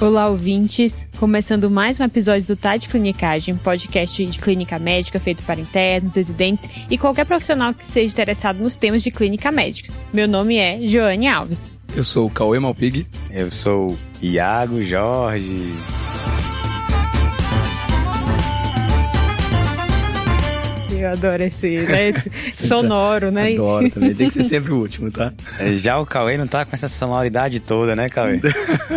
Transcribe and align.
Olá, 0.00 0.28
ouvintes! 0.28 1.06
Começando 1.18 1.70
mais 1.70 2.00
um 2.00 2.04
episódio 2.04 2.46
do 2.46 2.56
Tá 2.56 2.74
de 2.74 2.88
Clinicagem, 2.88 3.54
podcast 3.54 4.24
de 4.24 4.38
clínica 4.38 4.78
médica 4.78 5.20
feito 5.20 5.42
para 5.42 5.60
internos, 5.60 6.14
residentes 6.14 6.66
e 6.88 6.96
qualquer 6.96 7.26
profissional 7.26 7.74
que 7.74 7.84
seja 7.84 8.10
interessado 8.10 8.62
nos 8.62 8.74
temas 8.74 9.02
de 9.02 9.10
clínica 9.10 9.52
médica. 9.52 9.92
Meu 10.10 10.26
nome 10.26 10.56
é 10.56 10.80
Joane 10.88 11.28
Alves. 11.28 11.70
Eu 11.94 12.02
sou 12.02 12.28
o 12.28 12.30
Cauê 12.30 12.58
Malpig. 12.58 13.06
Eu 13.30 13.50
sou 13.50 13.94
Iago 14.22 14.82
Jorge. 14.82 15.70
Eu 21.00 21.10
adoro 21.10 21.42
esse, 21.42 21.68
né, 21.68 22.08
esse 22.08 22.30
sonoro, 22.52 23.30
né? 23.30 23.52
Adoro 23.54 23.90
também. 23.90 24.14
Tem 24.14 24.28
que 24.28 24.34
ser 24.34 24.44
sempre 24.44 24.72
o 24.72 24.76
último, 24.76 25.10
tá? 25.10 25.32
Já 25.74 25.98
o 25.98 26.06
Cauê 26.06 26.36
não 26.36 26.46
tá 26.46 26.64
com 26.64 26.74
essa 26.74 26.88
sonoridade 26.88 27.60
toda, 27.60 27.96
né, 27.96 28.08
Cauê? 28.08 28.40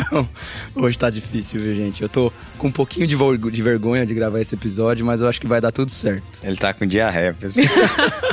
Hoje 0.75 0.97
tá 0.97 1.09
difícil, 1.09 1.61
viu, 1.61 1.75
gente? 1.75 2.01
Eu 2.01 2.09
tô 2.09 2.31
com 2.57 2.67
um 2.67 2.71
pouquinho 2.71 3.07
de, 3.07 3.15
de 3.51 3.61
vergonha 3.61 4.05
de 4.05 4.13
gravar 4.13 4.39
esse 4.39 4.55
episódio, 4.55 5.05
mas 5.05 5.21
eu 5.21 5.27
acho 5.27 5.39
que 5.39 5.47
vai 5.47 5.61
dar 5.61 5.71
tudo 5.71 5.91
certo. 5.91 6.39
Ele 6.43 6.57
tá 6.57 6.73
com 6.73 6.85
diarreia, 6.85 7.33
pessoal. 7.33 7.65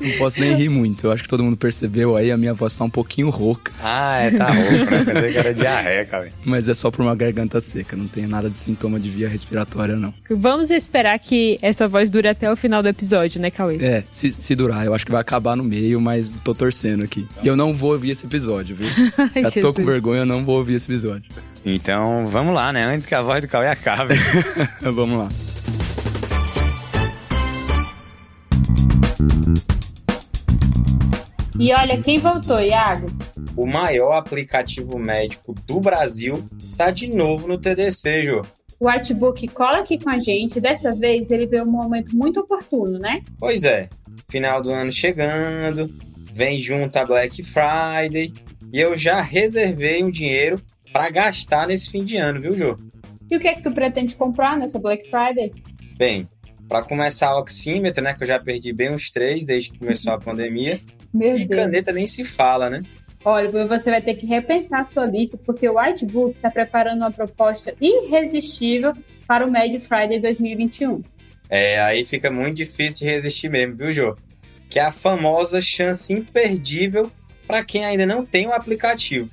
Não 0.00 0.10
posso 0.18 0.40
nem 0.40 0.54
rir 0.54 0.68
muito. 0.68 1.06
Eu 1.06 1.12
acho 1.12 1.22
que 1.22 1.28
todo 1.28 1.42
mundo 1.42 1.56
percebeu 1.56 2.16
aí, 2.16 2.30
a 2.30 2.36
minha 2.36 2.54
voz 2.54 2.76
tá 2.76 2.84
um 2.84 2.90
pouquinho 2.90 3.30
rouca. 3.30 3.72
Ah, 3.80 4.18
é, 4.18 4.30
tá 4.30 4.46
rouca, 4.50 4.90
né? 4.90 5.04
Pensei 5.04 5.32
que 5.32 5.38
era 5.38 5.54
diarreia, 5.54 6.04
cara. 6.04 6.28
Mas 6.44 6.68
é 6.68 6.74
só 6.74 6.90
por 6.90 7.02
uma 7.02 7.14
garganta 7.14 7.60
seca, 7.60 7.96
não 7.96 8.06
tem 8.06 8.26
nada 8.26 8.50
de 8.50 8.58
sintoma 8.58 8.98
de 8.98 9.08
via 9.08 9.28
respiratória, 9.28 9.96
não. 9.96 10.12
Vamos 10.30 10.70
esperar 10.70 11.18
que 11.18 11.58
essa 11.62 11.86
voz 11.86 12.10
dure 12.10 12.28
até 12.28 12.50
o 12.50 12.56
final 12.56 12.82
do 12.82 12.88
episódio, 12.88 13.40
né, 13.40 13.50
Cauê? 13.50 13.76
É, 13.76 14.04
se, 14.10 14.32
se 14.32 14.54
durar. 14.54 14.84
Eu 14.84 14.94
acho 14.94 15.04
que 15.04 15.12
vai 15.12 15.20
acabar 15.20 15.56
no 15.56 15.64
meio, 15.64 16.00
mas 16.00 16.30
tô 16.42 16.54
torcendo 16.54 17.04
aqui. 17.04 17.26
E 17.42 17.46
eu 17.46 17.56
não 17.56 17.72
vou 17.72 17.92
ouvir 17.92 18.10
esse 18.10 18.26
episódio, 18.26 18.76
viu? 18.76 18.88
Já 19.42 19.50
tô 19.60 19.72
com 19.72 19.84
vergonha, 19.84 20.22
eu 20.22 20.26
não 20.26 20.44
vou 20.44 20.58
ouvir 20.58 20.74
esse 20.74 20.86
episódio. 20.86 21.24
Então, 21.64 22.28
vamos 22.28 22.54
lá, 22.54 22.72
né? 22.72 22.84
Antes 22.84 23.06
que 23.06 23.14
a 23.14 23.22
voz 23.22 23.40
do 23.40 23.48
Cauê 23.48 23.68
acabe. 23.68 24.14
vamos 24.82 25.18
lá. 25.18 25.28
E 31.58 31.72
olha 31.72 32.00
quem 32.00 32.18
voltou, 32.18 32.60
Iago. 32.60 33.06
O 33.56 33.66
maior 33.66 34.14
aplicativo 34.14 34.98
médico 34.98 35.54
do 35.66 35.78
Brasil 35.78 36.44
tá 36.76 36.90
de 36.90 37.06
novo 37.08 37.46
no 37.46 37.58
TDC, 37.58 38.24
Jô. 38.24 38.42
O 38.80 38.88
Artbook 38.88 39.46
cola 39.48 39.78
aqui 39.78 39.96
com 39.96 40.10
a 40.10 40.18
gente. 40.18 40.60
Dessa 40.60 40.92
vez 40.92 41.30
ele 41.30 41.46
veio 41.46 41.62
um 41.62 41.70
momento 41.70 42.16
muito 42.16 42.40
oportuno, 42.40 42.98
né? 42.98 43.22
Pois 43.38 43.62
é. 43.62 43.88
Final 44.28 44.60
do 44.60 44.70
ano 44.70 44.90
chegando, 44.90 45.94
vem 46.32 46.58
junto 46.58 46.96
a 46.96 47.04
Black 47.04 47.42
Friday 47.44 48.32
e 48.72 48.80
eu 48.80 48.96
já 48.96 49.20
reservei 49.20 50.02
um 50.02 50.10
dinheiro 50.10 50.60
para 50.92 51.10
gastar 51.10 51.68
nesse 51.68 51.90
fim 51.90 52.04
de 52.04 52.16
ano, 52.16 52.40
viu, 52.40 52.54
Jô? 52.54 52.76
E 53.30 53.36
o 53.36 53.40
que 53.40 53.46
é 53.46 53.54
que 53.54 53.62
tu 53.62 53.70
pretende 53.70 54.16
comprar 54.16 54.58
nessa 54.58 54.78
Black 54.78 55.08
Friday? 55.08 55.52
Bem, 55.96 56.26
para 56.72 56.82
começar 56.82 57.36
o 57.36 57.40
oxímetro, 57.40 58.02
né, 58.02 58.14
que 58.14 58.22
eu 58.22 58.26
já 58.26 58.40
perdi 58.40 58.72
bem 58.72 58.90
uns 58.90 59.10
três 59.10 59.44
desde 59.44 59.70
que 59.70 59.78
começou 59.78 60.10
a 60.10 60.18
pandemia. 60.18 60.80
Meu 61.12 61.36
e 61.36 61.44
Deus. 61.44 61.60
caneta 61.60 61.92
nem 61.92 62.06
se 62.06 62.24
fala, 62.24 62.70
né? 62.70 62.82
Olha, 63.22 63.50
você 63.68 63.90
vai 63.90 64.00
ter 64.00 64.14
que 64.14 64.24
repensar 64.24 64.80
a 64.80 64.86
sua 64.86 65.04
lista, 65.04 65.36
porque 65.36 65.68
o 65.68 65.78
Artbook 65.78 66.34
está 66.34 66.50
preparando 66.50 67.00
uma 67.00 67.10
proposta 67.10 67.74
irresistível 67.78 68.94
para 69.26 69.46
o 69.46 69.52
Mad 69.52 69.70
Friday 69.80 70.18
2021. 70.18 71.02
É, 71.50 71.78
aí 71.78 72.06
fica 72.06 72.30
muito 72.30 72.56
difícil 72.56 73.00
de 73.00 73.12
resistir 73.12 73.50
mesmo, 73.50 73.76
viu, 73.76 73.92
Jô? 73.92 74.16
Que 74.70 74.78
é 74.78 74.84
a 74.86 74.90
famosa 74.90 75.60
chance 75.60 76.10
imperdível 76.10 77.12
para 77.46 77.62
quem 77.62 77.84
ainda 77.84 78.06
não 78.06 78.24
tem 78.24 78.46
o 78.46 78.52
aplicativo. 78.54 79.28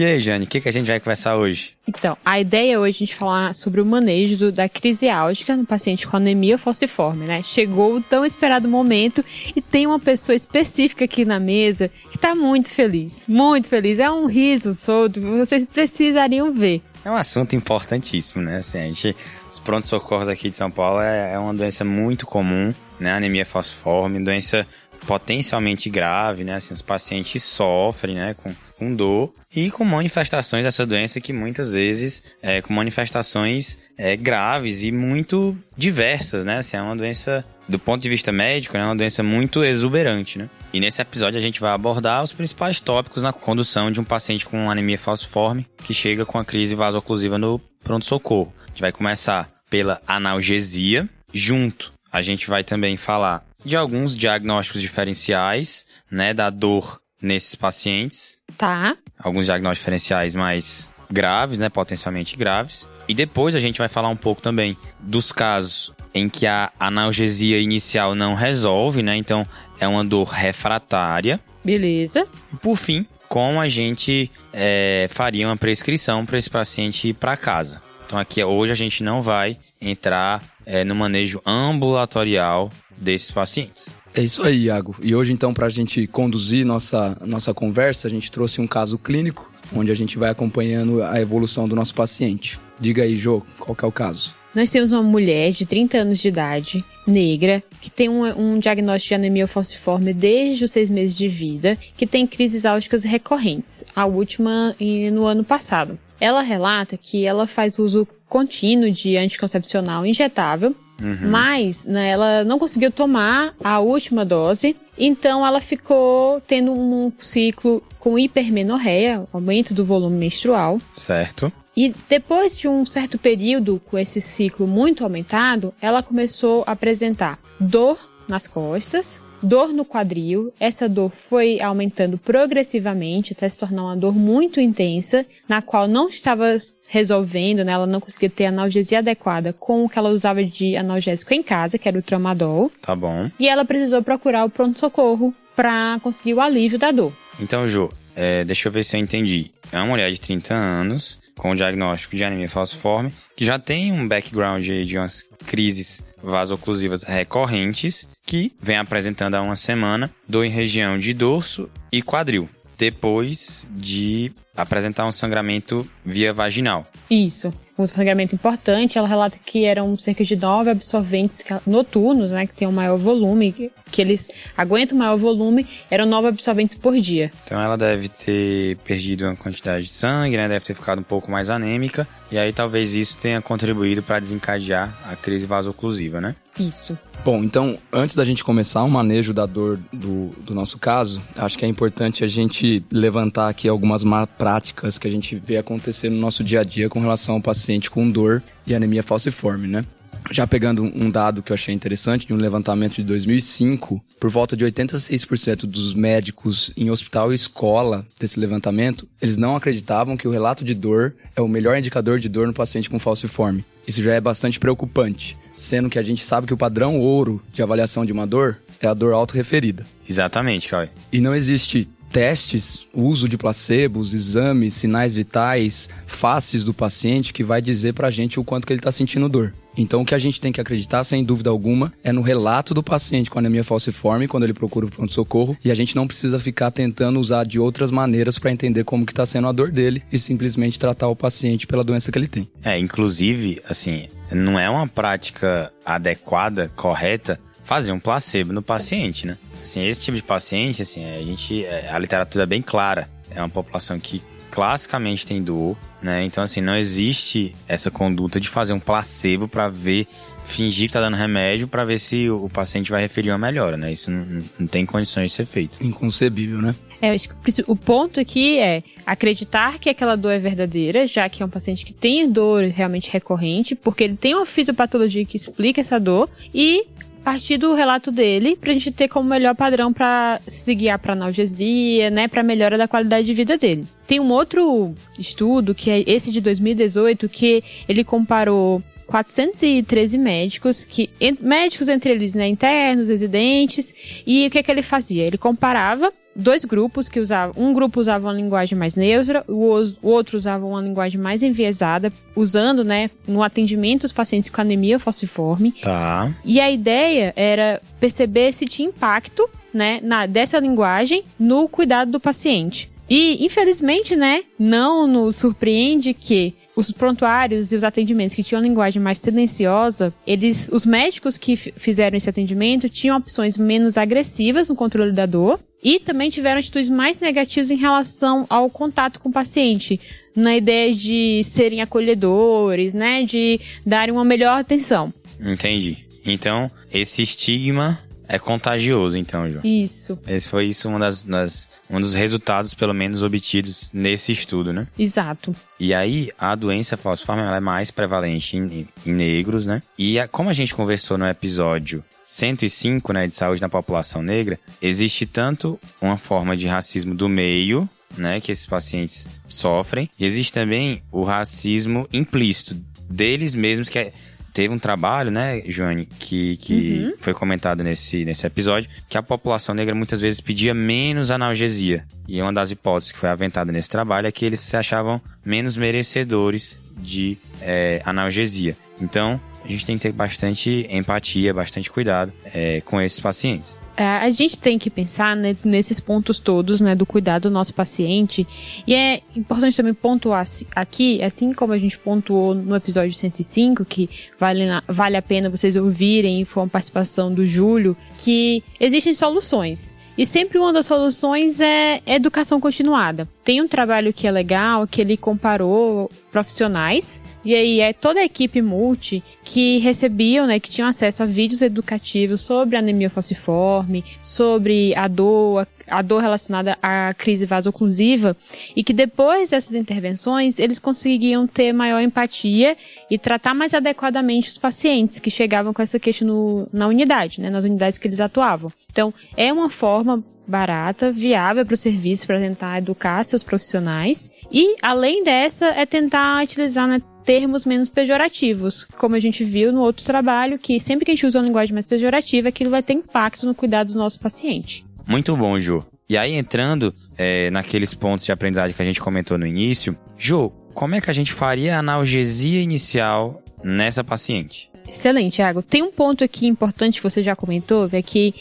E 0.00 0.04
aí, 0.04 0.18
Jane, 0.18 0.46
o 0.46 0.48
que, 0.48 0.62
que 0.62 0.68
a 0.70 0.72
gente 0.72 0.86
vai 0.86 0.98
conversar 0.98 1.36
hoje? 1.36 1.74
Então, 1.86 2.16
a 2.24 2.40
ideia 2.40 2.80
hoje 2.80 2.94
é 2.94 2.96
a 2.96 3.06
gente 3.06 3.14
falar 3.14 3.54
sobre 3.54 3.82
o 3.82 3.84
manejo 3.84 4.34
do, 4.34 4.50
da 4.50 4.66
crise 4.66 5.10
álgica 5.10 5.54
no 5.54 5.66
paciente 5.66 6.08
com 6.08 6.16
anemia 6.16 6.56
falciforme, 6.56 7.26
né? 7.26 7.42
Chegou 7.42 7.96
o 7.96 8.00
tão 8.00 8.24
esperado 8.24 8.66
momento 8.66 9.22
e 9.54 9.60
tem 9.60 9.86
uma 9.86 10.00
pessoa 10.00 10.34
específica 10.34 11.04
aqui 11.04 11.26
na 11.26 11.38
mesa 11.38 11.90
que 12.10 12.16
tá 12.16 12.34
muito 12.34 12.70
feliz, 12.70 13.26
muito 13.28 13.68
feliz. 13.68 13.98
É 13.98 14.10
um 14.10 14.24
riso 14.24 14.72
solto, 14.72 15.20
vocês 15.20 15.66
precisariam 15.66 16.50
ver. 16.50 16.80
É 17.04 17.10
um 17.10 17.16
assunto 17.16 17.54
importantíssimo, 17.54 18.42
né? 18.42 18.56
Assim, 18.56 18.78
a 18.78 18.84
gente, 18.84 19.14
os 19.50 19.58
prontos-socorros 19.58 20.28
aqui 20.28 20.48
de 20.48 20.56
São 20.56 20.70
Paulo 20.70 21.02
é, 21.02 21.34
é 21.34 21.38
uma 21.38 21.52
doença 21.52 21.84
muito 21.84 22.24
comum, 22.24 22.72
né? 22.98 23.12
Anemia 23.12 23.44
falciforme, 23.44 24.18
doença 24.24 24.66
potencialmente 25.06 25.90
grave, 25.90 26.42
né? 26.42 26.54
Assim, 26.54 26.72
os 26.72 26.80
pacientes 26.80 27.42
sofrem, 27.42 28.14
né? 28.14 28.34
Com 28.42 28.50
com 28.80 28.94
dor 28.94 29.30
e 29.54 29.70
com 29.70 29.84
manifestações 29.84 30.64
dessa 30.64 30.86
doença 30.86 31.20
que 31.20 31.34
muitas 31.34 31.74
vezes 31.74 32.24
é 32.42 32.62
com 32.62 32.72
manifestações 32.72 33.78
é, 33.98 34.16
graves 34.16 34.82
e 34.82 34.90
muito 34.90 35.54
diversas, 35.76 36.46
né? 36.46 36.56
Assim, 36.56 36.78
é 36.78 36.82
uma 36.82 36.96
doença, 36.96 37.44
do 37.68 37.78
ponto 37.78 38.02
de 38.02 38.08
vista 38.08 38.32
médico, 38.32 38.74
é 38.78 38.80
né? 38.80 38.86
uma 38.86 38.96
doença 38.96 39.22
muito 39.22 39.62
exuberante, 39.62 40.38
né? 40.38 40.48
E 40.72 40.80
nesse 40.80 41.02
episódio 41.02 41.38
a 41.38 41.42
gente 41.42 41.60
vai 41.60 41.72
abordar 41.72 42.22
os 42.22 42.32
principais 42.32 42.80
tópicos 42.80 43.22
na 43.22 43.34
condução 43.34 43.90
de 43.90 44.00
um 44.00 44.04
paciente 44.04 44.46
com 44.46 44.70
anemia 44.70 44.98
falciforme 44.98 45.66
que 45.84 45.92
chega 45.92 46.24
com 46.24 46.38
a 46.38 46.44
crise 46.44 46.74
vasoclusiva 46.74 47.36
no 47.36 47.60
pronto-socorro. 47.84 48.54
A 48.64 48.68
gente 48.68 48.80
vai 48.80 48.92
começar 48.92 49.50
pela 49.68 50.00
analgesia, 50.06 51.06
junto 51.34 51.92
a 52.10 52.22
gente 52.22 52.48
vai 52.48 52.64
também 52.64 52.96
falar 52.96 53.44
de 53.64 53.76
alguns 53.76 54.16
diagnósticos 54.16 54.80
diferenciais, 54.80 55.84
né, 56.10 56.32
da 56.32 56.50
dor 56.50 57.00
nesses 57.22 57.54
pacientes. 57.54 58.38
Tá. 58.60 58.94
Alguns 59.18 59.46
diagnósticos 59.46 59.78
diferenciais 59.78 60.34
mais 60.34 60.90
graves, 61.10 61.58
né, 61.58 61.70
potencialmente 61.70 62.36
graves. 62.36 62.86
E 63.08 63.14
depois 63.14 63.54
a 63.54 63.58
gente 63.58 63.78
vai 63.78 63.88
falar 63.88 64.10
um 64.10 64.16
pouco 64.16 64.42
também 64.42 64.76
dos 64.98 65.32
casos 65.32 65.94
em 66.12 66.28
que 66.28 66.46
a 66.46 66.70
analgesia 66.78 67.58
inicial 67.58 68.14
não 68.14 68.34
resolve, 68.34 69.02
né? 69.02 69.16
Então 69.16 69.46
é 69.80 69.88
uma 69.88 70.04
dor 70.04 70.28
refratária. 70.28 71.40
Beleza. 71.64 72.28
E 72.52 72.56
por 72.58 72.76
fim, 72.76 73.06
como 73.30 73.58
a 73.58 73.66
gente 73.66 74.30
é, 74.52 75.08
faria 75.10 75.46
uma 75.46 75.56
prescrição 75.56 76.26
para 76.26 76.36
esse 76.36 76.50
paciente 76.50 77.08
ir 77.08 77.14
para 77.14 77.38
casa. 77.38 77.80
Então 78.04 78.18
aqui 78.18 78.44
hoje 78.44 78.72
a 78.72 78.76
gente 78.76 79.02
não 79.02 79.22
vai 79.22 79.56
entrar 79.80 80.42
é, 80.66 80.84
no 80.84 80.94
manejo 80.94 81.40
ambulatorial 81.46 82.68
desses 82.94 83.30
pacientes. 83.30 83.94
É 84.14 84.22
isso 84.22 84.42
aí, 84.42 84.64
Iago. 84.64 84.96
E 85.02 85.14
hoje, 85.14 85.32
então, 85.32 85.54
para 85.54 85.66
a 85.66 85.70
gente 85.70 86.06
conduzir 86.06 86.66
nossa, 86.66 87.16
nossa 87.24 87.54
conversa, 87.54 88.08
a 88.08 88.10
gente 88.10 88.30
trouxe 88.30 88.60
um 88.60 88.66
caso 88.66 88.98
clínico, 88.98 89.50
onde 89.72 89.92
a 89.92 89.94
gente 89.94 90.18
vai 90.18 90.30
acompanhando 90.30 91.02
a 91.02 91.20
evolução 91.20 91.68
do 91.68 91.76
nosso 91.76 91.94
paciente. 91.94 92.58
Diga 92.78 93.02
aí, 93.02 93.16
Jô, 93.16 93.42
qual 93.58 93.74
que 93.74 93.84
é 93.84 93.88
o 93.88 93.92
caso? 93.92 94.34
Nós 94.52 94.70
temos 94.70 94.90
uma 94.90 95.02
mulher 95.02 95.52
de 95.52 95.64
30 95.64 95.98
anos 95.98 96.18
de 96.18 96.26
idade, 96.26 96.84
negra, 97.06 97.62
que 97.80 97.88
tem 97.88 98.08
um, 98.08 98.24
um 98.24 98.58
diagnóstico 98.58 99.10
de 99.10 99.14
anemia 99.14 99.46
falciforme 99.46 100.12
desde 100.12 100.64
os 100.64 100.72
seis 100.72 100.90
meses 100.90 101.16
de 101.16 101.28
vida, 101.28 101.78
que 101.96 102.06
tem 102.06 102.26
crises 102.26 102.66
álgicas 102.66 103.04
recorrentes, 103.04 103.84
a 103.94 104.06
última 104.06 104.74
no 105.12 105.24
ano 105.24 105.44
passado. 105.44 105.96
Ela 106.20 106.42
relata 106.42 106.96
que 106.96 107.24
ela 107.24 107.46
faz 107.46 107.78
uso 107.78 108.06
contínuo 108.28 108.90
de 108.90 109.16
anticoncepcional 109.16 110.04
injetável 110.04 110.74
Uhum. 111.00 111.30
Mas 111.30 111.84
né, 111.84 112.10
ela 112.10 112.44
não 112.44 112.58
conseguiu 112.58 112.90
tomar 112.90 113.54
a 113.62 113.80
última 113.80 114.24
dose, 114.24 114.76
então 114.98 115.46
ela 115.46 115.60
ficou 115.60 116.40
tendo 116.42 116.72
um 116.72 117.12
ciclo 117.18 117.82
com 117.98 118.18
hipermenorreia, 118.18 119.26
aumento 119.32 119.72
do 119.74 119.84
volume 119.84 120.16
menstrual. 120.16 120.78
Certo. 120.94 121.52
E 121.76 121.94
depois 122.08 122.58
de 122.58 122.68
um 122.68 122.84
certo 122.84 123.18
período 123.18 123.80
com 123.86 123.96
esse 123.96 124.20
ciclo 124.20 124.66
muito 124.66 125.04
aumentado, 125.04 125.72
ela 125.80 126.02
começou 126.02 126.64
a 126.66 126.72
apresentar 126.72 127.38
dor 127.58 127.98
nas 128.28 128.46
costas, 128.46 129.22
dor 129.42 129.68
no 129.72 129.84
quadril. 129.84 130.52
Essa 130.58 130.88
dor 130.88 131.10
foi 131.10 131.60
aumentando 131.60 132.18
progressivamente 132.18 133.32
até 133.32 133.48
se 133.48 133.58
tornar 133.58 133.84
uma 133.84 133.96
dor 133.96 134.14
muito 134.14 134.60
intensa, 134.60 135.24
na 135.48 135.62
qual 135.62 135.88
não 135.88 136.08
estava 136.08 136.56
resolvendo, 136.88 137.64
né? 137.64 137.72
Ela 137.72 137.86
não 137.86 138.00
conseguia 138.00 138.30
ter 138.30 138.46
analgesia 138.46 138.98
adequada 138.98 139.52
com 139.52 139.84
o 139.84 139.88
que 139.88 139.98
ela 139.98 140.10
usava 140.10 140.42
de 140.44 140.76
analgésico 140.76 141.32
em 141.32 141.42
casa, 141.42 141.78
que 141.78 141.88
era 141.88 141.98
o 141.98 142.02
tramadol. 142.02 142.70
Tá 142.82 142.94
bom. 142.94 143.30
E 143.38 143.48
ela 143.48 143.64
precisou 143.64 144.02
procurar 144.02 144.44
o 144.44 144.50
pronto-socorro 144.50 145.34
para 145.54 145.98
conseguir 146.02 146.34
o 146.34 146.40
alívio 146.40 146.78
da 146.78 146.90
dor. 146.90 147.12
Então, 147.38 147.66
Ju, 147.68 147.90
é, 148.16 148.44
deixa 148.44 148.68
eu 148.68 148.72
ver 148.72 148.82
se 148.82 148.96
eu 148.96 149.00
entendi. 149.00 149.50
É 149.72 149.76
uma 149.76 149.86
mulher 149.86 150.10
de 150.10 150.20
30 150.20 150.54
anos, 150.54 151.20
com 151.36 151.52
o 151.52 151.54
diagnóstico 151.54 152.16
de 152.16 152.24
anemia 152.24 152.48
falciforme, 152.48 153.12
que 153.36 153.44
já 153.44 153.58
tem 153.58 153.92
um 153.92 154.06
background 154.06 154.64
de 154.64 154.98
umas 154.98 155.22
crises 155.46 156.04
vasoclusivas 156.22 157.02
recorrentes, 157.02 158.08
que 158.30 158.52
vem 158.62 158.76
apresentando 158.76 159.34
há 159.34 159.42
uma 159.42 159.56
semana 159.56 160.08
dor 160.28 160.44
em 160.44 160.50
região 160.50 160.96
de 160.96 161.12
dorso 161.12 161.68
e 161.90 162.00
quadril, 162.00 162.48
depois 162.78 163.66
de 163.72 164.30
apresentar 164.56 165.06
um 165.06 165.12
sangramento 165.12 165.88
via 166.04 166.32
vaginal. 166.32 166.86
Isso 167.10 167.52
um 167.82 167.86
sangramento 167.86 168.34
importante. 168.34 168.98
Ela 168.98 169.08
relata 169.08 169.38
que 169.44 169.64
eram 169.64 169.96
cerca 169.96 170.24
de 170.24 170.36
nove 170.36 170.70
absorventes 170.70 171.44
noturnos, 171.66 172.32
né, 172.32 172.46
que 172.46 172.54
tem 172.54 172.68
um 172.68 172.72
maior 172.72 172.96
volume, 172.96 173.72
que 173.90 174.00
eles 174.00 174.28
aguentam 174.56 174.98
maior 174.98 175.16
volume, 175.16 175.66
eram 175.90 176.06
nove 176.06 176.28
absorventes 176.28 176.74
por 176.74 176.96
dia. 176.98 177.30
Então 177.44 177.60
ela 177.60 177.76
deve 177.76 178.08
ter 178.08 178.76
perdido 178.78 179.24
uma 179.24 179.36
quantidade 179.36 179.86
de 179.86 179.92
sangue, 179.92 180.36
né, 180.36 180.48
deve 180.48 180.64
ter 180.64 180.74
ficado 180.74 181.00
um 181.00 181.04
pouco 181.04 181.30
mais 181.30 181.50
anêmica, 181.50 182.06
e 182.30 182.38
aí 182.38 182.52
talvez 182.52 182.94
isso 182.94 183.18
tenha 183.18 183.40
contribuído 183.40 184.02
para 184.02 184.20
desencadear 184.20 184.94
a 185.04 185.16
crise 185.16 185.46
vasoclusiva, 185.46 186.20
né? 186.20 186.36
Isso. 186.58 186.98
Bom, 187.24 187.42
então, 187.42 187.78
antes 187.92 188.16
da 188.16 188.24
gente 188.24 188.42
começar 188.42 188.82
o 188.82 188.88
manejo 188.88 189.34
da 189.34 189.44
dor 189.44 189.78
do, 189.92 190.28
do 190.38 190.54
nosso 190.54 190.78
caso, 190.78 191.22
acho 191.36 191.58
que 191.58 191.64
é 191.64 191.68
importante 191.68 192.24
a 192.24 192.26
gente 192.26 192.82
levantar 192.90 193.48
aqui 193.48 193.68
algumas 193.68 194.04
práticas 194.40 194.96
que 194.96 195.06
a 195.06 195.10
gente 195.10 195.36
vê 195.36 195.58
acontecer 195.58 196.08
no 196.08 196.16
nosso 196.16 196.42
dia 196.42 196.60
a 196.60 196.64
dia 196.64 196.88
com 196.88 196.98
relação 196.98 197.34
ao 197.34 197.42
paciente 197.42 197.90
com 197.90 198.10
dor 198.10 198.42
e 198.66 198.74
anemia 198.74 199.02
falciforme, 199.02 199.68
né? 199.68 199.84
Já 200.30 200.46
pegando 200.46 200.82
um 200.82 201.10
dado 201.10 201.42
que 201.42 201.52
eu 201.52 201.54
achei 201.54 201.74
interessante, 201.74 202.26
de 202.26 202.32
um 202.32 202.38
levantamento 202.38 202.94
de 202.94 203.04
2005, 203.04 204.02
por 204.18 204.30
volta 204.30 204.56
de 204.56 204.64
86% 204.64 205.66
dos 205.66 205.92
médicos 205.92 206.72
em 206.74 206.90
hospital 206.90 207.32
e 207.32 207.34
escola 207.34 208.06
desse 208.18 208.40
levantamento, 208.40 209.06
eles 209.20 209.36
não 209.36 209.56
acreditavam 209.56 210.16
que 210.16 210.26
o 210.26 210.30
relato 210.30 210.64
de 210.64 210.74
dor 210.74 211.14
é 211.36 211.42
o 211.42 211.48
melhor 211.48 211.76
indicador 211.76 212.18
de 212.18 212.28
dor 212.30 212.46
no 212.46 212.54
paciente 212.54 212.88
com 212.88 212.98
falciforme. 212.98 213.62
Isso 213.86 214.02
já 214.02 214.14
é 214.14 214.20
bastante 214.22 214.58
preocupante, 214.58 215.36
sendo 215.54 215.90
que 215.90 215.98
a 215.98 216.02
gente 216.02 216.24
sabe 216.24 216.46
que 216.46 216.54
o 216.54 216.58
padrão 216.58 216.98
ouro 216.98 217.42
de 217.52 217.62
avaliação 217.62 218.06
de 218.06 218.12
uma 218.12 218.26
dor 218.26 218.56
é 218.80 218.86
a 218.86 218.94
dor 218.94 219.12
autorreferida. 219.12 219.84
Exatamente, 220.08 220.66
Caio. 220.66 220.88
E 221.12 221.20
não 221.20 221.34
existe 221.34 221.86
testes, 222.10 222.86
uso 222.92 223.28
de 223.28 223.38
placebos, 223.38 224.12
exames, 224.12 224.74
sinais 224.74 225.14
vitais, 225.14 225.88
faces 226.06 226.64
do 226.64 226.74
paciente 226.74 227.32
que 227.32 227.44
vai 227.44 227.62
dizer 227.62 227.94
pra 227.94 228.10
gente 228.10 228.38
o 228.38 228.44
quanto 228.44 228.66
que 228.66 228.72
ele 228.72 228.80
tá 228.80 228.92
sentindo 228.92 229.28
dor. 229.28 229.54
Então 229.76 230.02
o 230.02 230.04
que 230.04 230.14
a 230.14 230.18
gente 230.18 230.40
tem 230.40 230.52
que 230.52 230.60
acreditar, 230.60 231.04
sem 231.04 231.22
dúvida 231.22 231.48
alguma, 231.48 231.92
é 232.02 232.12
no 232.12 232.22
relato 232.22 232.74
do 232.74 232.82
paciente 232.82 233.30
com 233.30 233.38
anemia 233.38 233.64
falciforme 233.64 234.26
quando 234.26 234.44
ele 234.44 234.52
procura 234.52 234.86
o 234.86 234.90
pronto-socorro 234.90 235.56
e 235.64 235.70
a 235.70 235.74
gente 235.74 235.94
não 235.94 236.06
precisa 236.06 236.38
ficar 236.38 236.70
tentando 236.70 237.20
usar 237.20 237.44
de 237.44 237.58
outras 237.58 237.90
maneiras 237.90 238.38
para 238.38 238.50
entender 238.50 238.84
como 238.84 239.06
que 239.06 239.14
tá 239.14 239.24
sendo 239.24 239.46
a 239.46 239.52
dor 239.52 239.70
dele 239.70 240.02
e 240.12 240.18
simplesmente 240.18 240.78
tratar 240.78 241.08
o 241.08 241.16
paciente 241.16 241.66
pela 241.66 241.84
doença 241.84 242.10
que 242.10 242.18
ele 242.18 242.28
tem. 242.28 242.48
É, 242.62 242.78
inclusive, 242.78 243.62
assim, 243.68 244.08
não 244.30 244.58
é 244.58 244.68
uma 244.68 244.86
prática 244.86 245.72
adequada, 245.84 246.70
correta, 246.74 247.40
fazer 247.64 247.92
um 247.92 248.00
placebo 248.00 248.52
no 248.52 248.62
paciente, 248.62 249.26
né? 249.26 249.38
Assim, 249.60 249.86
esse 249.86 250.00
tipo 250.00 250.16
de 250.16 250.22
paciente, 250.22 250.82
assim, 250.82 251.04
a 251.04 251.22
gente, 251.22 251.64
é, 251.64 251.90
a 251.90 251.98
literatura 251.98 252.44
é 252.44 252.46
bem 252.46 252.62
clara. 252.62 253.08
É 253.30 253.40
uma 253.40 253.48
população 253.48 253.98
que 254.00 254.22
classicamente 254.50 255.24
tem 255.24 255.42
dor, 255.42 255.76
né? 256.02 256.24
Então, 256.24 256.42
assim, 256.42 256.60
não 256.60 256.76
existe 256.76 257.54
essa 257.68 257.90
conduta 257.90 258.40
de 258.40 258.48
fazer 258.48 258.72
um 258.72 258.80
placebo 258.80 259.46
para 259.46 259.68
ver, 259.68 260.06
fingir 260.44 260.88
que 260.88 260.94
tá 260.94 261.00
dando 261.00 261.16
remédio 261.16 261.68
para 261.68 261.84
ver 261.84 261.98
se 261.98 262.28
o 262.28 262.48
paciente 262.48 262.90
vai 262.90 263.00
referir 263.00 263.30
uma 263.30 263.38
melhora, 263.38 263.76
né? 263.76 263.92
Isso 263.92 264.10
não, 264.10 264.42
não 264.58 264.66
tem 264.66 264.84
condições 264.84 265.30
de 265.30 265.36
ser 265.36 265.46
feito. 265.46 265.82
Inconcebível, 265.84 266.60
né? 266.60 266.74
É, 267.00 267.12
acho 267.12 267.28
que 267.28 267.34
o 267.66 267.74
ponto 267.74 268.20
aqui 268.20 268.58
é 268.58 268.82
acreditar 269.06 269.78
que 269.78 269.88
aquela 269.88 270.16
dor 270.16 270.32
é 270.32 270.38
verdadeira, 270.38 271.06
já 271.06 271.28
que 271.28 271.42
é 271.42 271.46
um 271.46 271.48
paciente 271.48 271.84
que 271.84 271.94
tem 271.94 272.30
dor 272.30 272.64
realmente 272.64 273.10
recorrente, 273.10 273.74
porque 273.74 274.04
ele 274.04 274.16
tem 274.16 274.34
uma 274.34 274.44
fisiopatologia 274.44 275.24
que 275.24 275.36
explica 275.36 275.80
essa 275.80 275.98
dor, 275.98 276.28
e 276.52 276.86
partir 277.24 277.56
do 277.58 277.74
relato 277.74 278.10
dele 278.10 278.56
pra 278.56 278.72
gente 278.72 278.90
ter 278.90 279.08
como 279.08 279.28
melhor 279.28 279.54
padrão 279.54 279.92
para 279.92 280.40
se 280.46 280.74
guiar 280.74 280.98
para 280.98 281.12
analgesia, 281.12 282.10
né, 282.10 282.28
para 282.28 282.42
melhora 282.42 282.76
da 282.76 282.88
qualidade 282.88 283.26
de 283.26 283.34
vida 283.34 283.56
dele. 283.56 283.86
Tem 284.06 284.18
um 284.18 284.30
outro 284.30 284.94
estudo 285.18 285.74
que 285.74 285.90
é 285.90 286.02
esse 286.06 286.30
de 286.30 286.40
2018 286.40 287.28
que 287.28 287.62
ele 287.88 288.02
comparou 288.02 288.82
413 289.06 290.16
médicos, 290.16 290.84
que 290.84 291.10
médicos 291.40 291.88
entre 291.88 292.12
eles, 292.12 292.34
né, 292.34 292.48
internos, 292.48 293.08
residentes, 293.08 293.92
e 294.24 294.46
o 294.46 294.50
que 294.50 294.58
é 294.58 294.62
que 294.62 294.70
ele 294.70 294.82
fazia? 294.82 295.26
Ele 295.26 295.36
comparava 295.36 296.12
dois 296.34 296.64
grupos 296.64 297.08
que 297.08 297.20
usavam. 297.20 297.54
Um 297.56 297.72
grupo 297.72 298.00
usava 298.00 298.26
uma 298.26 298.32
linguagem 298.32 298.76
mais 298.76 298.94
neutra, 298.94 299.44
o, 299.48 299.74
outro 300.02 300.36
usava 300.36 300.64
uma 300.66 300.80
linguagem 300.80 301.20
mais 301.20 301.42
enviesada, 301.42 302.12
usando, 302.34 302.84
né, 302.84 303.10
no 303.26 303.42
atendimento 303.42 304.04
os 304.04 304.12
pacientes 304.12 304.50
com 304.50 304.60
anemia 304.60 304.98
falciforme. 304.98 305.72
Tá. 305.72 306.34
E 306.44 306.60
a 306.60 306.70
ideia 306.70 307.32
era 307.36 307.80
perceber 307.98 308.52
se 308.52 308.66
tinha 308.66 308.88
impacto, 308.88 309.48
né, 309.72 310.00
na, 310.02 310.26
dessa 310.26 310.58
linguagem 310.58 311.24
no 311.38 311.68
cuidado 311.68 312.10
do 312.10 312.20
paciente. 312.20 312.90
E, 313.08 313.44
infelizmente, 313.44 314.14
né, 314.14 314.44
não 314.58 315.06
nos 315.06 315.36
surpreende 315.36 316.14
que 316.14 316.54
os 316.76 316.92
prontuários 316.92 317.72
e 317.72 317.76
os 317.76 317.82
atendimentos 317.82 318.34
que 318.34 318.42
tinham 318.42 318.62
linguagem 318.62 319.02
mais 319.02 319.18
tendenciosa, 319.18 320.14
eles, 320.24 320.70
os 320.72 320.86
médicos 320.86 321.36
que 321.36 321.56
fizeram 321.56 322.16
esse 322.16 322.30
atendimento 322.30 322.88
tinham 322.88 323.16
opções 323.16 323.56
menos 323.56 323.98
agressivas 323.98 324.68
no 324.68 324.76
controle 324.76 325.12
da 325.12 325.26
dor 325.26 325.58
e 325.82 325.98
também 325.98 326.30
tiveram 326.30 326.58
atitudes 326.58 326.88
mais 326.88 327.18
negativas 327.18 327.70
em 327.70 327.76
relação 327.76 328.46
ao 328.48 328.68
contato 328.68 329.18
com 329.20 329.28
o 329.28 329.32
paciente, 329.32 330.00
na 330.34 330.56
ideia 330.56 330.94
de 330.94 331.42
serem 331.44 331.80
acolhedores, 331.80 332.94
né, 332.94 333.22
de 333.22 333.60
darem 333.84 334.12
uma 334.12 334.24
melhor 334.24 334.58
atenção. 334.58 335.12
Entendi. 335.40 336.04
Então, 336.24 336.70
esse 336.92 337.22
estigma 337.22 337.98
é 338.28 338.38
contagioso, 338.38 339.18
então, 339.18 339.50
João. 339.50 339.64
Isso. 339.64 340.18
Esse 340.26 340.46
foi 340.46 340.66
isso 340.66 340.88
uma 340.88 340.98
das, 340.98 341.24
das, 341.24 341.68
um 341.90 342.00
dos 342.00 342.14
resultados, 342.14 342.72
pelo 342.72 342.94
menos, 342.94 343.22
obtidos 343.22 343.90
nesse 343.92 344.32
estudo, 344.32 344.72
né? 344.72 344.86
Exato. 344.98 345.54
E 345.78 345.92
aí, 345.92 346.30
a 346.38 346.54
doença 346.54 346.96
falciforme 346.96 347.42
ela 347.42 347.56
é 347.56 347.60
mais 347.60 347.90
prevalente 347.90 348.56
em, 348.56 348.88
em 349.04 349.12
negros, 349.12 349.66
né? 349.66 349.82
E 349.98 350.18
a, 350.18 350.28
como 350.28 350.48
a 350.48 350.52
gente 350.52 350.74
conversou 350.74 351.18
no 351.18 351.26
episódio 351.26 352.04
105, 352.22 353.12
né, 353.12 353.26
de 353.26 353.34
saúde 353.34 353.60
na 353.60 353.68
população 353.68 354.22
negra, 354.22 354.58
existe 354.80 355.26
tanto 355.26 355.80
uma 356.00 356.16
forma 356.16 356.56
de 356.56 356.68
racismo 356.68 357.12
do 357.12 357.28
meio, 357.28 357.88
né, 358.16 358.40
que 358.40 358.52
esses 358.52 358.66
pacientes 358.66 359.26
sofrem, 359.48 360.08
e 360.16 360.24
existe 360.24 360.52
também 360.52 361.02
o 361.10 361.24
racismo 361.24 362.08
implícito 362.12 362.76
deles 363.08 363.52
mesmos, 363.52 363.88
que 363.88 363.98
é 363.98 364.12
teve 364.52 364.72
um 364.72 364.78
trabalho, 364.78 365.30
né, 365.30 365.62
Joane, 365.66 366.06
que, 366.06 366.56
que 366.56 367.04
uhum. 367.04 367.14
foi 367.18 367.34
comentado 367.34 367.82
nesse, 367.82 368.24
nesse 368.24 368.46
episódio, 368.46 368.90
que 369.08 369.16
a 369.16 369.22
população 369.22 369.74
negra 369.74 369.94
muitas 369.94 370.20
vezes 370.20 370.40
pedia 370.40 370.74
menos 370.74 371.30
analgesia. 371.30 372.04
E 372.28 372.40
uma 372.40 372.52
das 372.52 372.70
hipóteses 372.70 373.12
que 373.12 373.18
foi 373.18 373.28
aventada 373.28 373.72
nesse 373.72 373.88
trabalho 373.88 374.26
é 374.26 374.32
que 374.32 374.44
eles 374.44 374.60
se 374.60 374.76
achavam 374.76 375.20
menos 375.44 375.76
merecedores 375.76 376.78
de 376.96 377.38
é, 377.60 378.02
analgesia. 378.04 378.76
Então, 379.00 379.40
a 379.64 379.68
gente 379.68 379.86
tem 379.86 379.96
que 379.96 380.02
ter 380.02 380.12
bastante 380.12 380.86
empatia, 380.90 381.52
bastante 381.52 381.90
cuidado 381.90 382.32
é, 382.44 382.80
com 382.82 383.00
esses 383.00 383.20
pacientes. 383.20 383.78
É, 384.00 384.06
a 384.06 384.30
gente 384.30 384.58
tem 384.58 384.78
que 384.78 384.88
pensar 384.88 385.36
né, 385.36 385.54
nesses 385.62 386.00
pontos 386.00 386.38
todos, 386.38 386.80
né, 386.80 386.94
do 386.94 387.04
cuidado 387.04 387.42
do 387.42 387.50
nosso 387.50 387.74
paciente. 387.74 388.46
E 388.86 388.94
é 388.94 389.20
importante 389.36 389.76
também 389.76 389.92
pontuar 389.92 390.46
aqui, 390.74 391.22
assim 391.22 391.52
como 391.52 391.74
a 391.74 391.78
gente 391.78 391.98
pontuou 391.98 392.54
no 392.54 392.74
episódio 392.74 393.12
105, 393.12 393.84
que 393.84 394.08
vale, 394.38 394.62
vale 394.88 395.18
a 395.18 395.22
pena 395.22 395.50
vocês 395.50 395.76
ouvirem, 395.76 396.46
foi 396.46 396.62
uma 396.62 396.68
participação 396.70 397.30
do 397.30 397.44
Júlio, 397.44 397.94
que 398.16 398.64
existem 398.80 399.12
soluções. 399.12 399.98
E 400.16 400.24
sempre 400.24 400.58
uma 400.58 400.72
das 400.72 400.86
soluções 400.86 401.60
é 401.60 402.00
educação 402.06 402.58
continuada. 402.58 403.28
Tem 403.44 403.60
um 403.60 403.68
trabalho 403.68 404.14
que 404.14 404.26
é 404.26 404.30
legal, 404.30 404.86
que 404.86 405.02
ele 405.02 405.14
comparou 405.14 406.10
profissionais 406.32 407.20
e 407.44 407.54
aí 407.54 407.80
é 407.80 407.92
toda 407.92 408.20
a 408.20 408.24
equipe 408.24 408.60
multi 408.60 409.22
que 409.42 409.78
recebiam, 409.78 410.46
né, 410.46 410.60
que 410.60 410.70
tinham 410.70 410.88
acesso 410.88 411.22
a 411.22 411.26
vídeos 411.26 411.62
educativos 411.62 412.40
sobre 412.40 412.76
anemia 412.76 413.10
falciforme, 413.10 414.04
sobre 414.22 414.94
a 414.94 415.08
dor, 415.08 415.66
a 415.86 416.02
dor 416.02 416.20
relacionada 416.20 416.76
à 416.82 417.14
crise 417.14 417.46
vasoclusiva, 417.46 418.36
e 418.76 418.84
que 418.84 418.92
depois 418.92 419.50
dessas 419.50 419.74
intervenções 419.74 420.58
eles 420.58 420.78
conseguiam 420.78 421.46
ter 421.46 421.72
maior 421.72 422.00
empatia 422.00 422.76
e 423.10 423.18
tratar 423.18 423.54
mais 423.54 423.74
adequadamente 423.74 424.50
os 424.50 424.58
pacientes 424.58 425.18
que 425.18 425.30
chegavam 425.30 425.72
com 425.72 425.82
essa 425.82 425.98
queixa 425.98 426.24
no, 426.24 426.68
na 426.72 426.86
unidade, 426.86 427.40
né, 427.40 427.50
nas 427.50 427.64
unidades 427.64 427.98
que 427.98 428.06
eles 428.06 428.20
atuavam. 428.20 428.70
Então, 428.90 429.12
é 429.36 429.52
uma 429.52 429.70
forma 429.70 430.22
barata, 430.46 431.12
viável 431.12 431.64
para 431.64 431.74
o 431.74 431.76
serviço 431.76 432.26
para 432.26 432.40
tentar 432.40 432.78
educar 432.78 433.24
seus 433.24 433.42
profissionais. 433.42 434.30
E, 434.50 434.76
além 434.82 435.22
dessa, 435.22 435.66
é 435.66 435.86
tentar 435.86 436.42
utilizar 436.42 436.88
né, 436.88 437.00
termos 437.24 437.64
menos 437.64 437.88
pejorativos, 437.88 438.84
como 438.96 439.14
a 439.14 439.20
gente 439.20 439.44
viu 439.44 439.72
no 439.72 439.80
outro 439.80 440.04
trabalho, 440.04 440.58
que 440.58 440.80
sempre 440.80 441.04
que 441.04 441.10
a 441.10 441.14
gente 441.14 441.26
usa 441.26 441.38
uma 441.38 441.46
linguagem 441.46 441.74
mais 441.74 441.86
pejorativa, 441.86 442.48
aquilo 442.48 442.70
vai 442.70 442.82
ter 442.82 442.94
impacto 442.94 443.46
no 443.46 443.54
cuidado 443.54 443.92
do 443.92 443.98
nosso 443.98 444.18
paciente. 444.18 444.84
Muito 445.06 445.36
bom, 445.36 445.58
Ju. 445.58 445.84
E 446.08 446.16
aí, 446.16 446.34
entrando 446.34 446.94
é, 447.16 447.50
naqueles 447.50 447.94
pontos 447.94 448.24
de 448.24 448.32
aprendizagem 448.32 448.74
que 448.74 448.82
a 448.82 448.84
gente 448.84 449.00
comentou 449.00 449.38
no 449.38 449.46
início, 449.46 449.96
Ju, 450.18 450.50
como 450.74 450.94
é 450.94 451.00
que 451.00 451.10
a 451.10 451.14
gente 451.14 451.32
faria 451.32 451.76
a 451.76 451.78
analgesia 451.78 452.60
inicial 452.60 453.42
nessa 453.62 454.02
paciente? 454.02 454.68
Excelente, 454.88 455.36
Thiago. 455.36 455.62
Tem 455.62 455.82
um 455.82 455.92
ponto 455.92 456.24
aqui 456.24 456.46
importante 456.46 456.96
que 457.00 457.02
você 457.08 457.22
já 457.22 457.36
comentou, 457.36 457.88
é 457.92 458.02
que 458.02 458.34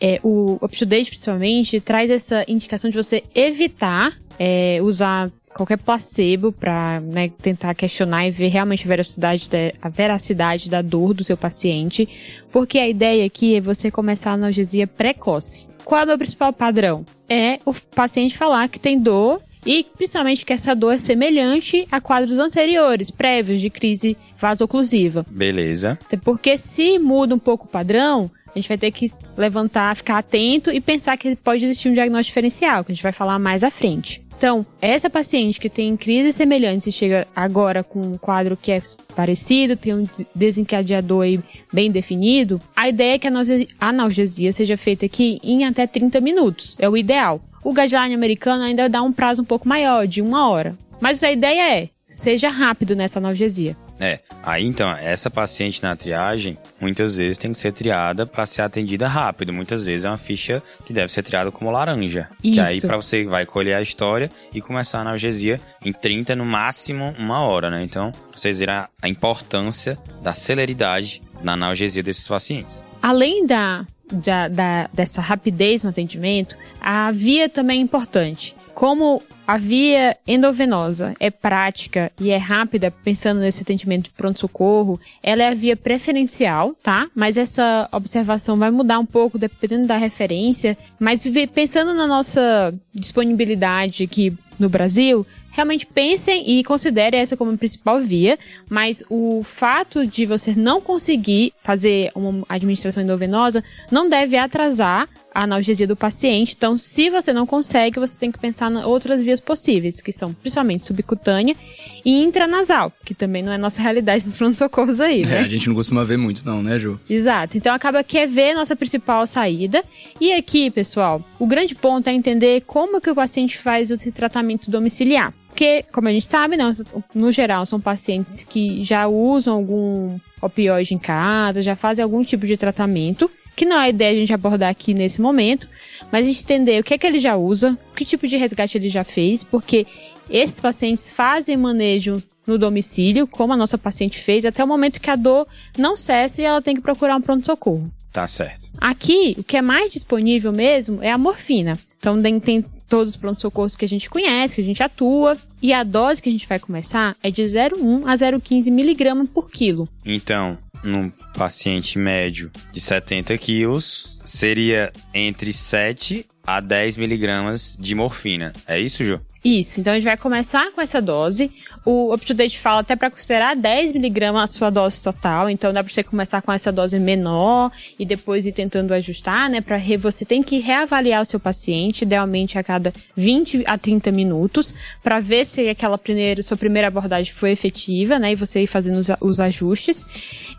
é, 0.00 0.20
o 0.22 0.58
UpToDate, 0.62 1.10
principalmente, 1.10 1.80
traz 1.80 2.10
essa 2.10 2.44
indicação 2.46 2.90
de 2.90 2.96
você 2.96 3.24
evitar 3.34 4.16
é, 4.38 4.78
usar 4.82 5.30
qualquer 5.56 5.78
placebo 5.78 6.52
para 6.52 7.00
né, 7.00 7.30
tentar 7.40 7.74
questionar 7.74 8.26
e 8.26 8.30
ver 8.30 8.48
realmente 8.48 8.84
a 8.84 8.88
veracidade, 8.88 9.48
da, 9.48 9.72
a 9.80 9.88
veracidade 9.88 10.68
da 10.68 10.82
dor 10.82 11.14
do 11.14 11.24
seu 11.24 11.36
paciente, 11.36 12.08
porque 12.52 12.78
a 12.78 12.88
ideia 12.88 13.24
aqui 13.24 13.56
é 13.56 13.60
você 13.60 13.90
começar 13.90 14.32
a 14.32 14.34
analgesia 14.34 14.86
precoce. 14.86 15.66
Qual 15.84 16.00
é 16.00 16.04
o 16.04 16.06
meu 16.06 16.18
principal 16.18 16.52
padrão? 16.52 17.06
É 17.28 17.58
o 17.64 17.72
paciente 17.72 18.36
falar 18.36 18.68
que 18.68 18.78
tem 18.78 18.98
dor 18.98 19.40
e 19.64 19.84
principalmente 19.96 20.44
que 20.44 20.52
essa 20.52 20.74
dor 20.74 20.94
é 20.94 20.98
semelhante 20.98 21.88
a 21.90 22.00
quadros 22.00 22.38
anteriores, 22.38 23.10
prévios 23.10 23.60
de 23.60 23.70
crise 23.70 24.16
vasoclusiva. 24.38 25.24
Beleza. 25.28 25.98
Porque 26.22 26.58
se 26.58 26.98
muda 26.98 27.34
um 27.34 27.38
pouco 27.38 27.64
o 27.64 27.68
padrão, 27.68 28.30
a 28.54 28.58
gente 28.58 28.68
vai 28.68 28.78
ter 28.78 28.90
que 28.90 29.12
levantar, 29.36 29.94
ficar 29.96 30.18
atento 30.18 30.70
e 30.70 30.80
pensar 30.80 31.16
que 31.16 31.36
pode 31.36 31.64
existir 31.64 31.88
um 31.88 31.94
diagnóstico 31.94 32.30
diferencial, 32.30 32.84
que 32.84 32.92
a 32.92 32.94
gente 32.94 33.02
vai 33.02 33.12
falar 33.12 33.38
mais 33.38 33.62
à 33.62 33.70
frente. 33.70 34.25
Então, 34.36 34.66
essa 34.82 35.08
paciente 35.08 35.58
que 35.58 35.70
tem 35.70 35.96
crise 35.96 36.30
semelhante 36.30 36.90
e 36.90 36.92
chega 36.92 37.26
agora 37.34 37.82
com 37.82 38.00
um 38.00 38.18
quadro 38.18 38.56
que 38.56 38.70
é 38.70 38.82
parecido, 39.14 39.76
tem 39.76 39.94
um 39.94 40.06
desencadeador 40.34 41.22
aí 41.22 41.40
bem 41.72 41.90
definido, 41.90 42.60
a 42.76 42.86
ideia 42.88 43.14
é 43.14 43.18
que 43.18 43.26
a 43.26 43.88
analgesia 43.88 44.52
seja 44.52 44.76
feita 44.76 45.06
aqui 45.06 45.40
em 45.42 45.64
até 45.64 45.86
30 45.86 46.20
minutos. 46.20 46.76
É 46.78 46.88
o 46.88 46.96
ideal. 46.96 47.40
O 47.64 47.72
guideline 47.72 48.14
americano 48.14 48.62
ainda 48.62 48.88
dá 48.88 49.02
um 49.02 49.10
prazo 49.10 49.40
um 49.40 49.44
pouco 49.44 49.66
maior, 49.66 50.06
de 50.06 50.20
uma 50.20 50.48
hora. 50.48 50.76
Mas 51.00 51.22
a 51.22 51.32
ideia 51.32 51.78
é, 51.78 51.88
seja 52.06 52.50
rápido 52.50 52.94
nessa 52.94 53.18
analgesia. 53.18 53.74
É, 53.98 54.20
aí 54.42 54.64
então, 54.66 54.90
essa 54.90 55.30
paciente 55.30 55.82
na 55.82 55.96
triagem, 55.96 56.58
muitas 56.80 57.16
vezes 57.16 57.38
tem 57.38 57.52
que 57.52 57.58
ser 57.58 57.72
triada 57.72 58.26
para 58.26 58.44
ser 58.46 58.62
atendida 58.62 59.08
rápido. 59.08 59.52
Muitas 59.52 59.84
vezes 59.84 60.04
é 60.04 60.08
uma 60.08 60.18
ficha 60.18 60.62
que 60.84 60.92
deve 60.92 61.10
ser 61.10 61.22
triada 61.22 61.50
como 61.50 61.70
laranja. 61.70 62.28
Isso. 62.42 62.54
Que 62.54 62.60
aí 62.60 62.80
para 62.80 62.96
você 62.96 63.24
vai 63.24 63.46
colher 63.46 63.74
a 63.74 63.82
história 63.82 64.30
e 64.52 64.60
começar 64.60 64.98
a 64.98 65.00
analgesia 65.02 65.60
em 65.82 65.92
30, 65.92 66.36
no 66.36 66.44
máximo 66.44 67.14
uma 67.18 67.40
hora, 67.40 67.70
né? 67.70 67.82
Então, 67.82 68.12
vocês 68.34 68.58
verem 68.58 68.74
a 68.74 69.08
importância 69.08 69.98
da 70.22 70.32
celeridade 70.32 71.22
na 71.42 71.52
analgesia 71.52 72.02
desses 72.02 72.26
pacientes. 72.26 72.82
Além 73.02 73.46
da, 73.46 73.86
da, 74.12 74.48
da 74.48 74.90
dessa 74.92 75.20
rapidez 75.20 75.82
no 75.82 75.90
atendimento, 75.90 76.56
a 76.80 77.10
via 77.12 77.48
também 77.48 77.80
é 77.80 77.82
importante. 77.82 78.54
Como 78.76 79.22
a 79.46 79.56
via 79.56 80.18
endovenosa 80.26 81.14
é 81.18 81.30
prática 81.30 82.12
e 82.20 82.30
é 82.30 82.36
rápida, 82.36 82.90
pensando 82.90 83.40
nesse 83.40 83.62
atendimento 83.62 84.04
de 84.04 84.10
pronto-socorro, 84.10 85.00
ela 85.22 85.44
é 85.44 85.48
a 85.48 85.54
via 85.54 85.74
preferencial, 85.74 86.74
tá? 86.82 87.08
Mas 87.14 87.38
essa 87.38 87.88
observação 87.90 88.58
vai 88.58 88.70
mudar 88.70 88.98
um 88.98 89.06
pouco 89.06 89.38
dependendo 89.38 89.86
da 89.86 89.96
referência. 89.96 90.76
Mas 91.00 91.26
pensando 91.54 91.94
na 91.94 92.06
nossa 92.06 92.74
disponibilidade 92.92 94.04
aqui 94.04 94.36
no 94.58 94.68
Brasil, 94.68 95.26
realmente 95.52 95.86
pensem 95.86 96.58
e 96.58 96.62
considerem 96.62 97.18
essa 97.18 97.34
como 97.34 97.52
a 97.52 97.56
principal 97.56 97.98
via, 97.98 98.38
mas 98.68 99.02
o 99.08 99.42
fato 99.42 100.06
de 100.06 100.26
você 100.26 100.54
não 100.54 100.82
conseguir 100.82 101.54
fazer 101.62 102.10
uma 102.14 102.44
administração 102.46 103.02
endovenosa 103.02 103.64
não 103.90 104.06
deve 104.06 104.36
atrasar 104.36 105.08
a 105.36 105.42
analgesia 105.42 105.86
do 105.86 105.94
paciente. 105.94 106.54
Então, 106.56 106.78
se 106.78 107.10
você 107.10 107.30
não 107.30 107.46
consegue, 107.46 108.00
você 108.00 108.18
tem 108.18 108.32
que 108.32 108.38
pensar 108.38 108.72
em 108.72 108.82
outras 108.82 109.22
vias 109.22 109.38
possíveis, 109.38 110.00
que 110.00 110.10
são 110.10 110.32
principalmente 110.32 110.84
subcutânea 110.84 111.54
e 112.02 112.24
intranasal, 112.24 112.90
que 113.04 113.14
também 113.14 113.42
não 113.42 113.52
é 113.52 113.58
nossa 113.58 113.82
realidade 113.82 114.24
nos 114.24 114.34
pronto-socorros 114.34 114.98
aí, 114.98 115.26
né? 115.26 115.36
É, 115.36 115.40
a 115.40 115.48
gente 115.48 115.68
não 115.68 115.74
costuma 115.74 116.04
ver 116.04 116.16
muito 116.16 116.42
não, 116.46 116.62
né, 116.62 116.78
Ju? 116.78 116.98
Exato. 117.08 117.58
Então, 117.58 117.74
acaba 117.74 118.02
que 118.02 118.16
é 118.16 118.26
ver 118.26 118.54
nossa 118.54 118.74
principal 118.74 119.26
saída. 119.26 119.84
E 120.18 120.32
aqui, 120.32 120.70
pessoal, 120.70 121.22
o 121.38 121.46
grande 121.46 121.74
ponto 121.74 122.08
é 122.08 122.14
entender 122.14 122.62
como 122.62 122.98
que 122.98 123.10
o 123.10 123.14
paciente 123.14 123.58
faz 123.58 123.90
esse 123.90 124.10
tratamento 124.10 124.70
domiciliar. 124.70 125.34
Porque, 125.48 125.84
como 125.92 126.08
a 126.08 126.12
gente 126.12 126.26
sabe, 126.26 126.56
né, 126.56 126.74
no 127.14 127.30
geral, 127.30 127.66
são 127.66 127.78
pacientes 127.78 128.42
que 128.42 128.82
já 128.82 129.06
usam 129.06 129.54
algum 129.54 130.18
opioide 130.40 130.94
em 130.94 130.98
casa, 130.98 131.60
já 131.60 131.76
fazem 131.76 132.02
algum 132.02 132.22
tipo 132.24 132.46
de 132.46 132.56
tratamento, 132.56 133.30
que 133.56 133.64
não 133.64 133.76
é 133.76 133.86
a 133.86 133.88
ideia 133.88 134.12
a 134.12 134.20
gente 134.20 134.34
abordar 134.34 134.70
aqui 134.70 134.92
nesse 134.92 135.20
momento, 135.20 135.66
mas 136.12 136.22
a 136.22 136.30
gente 136.30 136.42
entender 136.42 136.80
o 136.80 136.84
que 136.84 136.94
é 136.94 136.98
que 136.98 137.06
ele 137.06 137.18
já 137.18 137.36
usa, 137.36 137.76
que 137.96 138.04
tipo 138.04 138.28
de 138.28 138.36
resgate 138.36 138.76
ele 138.76 138.88
já 138.88 139.02
fez, 139.02 139.42
porque 139.42 139.86
esses 140.28 140.60
pacientes 140.60 141.10
fazem 141.10 141.56
manejo 141.56 142.22
no 142.46 142.58
domicílio, 142.58 143.26
como 143.26 143.52
a 143.52 143.56
nossa 143.56 143.78
paciente 143.78 144.18
fez, 144.18 144.44
até 144.44 144.62
o 144.62 144.68
momento 144.68 145.00
que 145.00 145.10
a 145.10 145.16
dor 145.16 145.48
não 145.76 145.96
cessa 145.96 146.42
e 146.42 146.44
ela 146.44 146.62
tem 146.62 146.76
que 146.76 146.82
procurar 146.82 147.16
um 147.16 147.20
pronto-socorro. 147.20 147.90
Tá 148.12 148.26
certo. 148.26 148.68
Aqui, 148.78 149.34
o 149.38 149.42
que 149.42 149.56
é 149.56 149.62
mais 149.62 149.92
disponível 149.92 150.52
mesmo 150.52 151.02
é 151.02 151.10
a 151.10 151.18
morfina. 151.18 151.78
Então, 151.98 152.20
tem 152.40 152.64
todos 152.88 153.10
os 153.10 153.16
pronto-socorros 153.16 153.74
que 153.74 153.84
a 153.84 153.88
gente 153.88 154.08
conhece, 154.08 154.54
que 154.54 154.60
a 154.60 154.64
gente 154.64 154.82
atua. 154.82 155.36
E 155.60 155.72
a 155.72 155.82
dose 155.82 156.22
que 156.22 156.28
a 156.28 156.32
gente 156.32 156.46
vai 156.46 156.58
começar 156.58 157.16
é 157.22 157.30
de 157.30 157.42
0,1 157.42 158.02
a 158.06 158.14
0,15 158.14 158.70
miligramas 158.70 159.28
por 159.28 159.50
quilo. 159.50 159.88
Então, 160.04 160.56
num 160.82 161.10
paciente 161.36 161.98
médio 161.98 162.50
de 162.72 162.80
70 162.80 163.36
quilos, 163.38 164.15
seria 164.26 164.92
entre 165.14 165.52
7 165.52 166.26
a 166.46 166.60
10 166.60 166.96
miligramas 166.96 167.76
de 167.78 167.94
morfina. 167.94 168.52
É 168.66 168.78
isso, 168.78 169.04
Ju? 169.04 169.20
Isso. 169.44 169.80
Então 169.80 169.92
a 169.92 169.96
gente 169.96 170.04
vai 170.04 170.16
começar 170.16 170.72
com 170.72 170.80
essa 170.80 171.00
dose. 171.00 171.52
O 171.84 172.12
UpToDate 172.12 172.58
fala 172.58 172.80
até 172.80 172.96
para 172.96 173.10
considerar 173.10 173.54
10 173.54 173.92
miligramas 173.92 174.42
a 174.42 174.46
sua 174.48 174.70
dose 174.70 175.00
total. 175.00 175.48
Então 175.48 175.72
dá 175.72 175.84
para 175.84 175.92
você 175.92 176.02
começar 176.02 176.42
com 176.42 176.52
essa 176.52 176.72
dose 176.72 176.98
menor 176.98 177.70
e 177.96 178.04
depois 178.04 178.44
ir 178.44 178.50
tentando 178.50 178.92
ajustar, 178.92 179.48
né? 179.48 179.60
Para 179.60 179.80
você 180.00 180.24
tem 180.24 180.42
que 180.42 180.58
reavaliar 180.58 181.22
o 181.22 181.24
seu 181.24 181.38
paciente, 181.38 182.02
idealmente 182.02 182.58
a 182.58 182.64
cada 182.64 182.92
20 183.16 183.62
a 183.66 183.78
30 183.78 184.10
minutos, 184.10 184.74
para 185.00 185.20
ver 185.20 185.46
se 185.46 185.68
aquela 185.68 185.96
primeira, 185.96 186.42
sua 186.42 186.56
primeira 186.56 186.88
abordagem 186.88 187.32
foi 187.32 187.52
efetiva, 187.52 188.18
né? 188.18 188.32
E 188.32 188.34
você 188.34 188.62
ir 188.62 188.66
fazendo 188.66 188.98
os, 188.98 189.08
os 189.20 189.38
ajustes. 189.38 190.04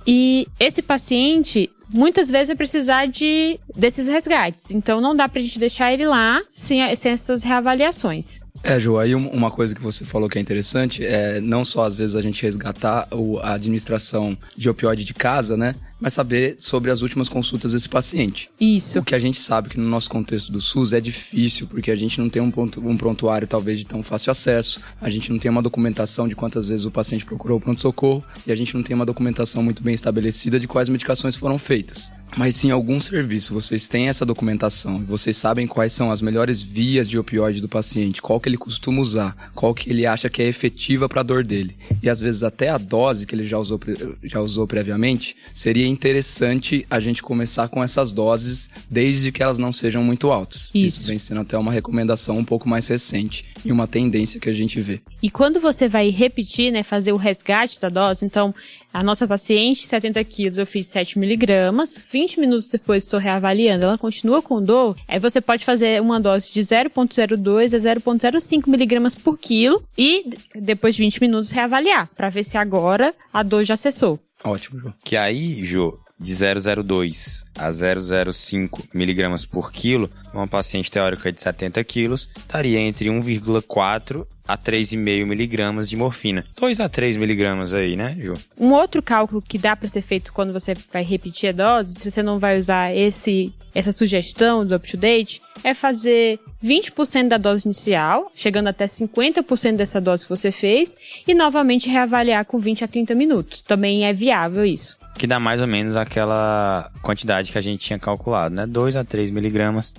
E 0.08 0.48
esse 0.58 0.82
paciente, 0.82 1.70
muitas 1.90 2.30
vezes 2.30 2.48
vai 2.48 2.56
precisar 2.56 3.08
de 3.08 3.60
desses 3.76 4.08
resgates. 4.08 4.72
Então 4.72 5.02
não 5.02 5.16
dá 5.16 5.28
pra 5.28 5.42
gente 5.42 5.60
deixar 5.60 5.94
ele 5.94 6.06
lá 6.06 6.42
sem, 6.52 6.96
sem 6.96 7.12
essas 7.12 7.44
reavaliações. 7.44 8.40
É, 8.64 8.80
Ju, 8.80 8.98
aí 8.98 9.14
uma 9.14 9.52
coisa 9.52 9.76
que 9.76 9.82
você 9.82 10.04
falou 10.04 10.28
que 10.28 10.38
é 10.38 10.42
interessante 10.42 11.06
é 11.06 11.40
não 11.40 11.64
só 11.64 11.86
às 11.86 11.96
vezes 11.96 12.16
a 12.16 12.22
gente 12.22 12.42
resgatar 12.42 13.08
a 13.42 13.54
administração 13.54 14.38
de 14.56 14.70
opioide 14.70 15.04
de 15.04 15.14
casa, 15.14 15.56
né? 15.56 15.76
Mas 16.00 16.14
saber 16.14 16.58
sobre 16.60 16.92
as 16.92 17.02
últimas 17.02 17.28
consultas 17.28 17.74
desse 17.74 17.90
paciente. 17.90 18.50
Isso. 18.60 19.00
O 19.00 19.04
que 19.04 19.16
a 19.16 19.20
gente 19.20 19.40
sabe 19.40 19.70
que 19.70 19.80
no 19.80 19.88
nosso 19.88 20.10
contexto 20.10 20.52
do 20.52 20.62
SUS 20.62 20.94
é 20.94 21.02
difícil, 21.02 21.68
porque 21.68 21.92
a 21.92 21.96
gente 21.96 22.20
não 22.20 22.30
tem 22.30 22.42
um, 22.42 22.52
ponto, 22.52 22.86
um 22.88 22.96
prontuário 22.96 23.48
talvez 23.48 23.80
de 23.80 23.88
tão 23.88 24.04
fácil 24.04 24.32
acesso, 24.32 24.82
a 25.02 25.10
gente 25.10 25.32
não 25.32 25.40
tem 25.40 25.50
uma 25.50 25.62
documentação 25.62 26.28
de 26.28 26.36
quantas 26.36 26.68
vezes 26.68 26.86
o 26.86 26.92
paciente 26.92 27.26
procurou 27.26 27.58
o 27.58 27.62
pronto-socorro, 27.62 28.24
e 28.46 28.52
a 28.52 28.56
gente 28.56 28.76
não 28.76 28.84
tem 28.84 28.96
uma 28.96 29.06
documentação 29.06 29.64
muito 29.64 29.82
bem 29.82 29.94
estabelecida 29.94 30.60
de 30.60 30.68
quais 30.68 30.90
medicações 30.90 31.36
foram 31.36 31.58
feitas. 31.58 32.12
Mas 32.36 32.56
se 32.58 32.68
em 32.68 32.72
algum 32.72 33.00
serviço 33.00 33.54
vocês 33.54 33.88
têm 33.88 34.10
essa 34.10 34.26
documentação, 34.26 35.04
vocês 35.08 35.38
sabem 35.38 35.66
quais 35.66 35.94
são 35.94 36.12
as 36.12 36.22
melhores 36.22 36.62
vias 36.62 37.10
de 37.10 37.18
opioide 37.18 37.62
do 37.62 37.70
paciente, 37.70 38.22
qual 38.22 38.40
que 38.40 38.48
ele 38.48 38.58
costuma 38.58 39.02
usar, 39.02 39.52
qual 39.56 39.74
que 39.74 39.90
ele 39.90 40.06
acha 40.06 40.30
que 40.30 40.44
é 40.44 40.48
efetiva 40.48 41.10
para 41.10 41.22
a 41.22 41.24
dor 41.24 41.44
dele, 41.44 41.76
e 42.02 42.10
às 42.10 42.20
vezes 42.20 42.44
até 42.44 42.70
a 42.70 42.78
dose 42.78 43.26
que 43.26 43.34
ele 43.34 43.44
já 43.44 43.58
usou, 43.58 43.80
já 44.24 44.40
usou 44.40 44.68
previamente, 44.68 45.36
seria 45.54 45.87
interessante 45.88 46.86
a 46.90 47.00
gente 47.00 47.22
começar 47.24 47.68
com 47.68 47.84
essas 47.84 48.12
doses 48.12 48.70
desde 48.90 49.32
que 49.32 49.42
elas 49.42 49.58
não 49.58 49.72
sejam 49.72 50.04
muito 50.04 50.32
altas. 50.32 50.72
Isso, 50.74 51.00
Isso 51.00 51.08
vem 51.08 51.20
sendo 51.20 51.42
até 51.42 51.58
uma 51.58 51.72
recomendação 51.72 52.38
um 52.38 52.44
pouco 52.44 52.68
mais 52.68 52.88
recente 52.88 53.46
em 53.66 53.72
uma 53.72 53.88
tendência 53.88 54.40
que 54.40 54.50
a 54.50 54.54
gente 54.54 54.80
vê. 54.80 55.02
E 55.22 55.30
quando 55.30 55.60
você 55.60 55.88
vai 55.88 56.10
repetir, 56.10 56.72
né, 56.72 56.84
fazer 56.84 57.12
o 57.12 57.18
resgate 57.18 57.80
da 57.80 57.90
dose, 57.90 58.26
então 58.26 58.54
a 58.94 59.04
nossa 59.04 59.28
paciente, 59.28 59.86
70 59.86 60.24
quilos, 60.24 60.58
eu 60.58 60.66
fiz 60.66 60.88
7 60.88 61.20
miligramas, 61.20 62.02
20 62.12 62.40
minutos 62.40 62.68
depois 62.68 63.04
estou 63.04 63.20
reavaliando, 63.20 63.86
ela 63.86 63.98
continua 63.98 64.42
com 64.42 64.64
dor, 64.64 64.96
aí 65.08 65.20
você 65.20 65.42
pode 65.42 65.66
fazer 65.66 66.02
uma 66.02 66.20
dose 66.20 66.52
de 66.52 66.62
0,02 66.62 67.74
a 67.74 67.96
0,05 67.96 68.68
miligramas 68.68 69.16
por 69.16 69.38
quilo 69.38 69.84
e 69.98 70.32
depois 70.56 70.96
de 70.96 71.04
20 71.04 71.22
minutos 71.22 71.52
reavaliar, 71.52 72.10
para 72.16 72.30
ver 72.30 72.44
se 72.44 72.58
agora 72.58 73.14
a 73.32 73.44
dor 73.44 73.64
já 73.64 73.76
cessou. 73.76 74.20
Ótimo, 74.44 74.80
Jô. 74.80 74.94
Que 75.04 75.18
aí, 75.18 75.66
Jô, 75.66 76.00
de 76.20 76.34
0,02 76.34 77.44
a 77.58 77.70
0,05 77.70 78.86
miligramas 78.94 79.46
por 79.46 79.72
quilo, 79.72 80.10
uma 80.34 80.48
paciente 80.48 80.90
teórica 80.92 81.32
de 81.32 81.40
70 81.40 81.84
quilos 81.84 82.30
estaria 82.38 82.80
entre 82.80 83.10
1,4 83.10 84.26
a 84.48 84.58
3,5 84.58 85.26
miligramas 85.26 85.90
de 85.90 85.98
morfina. 85.98 86.46
2 86.60 86.80
a 86.80 86.88
3 86.88 87.18
miligramas 87.18 87.74
aí, 87.74 87.96
né, 87.96 88.16
Ju? 88.20 88.34
Um 88.58 88.72
outro 88.72 89.02
cálculo 89.02 89.42
que 89.42 89.58
dá 89.58 89.76
para 89.76 89.88
ser 89.88 90.02
feito 90.02 90.32
quando 90.32 90.54
você 90.54 90.74
vai 90.92 91.04
repetir 91.04 91.50
a 91.50 91.52
dose, 91.52 92.00
se 92.00 92.10
você 92.10 92.24
não 92.24 92.40
vai 92.40 92.58
usar 92.58 92.96
esse 92.96 93.54
essa 93.76 93.92
sugestão 93.92 94.66
do 94.66 94.76
up-to-date, 94.76 95.40
é 95.64 95.72
fazer 95.72 96.40
20% 96.64 97.28
da 97.28 97.38
dose 97.38 97.68
inicial, 97.68 98.32
chegando 98.34 98.68
até 98.68 98.88
50% 98.88 99.76
dessa 99.76 100.02
dose 100.02 100.24
que 100.24 100.30
você 100.30 100.52
fez, 100.52 100.98
e 101.28 101.34
novamente 101.36 101.88
reavaliar 101.88 102.44
com 102.46 102.58
20 102.58 102.84
a 102.84 102.88
30 102.88 103.14
minutos. 103.14 103.62
Também 103.62 104.06
é 104.06 104.14
viável 104.14 104.66
isso. 104.66 104.98
Que 105.18 105.28
dá 105.28 105.40
mais 105.40 105.62
ou 105.62 105.68
menos 105.68 105.96
aquela 105.96 106.92
quantidade 107.04 107.52
que 107.52 107.58
a 107.58 107.62
gente 107.62 107.86
tinha 107.86 108.00
calculado, 108.00 108.56
né? 108.56 108.66
2 108.66 108.96
a 108.96 109.04
3 109.04 109.30
miligramas. 109.30 109.94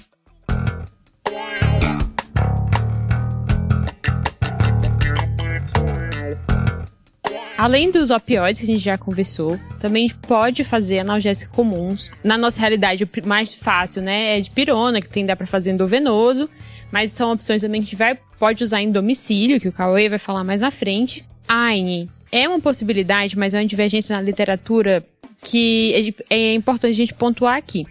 Além 7.58 7.90
dos 7.90 8.10
opioides 8.10 8.60
que 8.60 8.70
a 8.70 8.72
gente 8.72 8.84
já 8.84 8.96
conversou, 8.96 9.58
também 9.80 10.08
pode 10.08 10.62
fazer 10.62 11.00
analgésicos 11.00 11.52
comuns. 11.52 12.12
Na 12.22 12.38
nossa 12.38 12.60
realidade, 12.60 13.02
o 13.02 13.26
mais 13.26 13.52
fácil, 13.52 14.00
né, 14.00 14.38
é 14.38 14.40
de 14.40 14.48
pirona, 14.48 15.00
que 15.00 15.08
tem 15.08 15.26
dá 15.26 15.34
para 15.34 15.44
fazer 15.44 15.72
endovenoso, 15.72 16.48
mas 16.92 17.10
são 17.10 17.32
opções 17.32 17.60
também 17.60 17.80
que 17.80 17.88
a 17.88 17.90
gente 17.90 17.98
vai, 17.98 18.16
pode 18.38 18.62
usar 18.62 18.80
em 18.80 18.92
domicílio, 18.92 19.60
que 19.60 19.66
o 19.66 19.72
Cauê 19.72 20.08
vai 20.08 20.20
falar 20.20 20.44
mais 20.44 20.60
na 20.60 20.70
frente. 20.70 21.24
AINE 21.48 22.08
é 22.30 22.48
uma 22.48 22.60
possibilidade, 22.60 23.36
mas 23.36 23.54
é 23.54 23.58
uma 23.58 23.66
divergência 23.66 24.14
na 24.14 24.22
literatura 24.22 25.04
que 25.42 26.14
é, 26.30 26.36
é 26.36 26.54
importante 26.54 26.92
a 26.92 26.96
gente 26.96 27.12
pontuar 27.12 27.56
aqui. 27.56 27.84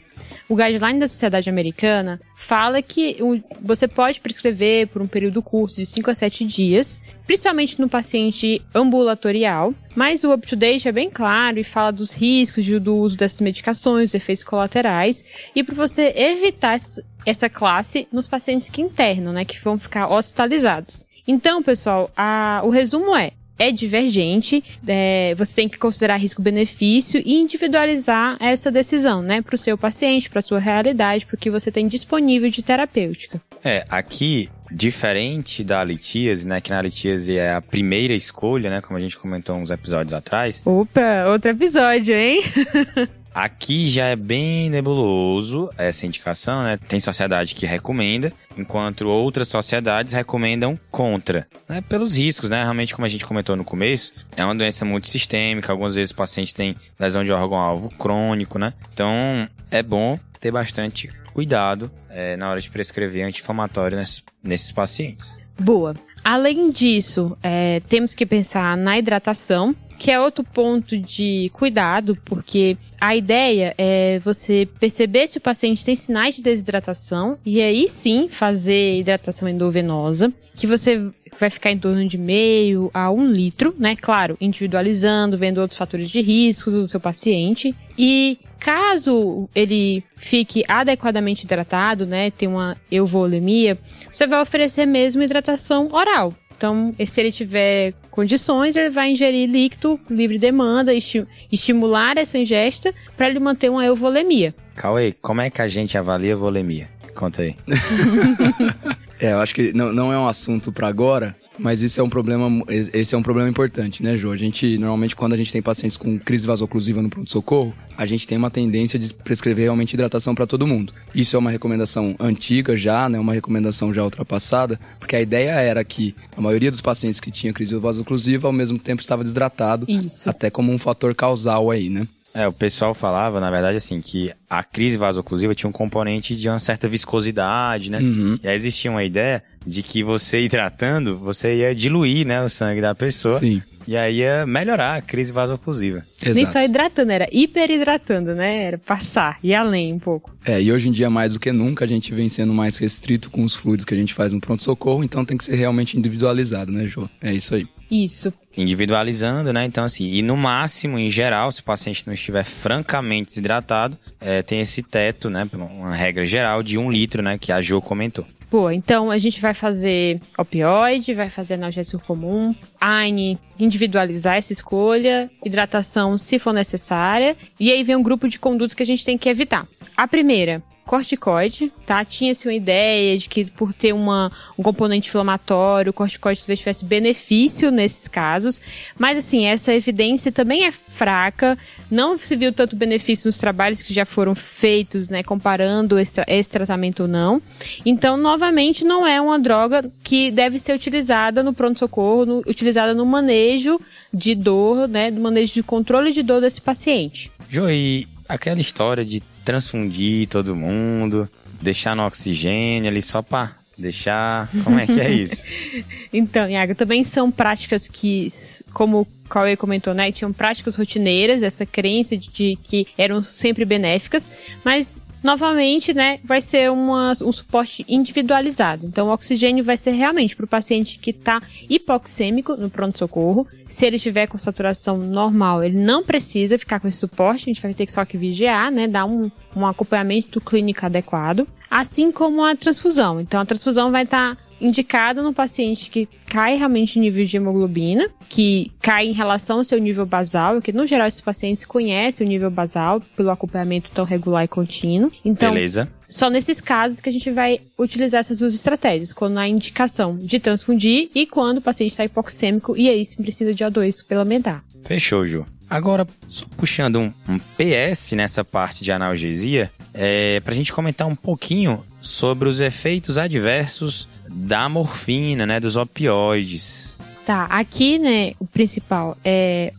O 0.50 0.56
guideline 0.56 1.00
da 1.00 1.08
Sociedade 1.08 1.50
Americana 1.50 2.22
fala 2.36 2.82
que 2.82 3.18
você 3.62 3.86
pode 3.86 4.22
prescrever 4.22 4.88
por 4.88 5.02
um 5.02 5.08
período 5.08 5.42
curto 5.42 5.76
de 5.76 5.86
5 5.86 6.10
a 6.10 6.14
7 6.14 6.46
dias, 6.46 7.02
principalmente 7.26 7.82
no 7.82 7.90
paciente 7.90 8.62
ambulatorial, 8.74 9.74
mas 9.94 10.24
o 10.24 10.34
up-to-date 10.34 10.88
é 10.88 10.92
bem 10.92 11.10
claro 11.10 11.60
e 11.60 11.66
fala 11.66 11.92
dos 11.92 12.14
riscos 12.14 12.66
do 12.66 12.96
uso 12.96 13.18
dessas 13.18 13.42
medicações, 13.42 14.14
efeitos 14.14 14.46
colaterais, 14.46 15.26
e 15.54 15.62
para 15.64 15.76
você 15.76 16.14
evitar 16.16 16.78
essa 17.26 17.50
classe 17.50 18.08
nos 18.10 18.26
pacientes 18.26 18.70
que 18.70 18.82
internam, 18.82 19.34
né, 19.34 19.44
que 19.44 19.60
vão 19.60 19.78
ficar 19.78 20.08
hospitalizados. 20.08 21.06
Então, 21.28 21.62
pessoal, 21.62 22.10
a, 22.16 22.62
o 22.64 22.70
resumo 22.70 23.14
é: 23.14 23.34
é 23.58 23.72
divergente, 23.72 24.64
é, 24.88 25.34
você 25.36 25.56
tem 25.56 25.70
que 25.70 25.78
considerar 25.78 26.18
risco-benefício 26.18 27.22
e 27.26 27.36
individualizar 27.36 28.38
essa 28.40 28.72
decisão, 28.72 29.22
né, 29.22 29.42
para 29.42 29.56
o 29.56 29.58
seu 29.58 29.78
paciente, 29.78 30.30
para 30.30 30.40
a 30.40 30.42
sua 30.42 30.60
realidade, 30.60 31.26
para 31.26 31.36
o 31.36 31.38
que 31.38 31.50
você 31.50 31.72
tem 31.72 31.88
disponível 31.88 32.50
de 32.50 32.62
terapêutica. 32.62 33.42
É, 33.64 33.86
aqui, 33.90 34.50
diferente 34.72 35.64
da 35.64 35.84
litíase, 35.84 36.48
né, 36.48 36.62
que 36.62 36.70
na 36.70 36.82
litíase 36.82 37.38
é 37.38 37.54
a 37.54 37.62
primeira 37.62 38.14
escolha, 38.14 38.70
né, 38.70 38.82
como 38.82 38.98
a 38.98 39.02
gente 39.02 39.18
comentou 39.18 39.56
uns 39.56 39.72
episódios 39.72 40.14
atrás. 40.14 40.62
Opa, 40.66 41.26
outro 41.28 41.52
episódio, 41.52 42.16
hein? 42.16 42.42
Aqui 43.34 43.90
já 43.90 44.06
é 44.06 44.16
bem 44.16 44.70
nebuloso 44.70 45.70
essa 45.78 46.06
indicação, 46.06 46.64
né? 46.64 46.80
Tem 46.88 47.00
sociedade 47.00 47.54
que 47.54 47.66
recomenda, 47.66 48.34
enquanto 48.58 49.08
outras 49.08 49.48
sociedades 49.48 50.14
recomendam 50.14 50.78
contra, 50.90 51.48
né? 51.70 51.84
Pelos 51.88 52.18
riscos, 52.18 52.50
né? 52.50 52.62
Realmente, 52.64 52.96
como 52.96 53.06
a 53.06 53.10
gente 53.10 53.26
comentou 53.26 53.56
no 53.56 53.64
começo, 53.64 54.14
é 54.36 54.44
uma 54.44 54.56
doença 54.56 54.84
muito 54.86 55.08
sistêmica, 55.08 55.72
algumas 55.72 55.94
vezes 55.94 56.12
o 56.12 56.16
paciente 56.16 56.54
tem 56.54 56.76
lesão 57.00 57.24
de 57.24 57.32
órgão-alvo 57.32 57.90
crônico, 57.90 58.58
né? 58.58 58.74
Então, 58.94 59.48
é 59.70 59.84
bom 59.84 60.20
ter 60.40 60.52
bastante 60.52 61.10
cuidado 61.34 61.92
é, 62.10 62.36
na 62.36 62.50
hora 62.50 62.60
de 62.60 62.70
prescrever 62.70 63.26
anti-inflamatório 63.26 63.98
nesses, 63.98 64.24
nesses 64.44 64.72
pacientes. 64.72 65.40
Boa. 65.60 65.94
Além 66.24 66.70
disso, 66.70 67.38
é, 67.42 67.80
temos 67.88 68.14
que 68.14 68.26
pensar 68.26 68.76
na 68.76 68.98
hidratação, 68.98 69.76
que 69.98 70.12
é 70.12 70.20
outro 70.20 70.44
ponto 70.44 70.98
de 70.98 71.50
cuidado, 71.54 72.18
porque 72.24 72.78
a 73.00 73.16
ideia 73.16 73.74
é 73.78 74.20
você 74.20 74.68
perceber 74.80 75.28
se 75.28 75.38
o 75.38 75.42
paciente 75.42 75.84
tem 75.84 75.96
sinais 75.96 76.36
de 76.36 76.44
desidratação 76.44 77.38
e 77.46 77.62
aí 77.62 77.90
sim 77.90 78.28
fazer 78.30 79.00
hidratação 79.00 79.50
endovenosa, 79.50 80.32
que 80.56 80.68
você 80.68 81.02
vai 81.40 81.50
ficar 81.50 81.72
em 81.72 81.78
torno 81.78 82.08
de 82.08 82.18
meio 82.18 82.90
a 82.94 83.12
um 83.12 83.26
litro, 83.26 83.76
né? 83.78 83.96
Claro, 83.96 84.38
individualizando, 84.42 85.38
vendo 85.38 85.62
outros 85.62 85.78
fatores 85.78 86.10
de 86.10 86.22
risco 86.22 86.72
do 86.72 86.88
seu 86.88 87.00
paciente. 87.00 87.76
E 87.98 88.40
caso 88.60 89.48
ele 89.54 90.04
fique 90.16 90.64
adequadamente 90.68 91.46
hidratado, 91.46 92.06
né? 92.06 92.32
Tem 92.32 92.48
uma 92.48 92.76
euvolemia, 92.92 93.78
você 94.12 94.26
vai 94.26 94.42
oferecer 94.42 94.86
mesmo 94.86 95.22
hidratação 95.22 95.90
oral. 95.92 96.34
Então, 96.56 96.96
se 97.06 97.22
ele 97.22 97.32
tiver 97.32 97.94
condições, 98.18 98.76
ele 98.76 98.90
vai 98.90 99.12
ingerir 99.12 99.48
líquido 99.48 100.00
livre 100.10 100.40
demanda, 100.40 100.92
esti 100.92 101.24
estimular 101.52 102.18
essa 102.18 102.36
ingesta 102.36 102.92
para 103.16 103.30
ele 103.30 103.40
manter 103.40 103.70
uma 103.70 103.86
euvolemia. 103.86 104.56
Cauê, 104.76 105.14
como 105.22 105.40
é 105.40 105.52
que 105.52 105.62
a 105.62 105.68
gente 105.68 105.96
avalia 105.96 106.34
a 106.34 106.36
volemia? 106.36 106.88
Conta 107.14 107.44
aí. 107.44 107.56
é, 109.22 109.34
eu 109.34 109.40
acho 109.40 109.54
que 109.54 109.72
não, 109.72 109.94
não 109.94 110.12
é 110.12 110.18
um 110.18 110.26
assunto 110.28 110.72
para 110.72 110.88
agora, 110.88 111.36
mas 111.58 111.82
isso 111.82 112.00
é 112.00 112.04
um 112.04 112.10
problema, 112.10 112.64
esse 112.70 113.16
é 113.16 113.18
um 113.18 113.24
problema 113.24 113.50
importante, 113.50 114.04
né, 114.04 114.16
Jô? 114.16 114.32
A 114.32 114.38
gente, 114.38 114.78
normalmente, 114.78 115.16
quando 115.16 115.34
a 115.34 115.38
gente 115.38 115.52
tem 115.52 115.62
pacientes 115.62 115.98
com 115.98 116.18
crise 116.20 116.46
vasoclusiva 116.46 117.02
no 117.02 117.10
pronto-socorro, 117.10 117.74
a 117.98 118.06
gente 118.06 118.28
tem 118.28 118.38
uma 118.38 118.52
tendência 118.52 119.00
de 119.00 119.14
prescrever 119.14 119.64
realmente 119.64 119.94
hidratação 119.94 120.36
para 120.36 120.46
todo 120.46 120.68
mundo. 120.68 120.94
Isso 121.14 121.36
é 121.36 121.40
uma 121.40 121.50
recomendação 121.50 122.16
antiga 122.20 122.76
já, 122.76 123.10
né, 123.10 123.20
uma 123.20 123.34
recomendação 123.34 123.94
já 123.94 124.04
ultrapassada, 124.04 124.80
porque 125.00 125.16
a 125.16 125.22
ideia 125.22 125.52
era 125.52 125.84
que 125.84 126.16
a 126.36 126.42
maioria 126.42 126.72
dos 126.72 126.82
pacientes 126.82 127.20
que 127.20 127.32
tinha 127.32 127.54
crise 127.54 127.76
vasoclusiva, 127.76 128.48
ao 128.48 128.54
mesmo 128.54 128.78
tempo, 128.78 129.02
estava 129.02 129.24
desidratado, 129.24 129.86
Isso. 129.90 130.30
até 130.30 130.50
como 130.50 130.72
um 130.72 130.78
fator 130.78 131.16
causal 131.16 131.72
aí, 131.72 131.90
né? 131.90 132.08
É, 132.34 132.48
o 132.48 132.54
pessoal 132.54 132.94
falava, 132.94 133.40
na 133.40 133.50
verdade, 133.50 133.78
assim, 133.78 134.00
que 134.00 134.32
a 134.48 134.64
crise 134.64 134.96
vasoclusiva 134.96 135.56
tinha 135.56 135.68
um 135.68 135.74
componente 135.74 136.36
de 136.36 136.48
uma 136.48 136.60
certa 136.60 136.88
viscosidade, 136.88 137.90
né? 137.90 138.00
Uhum. 138.00 138.38
E 138.44 138.48
aí 138.48 138.54
existia 138.54 138.92
uma 138.92 139.04
ideia 139.04 139.44
de 139.68 139.84
que 139.84 140.04
você 140.04 140.42
hidratando, 140.42 141.18
você 141.18 141.58
ia 141.58 141.76
diluir, 141.76 142.26
né, 142.26 142.42
o 142.42 142.50
sangue 142.50 142.82
da 142.82 142.96
pessoa. 142.96 143.40
Sim. 143.40 143.62
E 143.88 143.96
aí 143.96 144.18
ia 144.18 144.46
melhorar 144.46 144.96
a 144.96 145.02
crise 145.02 145.32
vasoclusiva. 145.32 146.04
Exato. 146.22 146.36
Nem 146.36 146.46
só 146.46 146.62
hidratando, 146.62 147.12
era 147.12 147.28
hiperidratando, 147.32 148.36
né? 148.36 148.64
Era 148.64 148.78
passar, 148.78 149.40
e 149.42 149.54
além 149.54 149.94
um 149.94 150.00
pouco. 150.00 150.36
É, 150.44 150.62
e 150.62 150.74
hoje 150.74 150.90
em 150.90 150.92
dia, 150.92 151.10
mais 151.10 151.34
do 151.34 151.40
que 151.40 151.54
nunca, 151.54 151.86
a 151.86 151.88
gente 151.88 152.14
vem 152.14 152.28
sendo 152.28 152.52
mais 152.52 152.78
restrito 152.78 153.30
com 153.30 153.44
os 153.44 153.56
fluidos 153.56 153.86
que 153.86 153.94
a 153.94 153.98
gente 153.98 154.14
faz 154.14 154.34
no 154.34 154.42
pronto-socorro, 154.42 155.06
então 155.06 155.24
tem 155.24 155.38
que 155.38 155.46
ser 155.46 155.56
realmente 155.56 155.98
individualizado, 155.98 156.70
né, 156.70 156.86
Jô? 156.86 157.08
É 157.22 157.34
isso 157.34 157.56
aí. 157.56 157.66
Isso. 157.90 158.34
Individualizando, 158.58 159.54
né? 159.54 159.64
Então, 159.64 159.86
assim, 159.86 160.06
e 160.06 160.22
no 160.22 160.36
máximo, 160.36 161.00
em 161.00 161.10
geral, 161.10 161.50
se 161.52 161.62
o 161.62 161.64
paciente 161.64 162.06
não 162.06 162.14
estiver 162.14 162.44
francamente 162.44 163.28
desidratado, 163.28 163.98
é, 164.20 164.42
tem 164.42 164.60
esse 164.60 164.84
teto, 164.84 165.30
né? 165.30 165.48
Uma 165.54 165.96
regra 165.96 166.26
geral 166.26 166.62
de 166.62 166.78
um 166.78 166.92
litro, 166.92 167.22
né? 167.22 167.38
Que 167.38 167.54
a 167.54 167.62
Jo 167.62 167.82
comentou. 167.82 168.26
Boa, 168.50 168.74
então 168.74 169.12
a 169.12 169.18
gente 169.18 169.42
vai 169.42 169.54
fazer 169.54 170.22
opioide, 170.38 171.14
vai 171.14 171.30
fazer 171.30 171.56
analgésico 171.56 172.02
comum, 172.06 172.56
AINE, 172.80 173.38
individualizar 173.60 174.38
essa 174.38 174.54
escolha, 174.54 175.30
hidratação 175.44 176.18
se 176.18 176.40
for 176.40 176.54
necessária, 176.54 177.36
e 177.60 177.70
aí 177.70 177.84
vem 177.84 177.98
um 177.98 178.04
grupo 178.04 178.30
de 178.30 178.40
condutas 178.40 178.74
que 178.74 178.84
a 178.84 178.86
gente 178.86 179.04
tem 179.04 179.18
que 179.18 179.28
evitar. 179.28 179.68
A 179.98 180.08
primeira, 180.08 180.64
corticoide, 180.88 181.72
tá? 181.86 182.04
Tinha-se 182.04 182.48
uma 182.48 182.54
ideia 182.54 183.18
de 183.18 183.30
que 183.30 183.46
por 183.46 183.74
ter 183.74 183.94
uma, 183.94 184.32
um 184.58 184.64
componente 184.64 185.10
inflamatório, 185.10 185.92
o 185.92 185.94
corticoide 185.94 186.40
talvez 186.40 186.60
tivesse 186.60 186.86
benefício 186.86 187.70
nesses 187.70 188.08
casos, 188.08 188.60
mas 188.98 189.18
assim, 189.18 189.46
essa 189.46 189.74
evidência 189.74 190.32
também 190.32 190.66
é 190.66 190.72
fraca, 190.72 191.58
não 191.92 192.18
se 192.18 192.36
viu 192.36 192.52
tanto 192.52 192.76
benefício 192.76 193.28
nos 193.28 193.38
trabalhos 193.38 193.82
que 193.84 193.94
já 193.94 194.06
foram 194.06 194.34
feitos, 194.34 195.10
né, 195.10 195.22
comparando 195.22 196.00
esse, 196.00 196.22
esse 196.28 196.50
tratamento 196.50 197.02
ou 197.02 197.08
não. 197.08 197.42
Então, 197.86 198.18
novamente, 198.18 198.84
não 198.84 199.06
é 199.06 199.22
uma 199.22 199.38
droga 199.38 199.90
que 200.04 200.32
deve 200.32 200.58
ser 200.58 200.74
utilizada 200.74 201.44
no 201.44 201.54
pronto-socorro, 201.54 202.42
utilizada 202.48 202.94
no 202.94 203.06
manejo 203.06 203.80
de 204.14 204.34
dor, 204.34 204.88
né, 204.88 205.12
no 205.12 205.22
manejo 205.22 205.54
de 205.54 205.64
controle 205.64 206.12
de 206.12 206.24
dor 206.24 206.42
desse 206.42 206.62
paciente. 206.62 207.32
Joey, 207.50 208.08
aquela 208.28 208.60
história 208.60 209.06
de 209.06 209.22
transfundir 209.44 210.28
todo 210.28 210.56
mundo, 210.56 211.30
deixar 211.62 211.96
no 211.96 212.06
oxigênio 212.06 212.90
ali 212.90 213.02
só 213.02 213.22
pra 213.22 213.56
deixar. 213.78 214.50
Como 214.64 214.80
é 214.80 214.86
que 214.86 215.00
é 215.00 215.12
isso? 215.12 215.46
então, 216.12 216.50
Iago, 216.50 216.76
também 216.76 217.04
são 217.04 217.32
práticas 217.32 217.88
que, 217.88 218.28
como 218.74 219.02
o 219.02 219.30
Cauê 219.30 219.56
comentou, 219.56 219.94
né? 219.94 220.12
Tinham 220.12 220.34
práticas 220.34 220.76
rotineiras, 220.76 221.44
essa 221.44 221.66
crença 221.66 222.18
de, 222.18 222.30
de 222.30 222.58
que 222.64 222.88
eram 222.98 223.22
sempre 223.22 223.64
benéficas, 223.66 224.34
mas 224.64 225.04
novamente, 225.24 225.94
né, 225.94 226.20
vai 226.24 226.42
ser 226.42 226.72
uma, 226.72 227.12
um 227.22 227.32
suporte 227.32 227.86
individualizado. 227.88 228.86
Então, 228.86 229.08
o 229.08 229.12
oxigênio 229.12 229.64
vai 229.64 229.78
ser 229.78 229.92
realmente 229.92 230.36
para 230.36 230.46
o 230.46 230.48
paciente 230.48 231.00
que 231.00 231.12
está 231.12 231.42
hipoxêmico 231.70 232.56
no 232.56 232.70
pronto-socorro. 232.70 233.48
Se 233.66 233.86
ele 233.86 233.98
estiver 233.98 234.28
com 234.28 234.38
saturação 234.38 234.98
normal, 234.98 235.64
ele 235.64 235.78
não 235.78 236.04
precisa 236.04 236.58
ficar 236.58 236.80
com 236.80 236.88
esse 236.88 236.98
suporte, 236.98 237.44
a 237.44 237.54
gente 237.54 237.62
vai 237.62 237.74
ter 237.74 237.90
só 237.90 238.06
que 238.06 238.18
vigiar, 238.18 238.72
né, 238.72 238.88
dar 238.88 239.06
um, 239.06 239.32
um 239.56 239.66
acompanhamento 239.66 240.40
clínico 240.40 240.86
adequado. 240.86 241.48
Assim 241.70 242.12
como 242.12 242.44
a 242.44 242.56
transfusão. 242.56 243.20
Então, 243.20 243.42
a 243.42 243.46
transfusão 243.46 243.92
vai 243.92 244.04
estar 244.04 244.36
tá 244.36 244.42
indicado 244.60 245.22
no 245.22 245.34
paciente 245.34 245.90
que 245.90 246.08
cai 246.28 246.58
realmente 246.58 246.98
o 246.98 247.02
nível 247.02 247.26
de 247.26 247.38
hemoglobina, 247.38 248.10
que 248.30 248.72
cai 248.82 249.08
em 249.08 249.14
relação 249.14 249.58
ao 249.58 249.64
seu 249.64 249.80
nível 249.80 250.06
basal, 250.06 250.62
que 250.62 250.72
no 250.72 250.86
geral 250.86 251.08
esses 251.08 251.22
pacientes 251.22 251.66
conhecem 251.66 252.26
o 252.26 252.30
nível 252.30 252.50
basal 252.50 253.02
pelo 253.16 253.30
acompanhamento 253.30 253.92
tão 253.92 254.06
regular 254.06 254.44
e 254.44 254.48
contínuo. 254.48 255.12
Então, 255.24 255.54
Beleza. 255.54 255.90
Só 256.08 256.30
nesses 256.30 256.62
casos 256.62 257.02
que 257.02 257.10
a 257.10 257.12
gente 257.12 257.30
vai 257.30 257.60
utilizar 257.78 258.22
essas 258.22 258.38
duas 258.38 258.54
estratégias, 258.54 259.12
quando 259.12 259.38
há 259.38 259.48
indicação 259.48 260.16
de 260.18 260.40
transfundir 260.40 261.10
e 261.14 261.26
quando 261.26 261.58
o 261.58 261.62
paciente 261.62 261.92
está 261.92 262.06
hipoxêmico 262.06 262.78
e 262.78 262.90
aí 262.90 263.04
sim 263.04 263.22
precisa 263.22 263.54
de 263.54 263.64
O2 263.64 263.92
suplementar. 263.92 264.64
Fechou, 264.84 265.26
Ju. 265.26 265.46
Agora, 265.70 266.08
só 266.30 266.46
puxando 266.56 266.98
um, 266.98 267.12
um 267.28 267.38
PS 267.38 268.14
nessa 268.14 268.44
parte 268.44 268.86
de 268.86 268.92
analgesia, 268.92 269.70
é, 269.94 270.40
para 270.40 270.54
a 270.54 270.56
gente 270.56 270.72
comentar 270.72 271.06
um 271.06 271.16
pouquinho 271.16 271.84
sobre 272.02 272.48
os 272.48 272.62
efeitos 272.62 273.18
adversos 273.18 274.08
da 274.30 274.68
morfina, 274.70 275.46
né, 275.46 275.60
dos 275.60 275.76
opioides. 275.76 276.98
Tá, 277.26 277.46
aqui, 277.46 278.00
né, 278.00 278.34
o 278.40 278.46
principal 278.46 279.18
é 279.24 279.74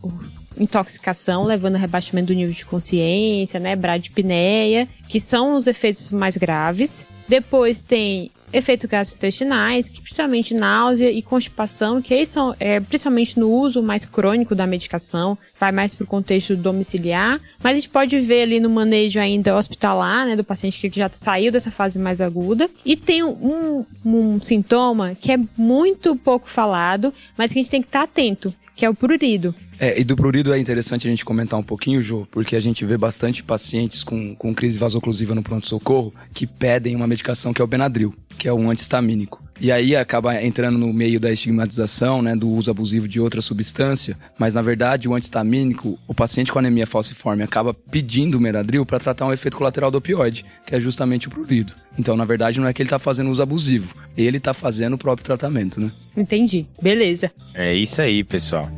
intoxicação, 0.57 1.45
levando 1.45 1.75
a 1.75 1.79
rebaixamento 1.79 2.27
do 2.27 2.33
nível 2.33 2.53
de 2.53 2.65
consciência, 2.65 3.59
né, 3.59 3.75
bradipneia, 3.75 4.87
que 5.07 5.19
são 5.19 5.55
os 5.55 5.67
efeitos 5.67 6.11
mais 6.11 6.37
graves. 6.37 7.07
Depois 7.27 7.81
tem 7.81 8.31
efeitos 8.51 8.89
gastrointestinais, 8.89 9.89
que 9.89 10.01
principalmente 10.01 10.53
náusea 10.53 11.11
e 11.11 11.21
constipação, 11.21 12.01
que 12.01 12.13
aí 12.13 12.25
são 12.25 12.55
é, 12.59 12.79
principalmente 12.79 13.39
no 13.39 13.49
uso 13.49 13.81
mais 13.81 14.05
crônico 14.05 14.55
da 14.55 14.65
medicação, 14.65 15.37
vai 15.59 15.71
mais 15.71 15.93
para 15.93 16.03
o 16.03 16.07
contexto 16.07 16.55
domiciliar, 16.55 17.39
mas 17.61 17.71
a 17.71 17.75
gente 17.75 17.89
pode 17.89 18.19
ver 18.19 18.43
ali 18.43 18.59
no 18.59 18.69
manejo 18.69 19.19
ainda 19.19 19.55
hospitalar, 19.55 20.25
né, 20.25 20.35
do 20.35 20.43
paciente 20.43 20.89
que 20.89 20.99
já 20.99 21.09
saiu 21.09 21.51
dessa 21.51 21.71
fase 21.71 21.99
mais 21.99 22.21
aguda. 22.21 22.69
E 22.85 22.95
tem 22.95 23.23
um, 23.23 23.85
um 24.05 24.39
sintoma 24.39 25.15
que 25.15 25.31
é 25.31 25.39
muito 25.57 26.15
pouco 26.15 26.49
falado, 26.49 27.13
mas 27.37 27.51
que 27.51 27.59
a 27.59 27.61
gente 27.61 27.71
tem 27.71 27.81
que 27.81 27.87
estar 27.87 28.03
atento, 28.03 28.53
que 28.75 28.85
é 28.85 28.89
o 28.89 28.95
prurido. 28.95 29.53
É, 29.79 29.99
e 29.99 30.03
do 30.03 30.15
prurido 30.15 30.53
é 30.53 30.59
interessante 30.59 31.07
a 31.07 31.09
gente 31.09 31.23
comentar 31.23 31.57
um 31.57 31.63
pouquinho, 31.63 32.01
Jô, 32.01 32.27
porque 32.29 32.55
a 32.55 32.59
gente 32.59 32.85
vê 32.85 32.97
bastante 32.97 33.41
pacientes 33.41 34.03
com, 34.03 34.35
com 34.35 34.53
crise 34.53 34.77
vasoclusiva 34.77 35.33
no 35.33 35.41
pronto-socorro 35.41 36.13
que 36.33 36.45
pedem 36.45 36.95
uma 36.95 37.07
medicação 37.07 37.53
que 37.53 37.61
é 37.61 37.63
o 37.63 37.67
Benadryl, 37.67 38.13
que 38.39 38.47
é 38.47 38.53
um 38.53 38.71
antistamínico. 38.71 39.43
E 39.61 39.71
aí 39.71 39.93
acaba 39.93 40.41
entrando 40.41 40.77
no 40.77 40.93
meio 40.93 41.19
da 41.19 41.29
estigmatização, 41.29 42.21
né, 42.21 42.33
do 42.33 42.49
uso 42.49 42.71
abusivo 42.71 43.07
de 43.07 43.19
outra 43.19 43.41
substância, 43.41 44.17
mas 44.37 44.53
na 44.53 44.61
verdade 44.61 45.09
o 45.09 45.13
antistamínico, 45.13 45.99
o 46.07 46.13
paciente 46.13 46.51
com 46.51 46.57
anemia 46.57 46.87
falciforme 46.87 47.43
acaba 47.43 47.73
pedindo 47.73 48.37
o 48.37 48.39
Benadryl 48.39 48.85
para 48.85 48.99
tratar 48.99 49.25
um 49.25 49.33
efeito 49.33 49.57
colateral 49.57 49.91
do 49.91 49.97
opioide, 49.97 50.45
que 50.65 50.73
é 50.73 50.79
justamente 50.79 51.27
o 51.27 51.31
prurido. 51.31 51.73
Então, 51.97 52.15
na 52.15 52.23
verdade, 52.23 52.61
não 52.61 52.67
é 52.67 52.73
que 52.73 52.81
ele 52.81 52.87
está 52.87 52.97
fazendo 52.97 53.29
uso 53.29 53.43
abusivo, 53.43 53.93
ele 54.15 54.37
está 54.37 54.53
fazendo 54.53 54.93
o 54.93 54.97
próprio 54.97 55.25
tratamento, 55.25 55.81
né? 55.81 55.91
Entendi. 56.15 56.65
Beleza. 56.81 57.29
É 57.53 57.73
isso 57.75 58.01
aí, 58.01 58.23
pessoal. 58.23 58.69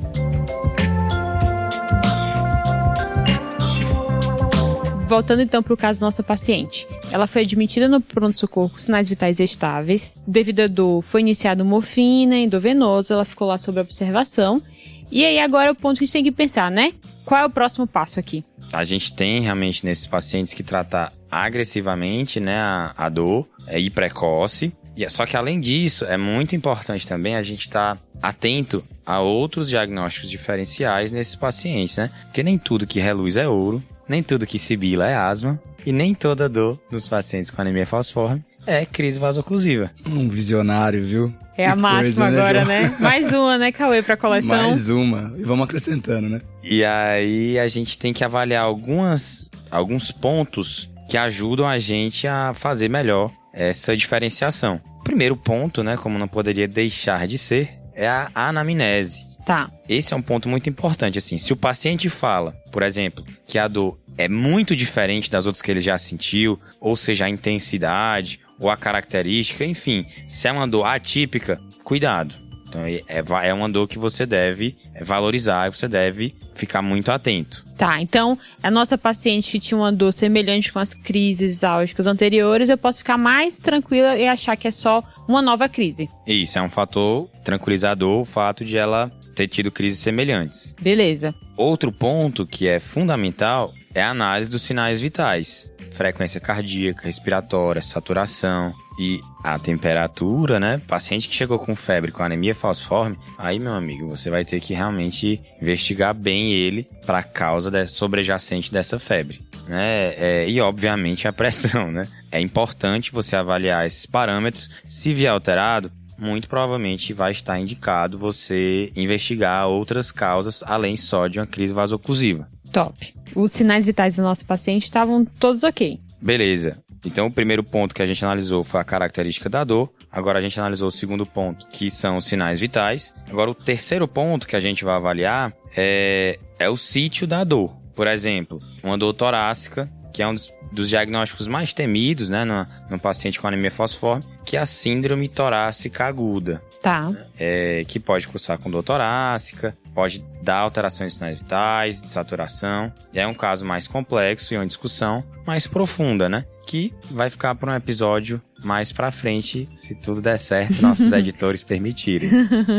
Voltando 5.12 5.41
então 5.41 5.62
para 5.62 5.74
o 5.74 5.78
caso 5.78 6.00
da 6.00 6.06
nossa 6.06 6.24
paciente. 6.24 6.88
Ela 7.12 7.28
foi 7.28 7.41
admitida 7.41 7.86
no 7.86 8.00
pronto-socorro 8.00 8.69
com 8.69 8.78
sinais 8.78 9.10
vitais 9.10 9.41
estáveis. 9.41 10.15
Devido 10.26 10.62
à 10.62 10.67
dor, 10.67 11.02
foi 11.02 11.19
iniciado 11.19 11.65
morfina, 11.65 12.38
endovenoso, 12.38 13.12
ela 13.12 13.26
ficou 13.26 13.45
lá 13.45 13.58
sob 13.58 13.78
observação. 13.82 14.63
E 15.12 15.26
aí 15.26 15.38
agora 15.38 15.67
é 15.67 15.71
o 15.71 15.76
ponto 15.76 15.97
que 15.97 16.06
a 16.06 16.08
gente 16.08 16.13
tem 16.13 16.24
que 16.24 16.32
pensar, 16.32 16.71
né? 16.71 16.93
Qual 17.26 17.41
é 17.41 17.45
o 17.45 17.50
próximo 17.50 17.86
passo 17.86 18.21
aqui? 18.21 18.41
A 18.71 18.86
gente 18.86 19.13
tem 19.13 19.41
realmente 19.41 19.86
nesses 19.86 20.08
pacientes 20.08 20.54
que 20.54 20.63
tratar 20.63 21.12
agressivamente, 21.30 22.39
né, 22.39 22.56
a, 22.56 22.93
a 22.95 23.10
dor 23.10 23.45
é, 23.67 23.78
e 23.78 23.89
precoce. 23.89 24.71
E 24.95 25.04
é 25.04 25.10
só 25.10 25.26
que 25.26 25.36
além 25.36 25.60
disso, 25.60 26.06
é 26.06 26.15
muito 26.15 26.56
importante 26.56 27.06
também 27.06 27.36
a 27.36 27.41
gente 27.41 27.67
estar 27.67 27.97
tá 27.97 28.02
atento 28.21 28.82
a 29.06 29.19
outros 29.19 29.67
diagnósticos 29.67 30.30
diferenciais 30.30 31.12
nesses 31.12 31.36
pacientes, 31.36 31.97
né? 31.97 32.10
Porque 32.24 32.41
nem 32.41 32.58
tudo 32.58 32.88
que 32.88 33.02
reluz 33.02 33.36
é 33.36 33.45
ouro, 33.45 33.84
nem 34.12 34.21
tudo 34.21 34.45
que 34.45 34.60
sibila 34.60 35.10
é 35.10 35.15
asma 35.15 35.58
e 35.86 35.91
nem 35.93 36.13
toda 36.13 36.50
dor 36.50 36.78
nos 36.91 37.08
pacientes 37.08 37.50
com 37.50 37.62
anemia 37.62 37.86
falciforme 37.86 38.43
é 38.67 38.86
crise 38.86 39.17
vasoclusiva. 39.17 39.89
Um 40.06 40.30
visionário, 40.30 41.04
viu? 41.06 41.34
É 41.58 41.65
a 41.65 41.76
máxima 41.76 42.28
coisa, 42.28 42.30
né, 42.30 42.39
agora, 42.39 42.65
né? 42.65 42.82
né? 42.89 42.97
Mais 43.00 43.34
uma, 43.34 43.58
né, 43.58 43.71
Cauê, 43.71 44.04
pra 44.04 44.15
coleção? 44.15 44.69
Mais 44.69 44.89
uma. 44.89 45.34
E 45.38 45.43
vamos 45.43 45.65
acrescentando, 45.65 46.30
né? 46.30 46.39
E 46.62 46.84
aí 46.84 47.58
a 47.58 47.67
gente 47.67 47.97
tem 47.97 48.13
que 48.13 48.24
avaliar 48.24 48.63
algumas, 48.63 49.50
alguns 49.71 50.12
pontos 50.12 50.91
que 51.10 51.17
ajudam 51.17 51.67
a 51.67 51.80
gente 51.80 52.28
a 52.28 52.54
fazer 52.54 52.89
melhor 52.89 53.32
essa 53.54 53.95
diferenciação. 53.95 54.80
Primeiro 55.04 55.36
ponto, 55.36 55.84
né, 55.84 55.97
como 55.97 56.19
não 56.19 56.28
poderia 56.28 56.67
deixar 56.67 57.28
de 57.28 57.38
ser, 57.38 57.69
é 57.95 58.08
a 58.08 58.30
anamnese. 58.36 59.32
Tá. 59.45 59.69
Esse 59.89 60.13
é 60.13 60.17
um 60.17 60.21
ponto 60.21 60.47
muito 60.47 60.69
importante, 60.69 61.17
assim. 61.17 61.38
Se 61.38 61.52
o 61.52 61.58
paciente 61.58 62.10
fala, 62.10 62.56
por 62.71 62.84
exemplo, 62.84 63.26
que 63.47 63.58
a 63.58 63.67
dor 63.67 63.97
é 64.17 64.28
muito 64.28 64.76
diferente 64.76 65.32
das 65.32 65.45
outras 65.45 65.62
que 65.62 65.71
ele 65.71 65.80
já 65.80 65.97
sentiu, 65.97 66.60
ou 66.80 66.95
seja, 66.95 67.26
a 67.26 67.30
intensidade 67.30 68.39
ou 68.60 68.69
a 68.69 68.78
característica, 68.78 69.65
enfim, 69.65 70.06
se 70.28 70.47
é 70.47 70.52
uma 70.52 70.67
dor 70.67 70.86
atípica, 70.86 71.60
cuidado. 71.84 72.36
Então 72.71 72.86
é, 72.86 73.04
é 73.50 73.54
uma 73.54 73.67
dor 73.67 73.86
que 73.86 74.00
você 74.00 74.26
deve 74.26 74.78
valorizar 75.02 75.67
e 75.67 75.76
você 75.76 75.89
deve 75.89 76.34
ficar 76.56 76.82
muito 76.82 77.12
atento. 77.12 77.65
Tá, 77.78 78.02
então 78.02 78.39
a 78.63 78.71
nossa 78.71 78.97
paciente 78.97 79.52
que 79.52 79.60
tinha 79.60 79.78
uma 79.78 79.91
dor 79.91 80.13
semelhante 80.13 80.71
com 80.71 80.80
as 80.80 80.93
crises 80.93 81.65
álgicas 81.65 82.08
anteriores, 82.08 82.69
eu 82.69 82.78
posso 82.78 83.00
ficar 83.00 83.17
mais 83.17 83.58
tranquila 83.58 84.15
e 84.15 84.26
achar 84.26 84.56
que 84.56 84.69
é 84.69 84.71
só 84.71 85.04
uma 85.28 85.41
nova 85.41 85.67
crise. 85.67 86.08
Isso, 86.26 86.58
é 86.58 86.62
um 86.62 86.69
fator 86.69 87.28
tranquilizador 87.43 88.21
o 88.21 88.26
fato 88.26 88.63
de 88.63 88.78
ela 88.78 89.12
ter 89.36 89.47
tido 89.47 89.71
crises 89.71 90.00
semelhantes. 90.00 90.74
Beleza. 90.80 91.36
Outro 91.58 91.91
ponto 91.91 92.45
que 92.45 92.67
é 92.67 92.80
fundamental 92.80 93.74
é 93.93 94.01
a 94.01 94.10
análise 94.10 94.49
dos 94.49 94.62
sinais 94.62 95.01
vitais. 95.01 95.71
Frequência 95.91 96.39
cardíaca, 96.39 97.06
respiratória, 97.06 97.82
saturação 97.82 98.73
e 98.99 99.19
a 99.43 99.58
temperatura, 99.60 100.60
né? 100.60 100.82
Paciente 100.88 101.27
que 101.27 101.36
chegou 101.36 101.60
com 101.60 101.75
febre, 101.75 102.12
com 102.12 102.23
anemia 102.23 102.56
falciforme, 102.56 103.17
aí, 103.38 103.60
meu 103.60 103.73
amigo, 103.73 104.08
você 104.08 104.30
vai 104.30 104.45
ter 104.45 104.60
que 104.60 104.73
realmente 104.73 105.41
investigar 105.62 106.13
bem 106.13 106.54
ele 106.54 106.88
para 107.06 107.19
a 107.19 107.23
causa 107.23 107.86
sobrejacente 107.88 108.71
dessa 108.71 108.99
febre. 108.99 109.41
Né? 109.67 110.13
É, 110.17 110.49
e 110.49 110.60
obviamente 110.60 111.27
a 111.27 111.34
pressão, 111.34 111.91
né? 111.91 112.08
É 112.32 112.39
importante 112.39 113.12
você 113.12 113.36
avaliar 113.36 113.86
esses 113.86 114.06
parâmetros. 114.06 114.69
Se 114.86 115.13
vier 115.13 115.32
alterado, 115.32 115.91
muito 116.17 116.47
provavelmente 116.47 117.13
vai 117.13 117.32
estar 117.32 117.60
indicado 117.60 118.17
você 118.17 118.91
investigar 118.95 119.67
outras 119.67 120.12
causas 120.12 120.63
além 120.63 120.95
só 120.95 121.27
de 121.27 121.39
uma 121.39 121.47
crise 121.47 121.73
vasoclusiva. 121.73 122.47
Top. 122.71 123.13
Os 123.36 123.51
sinais 123.51 123.86
vitais 123.86 124.15
do 124.15 124.21
nosso 124.21 124.45
paciente 124.45 124.84
estavam 124.84 125.25
todos 125.25 125.63
ok. 125.63 125.99
Beleza. 126.21 126.77
Então, 127.05 127.27
o 127.27 127.31
primeiro 127.31 127.63
ponto 127.63 127.95
que 127.95 128.01
a 128.01 128.05
gente 128.05 128.23
analisou 128.23 128.63
foi 128.63 128.79
a 128.79 128.84
característica 128.84 129.49
da 129.49 129.63
dor. 129.63 129.91
Agora 130.12 130.39
a 130.39 130.41
gente 130.41 130.60
analisou 130.60 130.89
o 130.89 130.91
segundo 130.91 131.25
ponto, 131.25 131.65
que 131.67 131.89
são 131.89 132.17
os 132.17 132.25
sinais 132.25 132.60
vitais. 132.60 133.13
Agora, 133.29 133.49
o 133.49 133.55
terceiro 133.55 134.07
ponto 134.07 134.47
que 134.47 134.55
a 134.55 134.60
gente 134.60 134.84
vai 134.84 134.95
avaliar 134.95 135.53
é, 135.75 136.38
é 136.60 136.69
o 136.69 136.77
sítio 136.77 137.25
da 137.25 137.43
dor. 137.43 137.75
Por 137.95 138.07
exemplo, 138.07 138.60
uma 138.84 138.97
dor 138.97 139.13
torácica, 139.13 139.89
que 140.13 140.21
é 140.21 140.27
um 140.27 140.34
dos, 140.34 140.53
dos 140.71 140.89
diagnósticos 140.89 141.47
mais 141.47 141.73
temidos, 141.73 142.29
né, 142.29 142.45
no, 142.45 142.67
no 142.89 142.99
paciente 142.99 143.39
com 143.39 143.47
anemia 143.47 143.71
falciforme, 143.71 144.23
que 144.45 144.55
é 144.55 144.60
a 144.60 144.65
síndrome 144.65 145.27
torácica 145.27 146.05
aguda. 146.05 146.62
Tá. 146.81 147.12
É, 147.38 147.84
que 147.88 147.99
pode 147.99 148.27
cursar 148.27 148.57
com 148.60 148.69
dor 148.69 148.84
torácica, 148.84 149.77
pode 149.93 150.23
dar 150.41 150.58
alterações 150.58 151.15
sinais 151.15 151.38
vitais, 151.38 152.01
de 152.01 152.10
saturação. 152.10 152.91
É 153.13 153.25
um 153.25 153.34
caso 153.34 153.65
mais 153.65 153.88
complexo 153.88 154.54
e 154.54 154.58
uma 154.58 154.65
discussão 154.65 155.23
mais 155.45 155.67
profunda, 155.67 156.30
né? 156.30 156.45
Que 156.65 156.93
vai 157.10 157.30
ficar 157.30 157.56
para 157.56 157.71
um 157.71 157.75
episódio 157.75 158.41
mais 158.63 158.91
pra 158.91 159.12
frente, 159.12 159.67
se 159.74 159.95
tudo 159.95 160.21
der 160.21 160.38
certo, 160.38 160.82
nossos 160.82 161.12
editores 161.13 161.63
permitirem. 161.63 162.30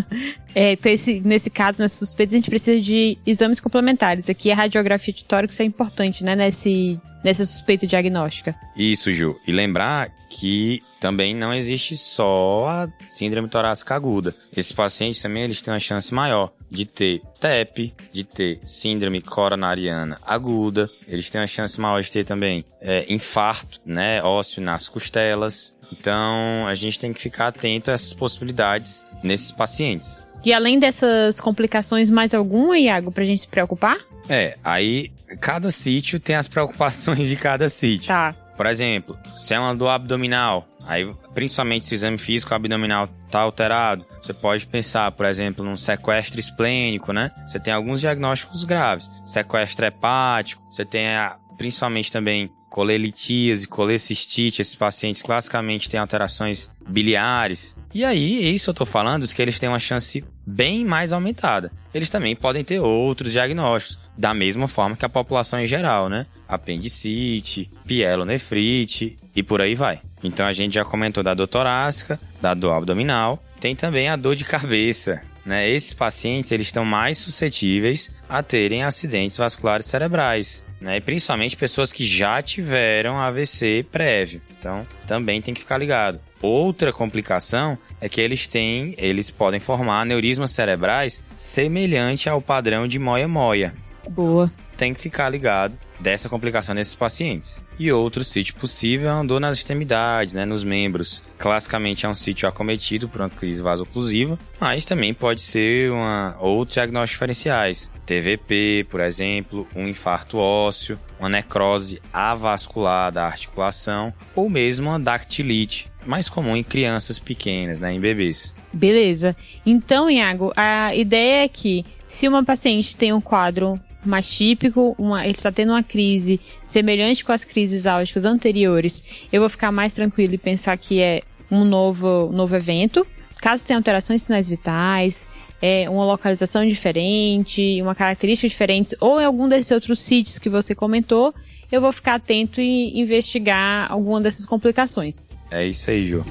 é, 0.54 0.72
então 0.72 0.92
esse, 0.92 1.20
nesse 1.20 1.50
caso, 1.50 1.80
nessas 1.80 1.98
suspeitas, 1.98 2.34
a 2.34 2.36
gente 2.36 2.50
precisa 2.50 2.80
de 2.80 3.18
exames 3.26 3.60
complementares. 3.60 4.28
Aqui 4.28 4.50
a 4.50 4.54
radiografia 4.54 5.12
de 5.12 5.24
tórax 5.24 5.58
é 5.60 5.64
importante, 5.64 6.24
né, 6.24 6.34
nesse, 6.34 7.00
nessa 7.24 7.44
suspeita 7.44 7.86
diagnóstica. 7.86 8.54
Isso, 8.76 9.12
Ju. 9.12 9.36
E 9.46 9.52
lembrar 9.52 10.10
que 10.30 10.80
também 11.00 11.34
não 11.34 11.52
existe 11.52 11.96
só 11.96 12.66
a 12.66 12.88
síndrome 13.08 13.48
torácica 13.48 13.94
aguda. 13.94 14.34
Esses 14.56 14.72
pacientes 14.72 15.20
também 15.20 15.42
eles 15.42 15.60
têm 15.60 15.74
uma 15.74 15.80
chance 15.80 16.12
maior 16.12 16.52
de 16.70 16.86
ter 16.86 17.20
TEP, 17.38 17.92
de 18.12 18.24
ter 18.24 18.58
síndrome 18.64 19.20
coronariana 19.20 20.18
aguda, 20.22 20.88
eles 21.06 21.28
têm 21.28 21.40
uma 21.40 21.46
chance 21.46 21.78
maior 21.78 22.00
de 22.00 22.10
ter 22.10 22.24
também 22.24 22.64
é, 22.80 23.04
infarto, 23.12 23.78
né, 23.84 24.22
ósseo 24.22 24.62
nas 24.62 24.88
costelas. 24.88 25.71
Então, 25.90 26.66
a 26.66 26.74
gente 26.74 26.98
tem 26.98 27.12
que 27.12 27.20
ficar 27.20 27.48
atento 27.48 27.90
a 27.90 27.94
essas 27.94 28.12
possibilidades 28.12 29.02
nesses 29.22 29.50
pacientes. 29.50 30.26
E 30.44 30.52
além 30.52 30.78
dessas 30.78 31.40
complicações, 31.40 32.10
mais 32.10 32.34
alguma, 32.34 32.78
Iago, 32.78 33.12
pra 33.12 33.24
gente 33.24 33.42
se 33.42 33.48
preocupar? 33.48 33.98
É, 34.28 34.56
aí 34.62 35.12
cada 35.40 35.70
sítio 35.70 36.18
tem 36.20 36.36
as 36.36 36.48
preocupações 36.48 37.28
de 37.28 37.36
cada 37.36 37.68
sítio. 37.68 38.08
Tá. 38.08 38.34
Por 38.56 38.66
exemplo, 38.66 39.18
se 39.34 39.54
é 39.54 39.58
uma 39.58 39.74
dor 39.74 39.88
abdominal, 39.88 40.68
aí 40.86 41.10
principalmente 41.32 41.84
se 41.84 41.94
o 41.94 41.96
exame 41.96 42.18
físico 42.18 42.54
abdominal 42.54 43.08
está 43.26 43.40
alterado, 43.40 44.04
você 44.22 44.34
pode 44.34 44.66
pensar, 44.66 45.10
por 45.12 45.26
exemplo, 45.26 45.64
num 45.64 45.74
sequestro 45.74 46.38
esplênico, 46.38 47.12
né? 47.12 47.32
Você 47.46 47.58
tem 47.58 47.72
alguns 47.72 48.00
diagnósticos 48.00 48.64
graves, 48.64 49.10
sequestro 49.24 49.86
hepático, 49.86 50.62
você 50.70 50.84
tem 50.84 51.08
a, 51.08 51.36
principalmente 51.56 52.10
também 52.10 52.50
colelitias 52.72 53.64
e 53.64 53.68
colecistite, 53.68 54.62
esses 54.62 54.74
pacientes 54.74 55.20
classicamente 55.20 55.90
têm 55.90 56.00
alterações 56.00 56.70
biliares. 56.88 57.76
E 57.92 58.02
aí, 58.02 58.54
isso 58.54 58.70
eu 58.70 58.74
tô 58.74 58.86
falando, 58.86 59.28
que 59.28 59.42
eles 59.42 59.58
têm 59.58 59.68
uma 59.68 59.78
chance 59.78 60.24
bem 60.46 60.82
mais 60.82 61.12
aumentada. 61.12 61.70
Eles 61.92 62.08
também 62.08 62.34
podem 62.34 62.64
ter 62.64 62.80
outros 62.80 63.32
diagnósticos, 63.32 64.00
da 64.16 64.32
mesma 64.32 64.66
forma 64.66 64.96
que 64.96 65.04
a 65.04 65.08
população 65.08 65.60
em 65.60 65.66
geral, 65.66 66.08
né? 66.08 66.26
Apendicite, 66.48 67.70
pielonefrite 67.86 69.18
e 69.36 69.42
por 69.42 69.60
aí 69.60 69.74
vai. 69.74 70.00
Então 70.22 70.46
a 70.46 70.52
gente 70.52 70.74
já 70.74 70.84
comentou 70.84 71.22
da 71.22 71.34
dor 71.34 71.48
torácica, 71.48 72.18
da 72.40 72.54
dor 72.54 72.72
abdominal, 72.72 73.42
tem 73.60 73.76
também 73.76 74.08
a 74.08 74.16
dor 74.16 74.34
de 74.34 74.44
cabeça. 74.44 75.22
Né? 75.44 75.68
Esses 75.70 75.92
pacientes 75.92 76.52
eles 76.52 76.68
estão 76.68 76.84
mais 76.84 77.18
suscetíveis 77.18 78.14
a 78.28 78.42
terem 78.42 78.84
acidentes 78.84 79.36
vasculares 79.36 79.86
cerebrais, 79.86 80.64
né? 80.82 80.96
E 80.96 81.00
principalmente 81.00 81.56
pessoas 81.56 81.92
que 81.92 82.04
já 82.04 82.42
tiveram 82.42 83.18
AVC 83.18 83.86
prévio. 83.90 84.42
Então 84.58 84.86
também 85.06 85.40
tem 85.40 85.54
que 85.54 85.60
ficar 85.60 85.78
ligado. 85.78 86.20
Outra 86.40 86.92
complicação 86.92 87.78
é 88.00 88.08
que 88.08 88.20
eles 88.20 88.46
têm, 88.46 88.94
eles 88.98 89.30
podem 89.30 89.60
formar 89.60 90.00
aneurismas 90.00 90.50
cerebrais 90.50 91.22
semelhante 91.32 92.28
ao 92.28 92.42
padrão 92.42 92.86
de 92.86 92.98
moia-moia. 92.98 93.72
Boa. 94.10 94.52
Tem 94.76 94.92
que 94.92 95.00
ficar 95.00 95.28
ligado 95.28 95.78
dessa 96.00 96.28
complicação 96.28 96.74
nesses 96.74 96.94
pacientes. 96.94 97.62
E 97.78 97.92
outro 97.92 98.24
sítio 98.24 98.56
possível 98.56 99.20
é 99.20 99.24
dor 99.24 99.40
nas 99.40 99.56
extremidades, 99.56 100.34
né, 100.34 100.44
nos 100.44 100.64
membros. 100.64 101.22
Classicamente 101.42 102.06
é 102.06 102.08
um 102.08 102.14
sítio 102.14 102.48
acometido 102.48 103.08
por 103.08 103.20
uma 103.20 103.28
crise 103.28 103.60
vasoclusiva, 103.60 104.38
mas 104.60 104.86
também 104.86 105.12
pode 105.12 105.40
ser 105.40 105.90
uma, 105.90 106.36
outros 106.38 106.74
diagnósticos 106.74 107.16
diferenciais. 107.16 107.90
TVP, 108.06 108.86
por 108.88 109.00
exemplo, 109.00 109.66
um 109.74 109.82
infarto 109.82 110.38
ósseo, 110.38 110.96
uma 111.18 111.28
necrose 111.28 112.00
avascular 112.12 113.10
da 113.10 113.26
articulação 113.26 114.14
ou 114.36 114.48
mesmo 114.48 114.88
uma 114.88 115.00
dactilite, 115.00 115.88
mais 116.06 116.28
comum 116.28 116.56
em 116.56 116.62
crianças 116.62 117.18
pequenas, 117.18 117.80
né, 117.80 117.92
em 117.92 117.98
bebês. 117.98 118.54
Beleza. 118.72 119.36
Então, 119.66 120.08
Iago, 120.08 120.52
a 120.54 120.94
ideia 120.94 121.42
é 121.42 121.48
que 121.48 121.84
se 122.06 122.28
uma 122.28 122.44
paciente 122.44 122.96
tem 122.96 123.12
um 123.12 123.20
quadro 123.20 123.80
mais 124.04 124.28
típico, 124.30 124.94
uma, 124.98 125.24
ele 125.24 125.34
está 125.34 125.50
tendo 125.52 125.72
uma 125.72 125.82
crise 125.82 126.40
semelhante 126.62 127.24
com 127.24 127.32
as 127.32 127.44
crises 127.44 127.86
álgicas 127.86 128.24
anteriores, 128.24 129.04
eu 129.32 129.40
vou 129.40 129.48
ficar 129.48 129.70
mais 129.70 129.92
tranquilo 129.92 130.34
e 130.34 130.38
pensar 130.38 130.76
que 130.76 131.00
é 131.00 131.22
um 131.52 131.66
novo, 131.66 132.30
novo 132.32 132.56
evento. 132.56 133.06
Caso 133.42 133.62
tenha 133.62 133.78
alterações 133.78 134.22
sinais 134.22 134.48
vitais, 134.48 135.26
é, 135.60 135.88
uma 135.90 136.04
localização 136.06 136.66
diferente, 136.66 137.80
uma 137.82 137.94
característica 137.94 138.48
diferente, 138.48 138.96
ou 138.98 139.20
em 139.20 139.24
algum 139.24 139.46
desses 139.48 139.70
outros 139.70 140.00
sítios 140.00 140.38
que 140.38 140.48
você 140.48 140.74
comentou, 140.74 141.34
eu 141.70 141.80
vou 141.80 141.92
ficar 141.92 142.14
atento 142.14 142.60
e 142.60 142.98
investigar 142.98 143.90
alguma 143.92 144.20
dessas 144.20 144.46
complicações. 144.46 145.26
É 145.50 145.66
isso 145.66 145.90
aí, 145.90 146.08
Ju. 146.08 146.24